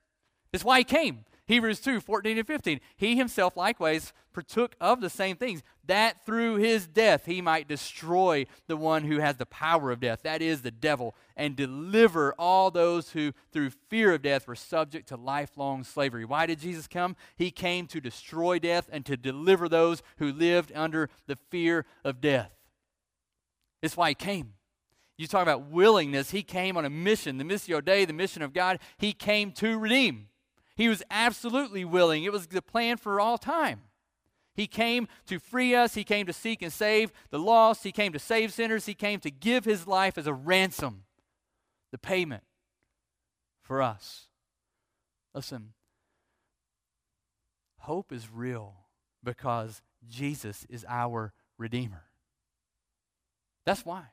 That's 0.51 0.64
why 0.64 0.79
he 0.79 0.85
came. 0.85 1.27
Hebrews 1.46 1.81
2 1.81 2.00
14 2.00 2.38
and 2.38 2.46
15. 2.46 2.81
He 2.96 3.16
himself 3.16 3.57
likewise 3.57 4.12
partook 4.33 4.74
of 4.81 5.00
the 5.00 5.11
same 5.11 5.37
things, 5.37 5.62
that 5.85 6.24
through 6.24 6.57
his 6.57 6.87
death 6.87 7.26
he 7.26 7.40
might 7.40 7.68
destroy 7.68 8.46
the 8.66 8.76
one 8.76 9.05
who 9.05 9.18
has 9.18 9.37
the 9.37 9.46
power 9.46 9.90
of 9.90 10.00
death, 10.00 10.22
that 10.22 10.42
is, 10.42 10.62
the 10.62 10.70
devil, 10.70 11.14
and 11.37 11.57
deliver 11.57 12.35
all 12.38 12.70
those 12.70 13.11
who, 13.11 13.33
through 13.52 13.70
fear 13.90 14.14
of 14.14 14.22
death, 14.22 14.46
were 14.46 14.55
subject 14.55 15.09
to 15.09 15.16
lifelong 15.16 15.85
slavery. 15.85 16.24
Why 16.24 16.46
did 16.46 16.61
Jesus 16.61 16.87
come? 16.87 17.16
He 17.37 17.50
came 17.50 17.87
to 17.88 18.00
destroy 18.00 18.59
death 18.59 18.88
and 18.92 19.05
to 19.07 19.16
deliver 19.16 19.68
those 19.68 20.02
who 20.18 20.33
lived 20.33 20.72
under 20.74 21.11
the 21.26 21.37
fear 21.50 21.85
of 22.05 22.20
death. 22.20 22.52
That's 23.81 23.96
why 23.96 24.11
he 24.11 24.14
came. 24.14 24.55
You 25.18 25.26
talk 25.26 25.42
about 25.42 25.68
willingness. 25.68 26.31
He 26.31 26.42
came 26.42 26.76
on 26.76 26.85
a 26.85 26.90
mission, 26.90 27.38
the 27.38 27.44
Missio 27.44 27.85
Dei, 27.85 28.05
the 28.05 28.12
mission 28.12 28.42
of 28.42 28.52
God. 28.52 28.78
He 28.96 29.12
came 29.12 29.52
to 29.52 29.78
redeem. 29.78 30.28
He 30.83 30.88
was 30.88 31.05
absolutely 31.12 31.85
willing. 31.85 32.25
It 32.25 32.33
was 32.33 32.49
the 32.49 32.61
plan 32.61 32.97
for 32.97 33.21
all 33.21 33.38
time. 33.38 33.83
He 34.53 34.66
came 34.66 35.07
to 35.27 35.38
free 35.38 35.77
us. 35.77 35.95
He 35.95 36.03
came 36.03 36.27
to 36.27 36.33
seek 36.33 36.61
and 36.61 36.73
save 36.73 37.12
the 37.31 37.38
lost. 37.38 37.85
He 37.85 37.92
came 37.92 38.12
to 38.12 38.18
save 38.18 38.53
sinners. 38.53 38.87
He 38.87 38.95
came 38.95 39.21
to 39.21 39.31
give 39.31 39.64
his 39.64 39.87
life 39.87 40.18
as 40.18 40.27
a 40.27 40.35
ransom, 40.35 41.05
the 41.92 41.99
payment 41.99 42.42
for 43.61 43.81
us. 43.81 44.27
Listen, 45.33 45.75
hope 47.79 48.12
is 48.12 48.29
real 48.29 48.75
because 49.23 49.83
Jesus 50.09 50.66
is 50.68 50.85
our 50.88 51.33
Redeemer. 51.59 52.07
That's 53.64 53.87
why. 53.87 54.07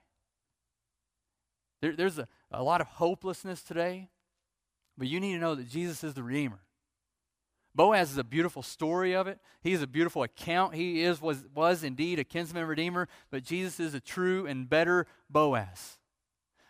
There, 1.82 1.96
there's 1.96 2.20
a, 2.20 2.28
a 2.52 2.62
lot 2.62 2.80
of 2.80 2.86
hopelessness 2.86 3.64
today. 3.64 4.12
But 5.00 5.08
you 5.08 5.22
need 5.22 5.34
to 5.34 5.40
know 5.40 5.56
that 5.56 5.70
Jesus 5.70 6.04
is 6.04 6.14
the 6.14 6.22
Redeemer. 6.22 6.60
Boaz 7.74 8.12
is 8.12 8.18
a 8.18 8.24
beautiful 8.24 8.62
story 8.62 9.16
of 9.16 9.28
it. 9.28 9.40
He 9.62 9.72
is 9.72 9.82
a 9.82 9.88
beautiful 9.88 10.24
account. 10.24 10.76
He 10.76 11.02
is 11.02 11.22
was, 11.22 11.46
was 11.56 11.84
indeed 11.84 12.20
a 12.20 12.26
kinsman 12.26 12.66
redeemer, 12.66 13.08
but 13.32 13.44
Jesus 13.44 13.80
is 13.80 13.94
a 13.94 14.02
true 14.02 14.46
and 14.46 14.70
better 14.70 15.08
Boaz. 15.30 15.98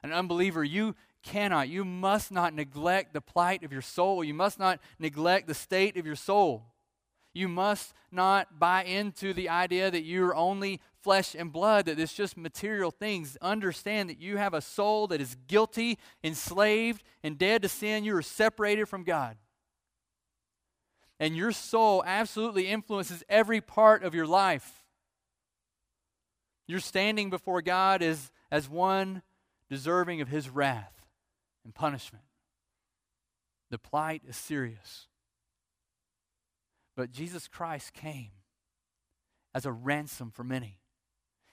An 0.04 0.14
unbeliever, 0.14 0.64
you 0.64 0.96
cannot, 1.24 1.68
you 1.68 1.84
must 1.84 2.32
not 2.32 2.54
neglect 2.54 3.14
the 3.14 3.22
plight 3.22 3.64
of 3.64 3.72
your 3.74 3.82
soul. 3.82 4.24
You 4.24 4.36
must 4.36 4.60
not 4.60 4.80
neglect 5.00 5.48
the 5.48 5.56
state 5.56 5.98
of 5.98 6.06
your 6.06 6.16
soul. 6.16 6.66
You 7.34 7.48
must 7.48 7.94
not 8.12 8.60
buy 8.60 8.84
into 8.84 9.34
the 9.34 9.50
idea 9.50 9.90
that 9.90 10.04
you're 10.04 10.36
only 10.36 10.80
flesh 11.02 11.36
and 11.36 11.52
blood, 11.52 11.86
that 11.86 12.00
it's 12.00 12.14
just 12.14 12.38
material 12.38 12.92
things. 12.92 13.38
Understand 13.42 14.10
that 14.10 14.20
you 14.20 14.38
have 14.38 14.54
a 14.54 14.62
soul 14.62 15.08
that 15.08 15.22
is 15.22 15.36
guilty, 15.48 15.98
enslaved, 16.24 17.04
and 17.24 17.38
dead 17.38 17.62
to 17.62 17.70
sin. 17.70 18.04
You 18.04 18.16
are 18.16 18.22
separated 18.22 18.88
from 18.88 19.04
God. 19.04 19.38
And 21.20 21.36
your 21.36 21.52
soul 21.52 22.04
absolutely 22.06 22.68
influences 22.68 23.24
every 23.28 23.62
part 23.62 24.04
of 24.04 24.16
your 24.16 24.28
life. 24.28 24.84
You're 26.68 26.80
standing 26.80 27.30
before 27.30 27.62
God 27.62 28.02
as, 28.02 28.32
as 28.52 28.70
one 28.70 29.22
deserving 29.70 30.22
of 30.22 30.28
his 30.28 30.50
wrath 30.50 31.06
and 31.66 31.74
punishment. 31.74 32.24
The 33.70 33.78
plight 33.78 34.24
is 34.28 34.38
serious. 34.38 35.08
But 36.96 37.12
Jesus 37.12 37.48
Christ 37.48 37.94
came 37.94 38.32
as 39.54 39.66
a 39.66 39.72
ransom 39.72 40.32
for 40.32 40.44
many. 40.44 40.79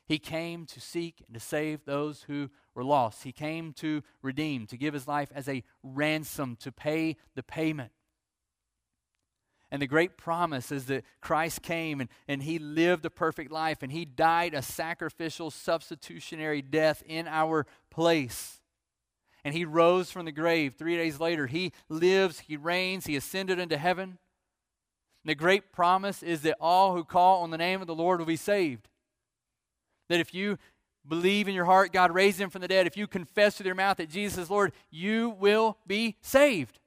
He 0.07 0.19
came 0.19 0.67
to 0.67 0.81
seek 0.81 1.23
and 1.27 1.35
to 1.35 1.41
save 1.41 1.85
those 1.85 2.23
who 2.23 2.51
were 2.75 2.85
lost. 2.85 3.25
He 3.25 3.33
came 3.33 3.73
to 3.75 4.03
redeem, 4.23 4.67
to 4.69 4.77
give 4.77 4.95
his 4.95 5.09
life 5.09 5.31
as 5.35 5.49
a 5.49 5.65
ransom, 5.83 6.57
to 6.61 6.71
pay 6.71 7.17
the 7.35 7.43
payment. 7.43 7.91
And 9.71 9.83
the 9.83 9.89
great 9.89 10.17
promise 10.17 10.71
is 10.71 10.87
that 10.87 11.05
Christ 11.21 11.61
came 11.63 12.01
and, 12.01 12.09
and 12.29 12.45
he 12.45 12.61
lived 12.61 13.05
a 13.05 13.11
perfect 13.11 13.51
life 13.51 13.83
and 13.83 13.91
he 13.91 14.05
died 14.05 14.55
a 14.55 14.63
sacrificial, 14.63 15.51
substitutionary 15.51 16.63
death 16.63 17.03
in 17.05 17.27
our 17.27 17.67
place. 17.91 18.61
And 19.45 19.55
he 19.55 19.65
rose 19.65 20.11
from 20.11 20.25
the 20.25 20.33
grave 20.33 20.75
three 20.77 20.97
days 20.97 21.19
later. 21.19 21.49
He 21.49 21.73
lives, 21.89 22.41
he 22.41 22.57
reigns, 22.57 23.07
he 23.07 23.17
ascended 23.17 23.59
into 23.59 23.77
heaven. 23.77 24.19
And 25.25 25.31
the 25.31 25.35
great 25.35 25.73
promise 25.73 26.23
is 26.23 26.43
that 26.43 26.57
all 26.61 26.95
who 26.95 27.03
call 27.03 27.43
on 27.43 27.51
the 27.51 27.59
name 27.59 27.81
of 27.81 27.89
the 27.89 27.95
Lord 27.95 28.21
will 28.21 28.27
be 28.27 28.37
saved. 28.37 28.89
That 30.09 30.21
if 30.21 30.35
you 30.35 30.59
believe 31.07 31.47
in 31.47 31.55
your 31.55 31.65
heart 31.65 31.93
God 31.93 32.13
raised 32.13 32.41
him 32.41 32.51
from 32.51 32.63
the 32.63 32.69
dead, 32.69 32.87
if 32.87 32.97
you 32.97 33.07
confess 33.07 33.59
with 33.59 33.67
your 33.67 33.75
mouth 33.75 33.97
that 33.99 34.11
Jesus 34.11 34.39
is 34.39 34.51
Lord, 34.51 34.73
you 34.91 35.31
will 35.39 35.79
be 35.87 36.17
saved. 36.21 36.81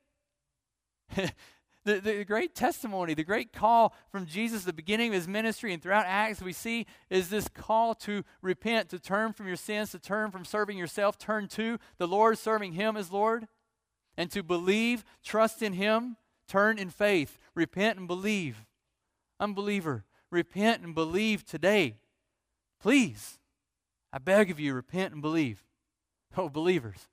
the, 1.16 2.00
the 2.00 2.24
great 2.26 2.54
testimony, 2.54 3.14
the 3.14 3.24
great 3.24 3.54
call 3.54 3.94
from 4.12 4.26
Jesus, 4.26 4.64
the 4.64 4.74
beginning 4.74 5.10
of 5.10 5.14
his 5.16 5.28
ministry, 5.28 5.74
and 5.74 5.82
throughout 5.82 6.06
Acts, 6.06 6.42
we 6.42 6.54
see 6.54 6.86
is 7.10 7.30
this 7.30 7.48
call 7.48 7.96
to 7.96 8.24
repent, 8.42 8.90
to 8.90 9.00
turn 9.00 9.34
from 9.34 9.48
your 9.48 9.56
sins, 9.56 9.92
to 9.92 10.00
turn 10.00 10.32
from 10.32 10.46
serving 10.46 10.78
yourself, 10.78 11.18
turn 11.18 11.48
to 11.50 11.80
the 11.98 12.08
Lord, 12.08 12.38
serving 12.38 12.74
him 12.74 12.96
as 12.98 13.12
Lord, 13.12 13.48
and 14.18 14.30
to 14.32 14.44
believe, 14.44 15.04
trust 15.24 15.62
in 15.62 15.74
him, 15.74 16.18
turn 16.48 16.78
in 16.78 16.90
faith. 16.90 17.38
Repent 17.56 17.98
and 17.98 18.08
believe. 18.08 18.66
Unbeliever, 19.40 20.04
repent 20.30 20.84
and 20.84 20.94
believe 20.94 21.46
today. 21.46 21.96
Please, 22.82 23.40
I 24.14 24.20
beg 24.20 24.50
of 24.50 24.60
you, 24.60 24.74
repent 24.74 25.14
and 25.14 25.22
believe. 25.22 25.64
Oh, 26.38 26.50
believers, 26.50 27.08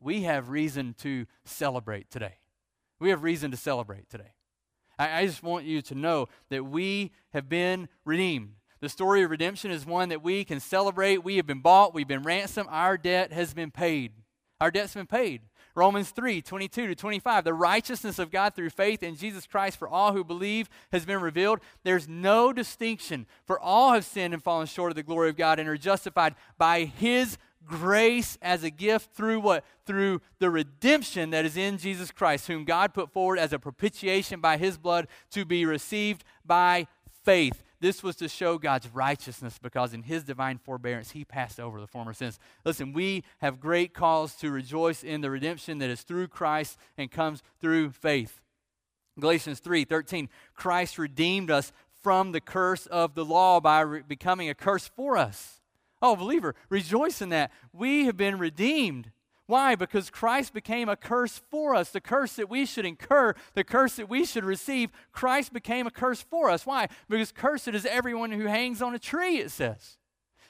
we 0.00 0.22
have 0.22 0.50
reason 0.50 0.94
to 1.00 1.26
celebrate 1.44 2.10
today. 2.10 2.38
We 3.00 3.10
have 3.10 3.22
reason 3.22 3.50
to 3.52 3.56
celebrate 3.56 4.10
today. 4.10 4.34
I, 4.98 5.20
I 5.20 5.26
just 5.26 5.42
want 5.42 5.64
you 5.64 5.80
to 5.82 5.94
know 5.94 6.28
that 6.50 6.64
we 6.64 7.12
have 7.32 7.48
been 7.48 7.88
redeemed. 8.04 8.54
The 8.80 8.88
story 8.88 9.22
of 9.22 9.30
redemption 9.30 9.70
is 9.70 9.86
one 9.86 10.08
that 10.08 10.22
we 10.22 10.44
can 10.44 10.60
celebrate. 10.60 11.24
We 11.24 11.36
have 11.36 11.46
been 11.46 11.60
bought, 11.60 11.94
we've 11.94 12.08
been 12.08 12.22
ransomed, 12.22 12.68
our 12.70 12.98
debt 12.98 13.32
has 13.32 13.54
been 13.54 13.70
paid. 13.70 14.12
Our 14.60 14.70
debt's 14.70 14.94
been 14.94 15.06
paid. 15.06 15.42
Romans 15.74 16.10
3 16.10 16.42
22 16.42 16.86
to 16.88 16.94
25. 16.94 17.44
The 17.44 17.54
righteousness 17.54 18.18
of 18.18 18.30
God 18.30 18.54
through 18.54 18.70
faith 18.70 19.02
in 19.02 19.16
Jesus 19.16 19.46
Christ 19.46 19.78
for 19.78 19.88
all 19.88 20.12
who 20.12 20.24
believe 20.24 20.68
has 20.92 21.04
been 21.04 21.20
revealed. 21.20 21.60
There's 21.82 22.08
no 22.08 22.52
distinction, 22.52 23.26
for 23.44 23.58
all 23.58 23.92
have 23.92 24.04
sinned 24.04 24.34
and 24.34 24.42
fallen 24.42 24.66
short 24.66 24.92
of 24.92 24.96
the 24.96 25.02
glory 25.02 25.30
of 25.30 25.36
God 25.36 25.58
and 25.58 25.68
are 25.68 25.76
justified 25.76 26.34
by 26.58 26.84
His 26.84 27.38
grace 27.64 28.36
as 28.42 28.64
a 28.64 28.70
gift 28.70 29.14
through 29.14 29.40
what? 29.40 29.64
Through 29.86 30.20
the 30.38 30.50
redemption 30.50 31.30
that 31.30 31.44
is 31.44 31.56
in 31.56 31.78
Jesus 31.78 32.10
Christ, 32.10 32.46
whom 32.46 32.64
God 32.64 32.94
put 32.94 33.12
forward 33.12 33.38
as 33.38 33.52
a 33.52 33.58
propitiation 33.58 34.40
by 34.40 34.56
His 34.56 34.78
blood 34.78 35.08
to 35.30 35.44
be 35.44 35.64
received 35.64 36.24
by 36.44 36.86
faith. 37.24 37.62
This 37.82 38.00
was 38.00 38.14
to 38.16 38.28
show 38.28 38.58
God's 38.58 38.88
righteousness 38.94 39.58
because 39.60 39.92
in 39.92 40.04
his 40.04 40.22
divine 40.22 40.58
forbearance 40.58 41.10
he 41.10 41.24
passed 41.24 41.58
over 41.58 41.80
the 41.80 41.88
former 41.88 42.12
sins. 42.12 42.38
Listen, 42.64 42.92
we 42.92 43.24
have 43.38 43.58
great 43.58 43.92
cause 43.92 44.36
to 44.36 44.52
rejoice 44.52 45.02
in 45.02 45.20
the 45.20 45.32
redemption 45.32 45.78
that 45.78 45.90
is 45.90 46.02
through 46.02 46.28
Christ 46.28 46.78
and 46.96 47.10
comes 47.10 47.42
through 47.60 47.90
faith. 47.90 48.40
Galatians 49.18 49.58
3 49.58 49.84
13, 49.84 50.28
Christ 50.54 50.96
redeemed 50.96 51.50
us 51.50 51.72
from 52.04 52.30
the 52.30 52.40
curse 52.40 52.86
of 52.86 53.16
the 53.16 53.24
law 53.24 53.58
by 53.58 53.80
re- 53.80 54.02
becoming 54.06 54.48
a 54.48 54.54
curse 54.54 54.86
for 54.86 55.16
us. 55.16 55.60
Oh, 56.00 56.14
believer, 56.14 56.54
rejoice 56.68 57.20
in 57.20 57.30
that. 57.30 57.50
We 57.72 58.04
have 58.04 58.16
been 58.16 58.38
redeemed 58.38 59.10
why? 59.46 59.74
Because 59.74 60.08
Christ 60.08 60.54
became 60.54 60.88
a 60.88 60.96
curse 60.96 61.42
for 61.50 61.74
us. 61.74 61.90
The 61.90 62.00
curse 62.00 62.34
that 62.34 62.48
we 62.48 62.64
should 62.64 62.86
incur, 62.86 63.34
the 63.54 63.64
curse 63.64 63.96
that 63.96 64.08
we 64.08 64.24
should 64.24 64.44
receive, 64.44 64.90
Christ 65.12 65.52
became 65.52 65.86
a 65.86 65.90
curse 65.90 66.22
for 66.22 66.48
us. 66.48 66.64
Why? 66.64 66.88
Because 67.08 67.32
cursed 67.32 67.68
is 67.68 67.84
everyone 67.84 68.30
who 68.30 68.46
hangs 68.46 68.80
on 68.80 68.94
a 68.94 68.98
tree, 68.98 69.38
it 69.38 69.50
says. 69.50 69.98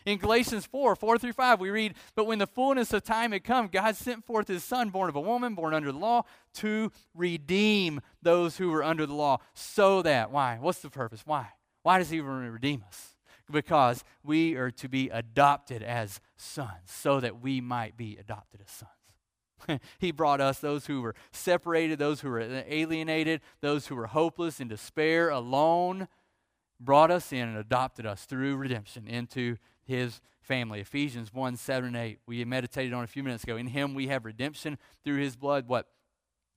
In 0.04 0.18
Galatians 0.18 0.66
4, 0.66 0.96
4 0.96 1.18
through 1.18 1.32
5, 1.32 1.60
we 1.60 1.70
read, 1.70 1.94
But 2.14 2.26
when 2.26 2.38
the 2.38 2.46
fullness 2.46 2.92
of 2.92 3.04
time 3.04 3.32
had 3.32 3.44
come, 3.44 3.68
God 3.68 3.96
sent 3.96 4.24
forth 4.24 4.48
his 4.48 4.64
Son, 4.64 4.90
born 4.90 5.08
of 5.08 5.16
a 5.16 5.20
woman, 5.20 5.54
born 5.54 5.74
under 5.74 5.92
the 5.92 5.98
law, 5.98 6.24
to 6.54 6.90
redeem 7.14 8.00
those 8.20 8.56
who 8.56 8.70
were 8.70 8.82
under 8.82 9.06
the 9.06 9.14
law. 9.14 9.38
So 9.54 10.02
that, 10.02 10.30
why? 10.32 10.58
What's 10.60 10.80
the 10.80 10.90
purpose? 10.90 11.22
Why? 11.24 11.48
Why 11.82 11.98
does 11.98 12.10
he 12.10 12.18
even 12.18 12.50
redeem 12.50 12.84
us? 12.86 13.11
Because 13.52 14.04
we 14.24 14.56
are 14.56 14.70
to 14.72 14.88
be 14.88 15.08
adopted 15.10 15.82
as 15.82 16.20
sons, 16.36 16.86
so 16.86 17.20
that 17.20 17.40
we 17.40 17.60
might 17.60 17.96
be 17.96 18.16
adopted 18.18 18.60
as 18.64 18.70
sons. 18.70 19.80
he 19.98 20.10
brought 20.10 20.40
us 20.40 20.58
those 20.58 20.86
who 20.86 21.02
were 21.02 21.14
separated, 21.30 21.98
those 21.98 22.20
who 22.20 22.30
were 22.30 22.64
alienated, 22.66 23.40
those 23.60 23.86
who 23.86 23.96
were 23.96 24.08
hopeless 24.08 24.60
in 24.60 24.68
despair, 24.68 25.28
alone, 25.30 26.08
brought 26.80 27.10
us 27.10 27.32
in 27.32 27.48
and 27.48 27.58
adopted 27.58 28.06
us 28.06 28.24
through 28.24 28.56
redemption 28.56 29.06
into 29.06 29.56
his 29.84 30.20
family. 30.40 30.80
Ephesians 30.80 31.32
1 31.32 31.56
7 31.56 31.88
and 31.88 31.96
8. 31.96 32.18
We 32.26 32.44
meditated 32.44 32.92
on 32.92 33.04
a 33.04 33.08
few 33.08 33.22
minutes 33.22 33.44
ago. 33.44 33.56
In 33.56 33.68
him 33.68 33.94
we 33.94 34.08
have 34.08 34.24
redemption 34.24 34.78
through 35.04 35.18
his 35.18 35.36
blood. 35.36 35.68
What? 35.68 35.88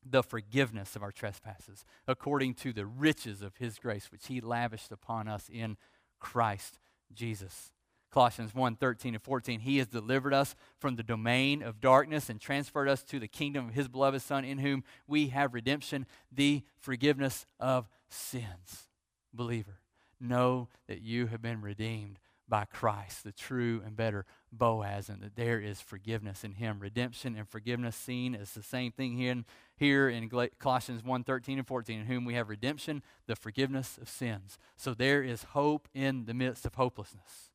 The 0.07 0.21
forgiveness 0.21 0.95
of 0.95 1.01
our 1.01 1.11
trespasses, 1.11 1.83
according 2.07 2.55
to 2.55 2.71
the 2.71 2.85
riches 2.85 3.41
of 3.41 3.57
his 3.57 3.79
grace, 3.79 4.11
which 4.11 4.27
he 4.27 4.39
lavished 4.39 4.91
upon 4.91 5.27
us 5.27 5.49
in 5.51 5.77
Christ 6.19 6.77
Jesus. 7.13 7.71
Colossians 8.11 8.55
1 8.55 8.77
13 8.77 9.15
and 9.15 9.23
14. 9.23 9.59
He 9.59 9.77
has 9.79 9.87
delivered 9.87 10.33
us 10.33 10.55
from 10.79 10.95
the 10.95 11.03
domain 11.03 11.61
of 11.61 11.81
darkness 11.81 12.29
and 12.29 12.39
transferred 12.39 12.87
us 12.87 13.03
to 13.03 13.19
the 13.19 13.27
kingdom 13.27 13.67
of 13.67 13.73
His 13.73 13.89
beloved 13.89 14.21
Son, 14.21 14.45
in 14.45 14.59
whom 14.59 14.83
we 15.05 15.27
have 15.27 15.53
redemption, 15.53 16.05
the 16.31 16.63
forgiveness 16.79 17.45
of 17.59 17.89
sins. 18.09 18.87
Believer, 19.33 19.79
know 20.19 20.69
that 20.87 21.01
you 21.01 21.27
have 21.27 21.41
been 21.41 21.61
redeemed 21.61 22.19
by 22.47 22.65
Christ, 22.65 23.23
the 23.23 23.31
true 23.31 23.81
and 23.85 23.95
better 23.95 24.25
Boaz, 24.51 25.09
and 25.09 25.21
that 25.21 25.35
there 25.35 25.59
is 25.59 25.81
forgiveness 25.81 26.43
in 26.43 26.53
Him. 26.53 26.79
Redemption 26.79 27.35
and 27.35 27.47
forgiveness 27.47 27.95
seen 27.95 28.35
as 28.35 28.51
the 28.51 28.63
same 28.63 28.91
thing 28.91 29.17
here 29.17 29.31
in, 29.31 29.45
here 29.77 30.09
in 30.09 30.29
Colossians 30.59 31.03
1 31.03 31.23
13 31.23 31.57
and 31.57 31.67
14, 31.67 32.01
in 32.01 32.05
whom 32.05 32.25
we 32.25 32.35
have 32.35 32.49
redemption, 32.49 33.01
the 33.27 33.35
forgiveness 33.35 33.97
of 33.99 34.09
sins. 34.09 34.57
So 34.77 34.93
there 34.93 35.23
is 35.23 35.43
hope 35.43 35.87
in 35.93 36.25
the 36.25 36.33
midst 36.33 36.65
of 36.65 36.75
hopelessness. 36.75 37.51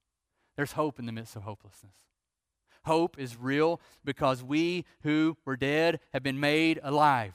There's 0.57 0.72
hope 0.72 0.99
in 0.99 1.07
the 1.07 1.12
midst 1.12 1.36
of 1.36 1.43
hopelessness. 1.43 1.95
Hope 2.84 3.18
is 3.18 3.36
real 3.36 3.80
because 4.05 4.43
we 4.43 4.84
who 5.03 5.36
were 5.45 5.57
dead 5.57 6.01
have 6.12 6.22
been 6.22 6.41
made 6.41 6.80
alive. 6.82 7.34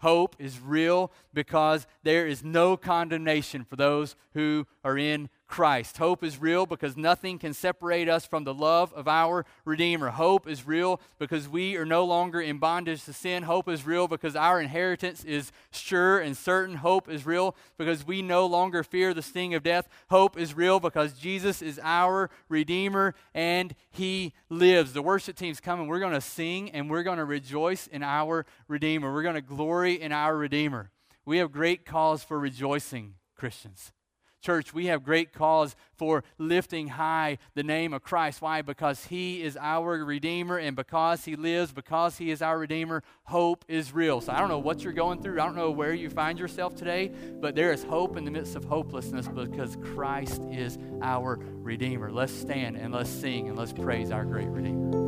Hope 0.00 0.36
is 0.38 0.60
real 0.60 1.10
because 1.34 1.86
there 2.04 2.26
is 2.26 2.44
no 2.44 2.76
condemnation 2.76 3.64
for 3.64 3.76
those 3.76 4.14
who 4.34 4.66
are 4.84 4.96
in 4.96 5.28
Christ. 5.48 5.96
Hope 5.96 6.22
is 6.22 6.38
real 6.38 6.66
because 6.66 6.96
nothing 6.96 7.38
can 7.38 7.54
separate 7.54 8.08
us 8.08 8.26
from 8.26 8.44
the 8.44 8.52
love 8.52 8.92
of 8.92 9.08
our 9.08 9.46
Redeemer. 9.64 10.10
Hope 10.10 10.46
is 10.46 10.66
real 10.66 11.00
because 11.18 11.48
we 11.48 11.76
are 11.76 11.86
no 11.86 12.04
longer 12.04 12.40
in 12.40 12.58
bondage 12.58 13.04
to 13.04 13.14
sin. 13.14 13.44
Hope 13.44 13.66
is 13.66 13.86
real 13.86 14.06
because 14.06 14.36
our 14.36 14.60
inheritance 14.60 15.24
is 15.24 15.50
sure 15.70 16.18
and 16.18 16.36
certain. 16.36 16.76
Hope 16.76 17.08
is 17.08 17.24
real 17.24 17.56
because 17.78 18.06
we 18.06 18.20
no 18.20 18.44
longer 18.44 18.82
fear 18.82 19.14
the 19.14 19.22
sting 19.22 19.54
of 19.54 19.62
death. 19.62 19.88
Hope 20.10 20.38
is 20.38 20.54
real 20.54 20.80
because 20.80 21.14
Jesus 21.14 21.62
is 21.62 21.80
our 21.82 22.28
Redeemer 22.50 23.14
and 23.34 23.74
He 23.90 24.34
lives. 24.50 24.92
The 24.92 25.02
worship 25.02 25.34
team's 25.34 25.60
coming. 25.60 25.88
We're 25.88 25.98
going 25.98 26.12
to 26.12 26.20
sing 26.20 26.70
and 26.72 26.90
we're 26.90 27.02
going 27.02 27.18
to 27.18 27.24
rejoice 27.24 27.86
in 27.86 28.02
our 28.02 28.44
Redeemer. 28.68 29.12
We're 29.12 29.22
going 29.22 29.34
to 29.34 29.40
glory 29.40 30.00
in 30.00 30.12
our 30.12 30.36
Redeemer. 30.36 30.90
We 31.24 31.38
have 31.38 31.52
great 31.52 31.86
cause 31.86 32.22
for 32.22 32.38
rejoicing, 32.38 33.14
Christians. 33.34 33.92
Church, 34.40 34.72
we 34.72 34.86
have 34.86 35.02
great 35.02 35.32
cause 35.32 35.74
for 35.96 36.22
lifting 36.38 36.88
high 36.88 37.38
the 37.54 37.62
name 37.62 37.92
of 37.92 38.02
Christ. 38.02 38.40
Why? 38.40 38.62
Because 38.62 39.06
He 39.06 39.42
is 39.42 39.56
our 39.60 40.04
Redeemer, 40.04 40.58
and 40.58 40.76
because 40.76 41.24
He 41.24 41.36
lives, 41.36 41.72
because 41.72 42.18
He 42.18 42.30
is 42.30 42.40
our 42.40 42.58
Redeemer, 42.58 43.02
hope 43.24 43.64
is 43.68 43.92
real. 43.92 44.20
So 44.20 44.32
I 44.32 44.38
don't 44.38 44.48
know 44.48 44.58
what 44.58 44.82
you're 44.82 44.92
going 44.92 45.22
through, 45.22 45.40
I 45.40 45.46
don't 45.46 45.56
know 45.56 45.70
where 45.70 45.92
you 45.92 46.08
find 46.08 46.38
yourself 46.38 46.76
today, 46.76 47.10
but 47.40 47.54
there 47.54 47.72
is 47.72 47.82
hope 47.82 48.16
in 48.16 48.24
the 48.24 48.30
midst 48.30 48.54
of 48.54 48.64
hopelessness 48.64 49.28
because 49.28 49.76
Christ 49.94 50.42
is 50.52 50.78
our 51.02 51.36
Redeemer. 51.36 52.12
Let's 52.12 52.32
stand 52.32 52.76
and 52.76 52.92
let's 52.92 53.10
sing 53.10 53.48
and 53.48 53.58
let's 53.58 53.72
praise 53.72 54.10
our 54.10 54.24
great 54.24 54.48
Redeemer. 54.48 55.07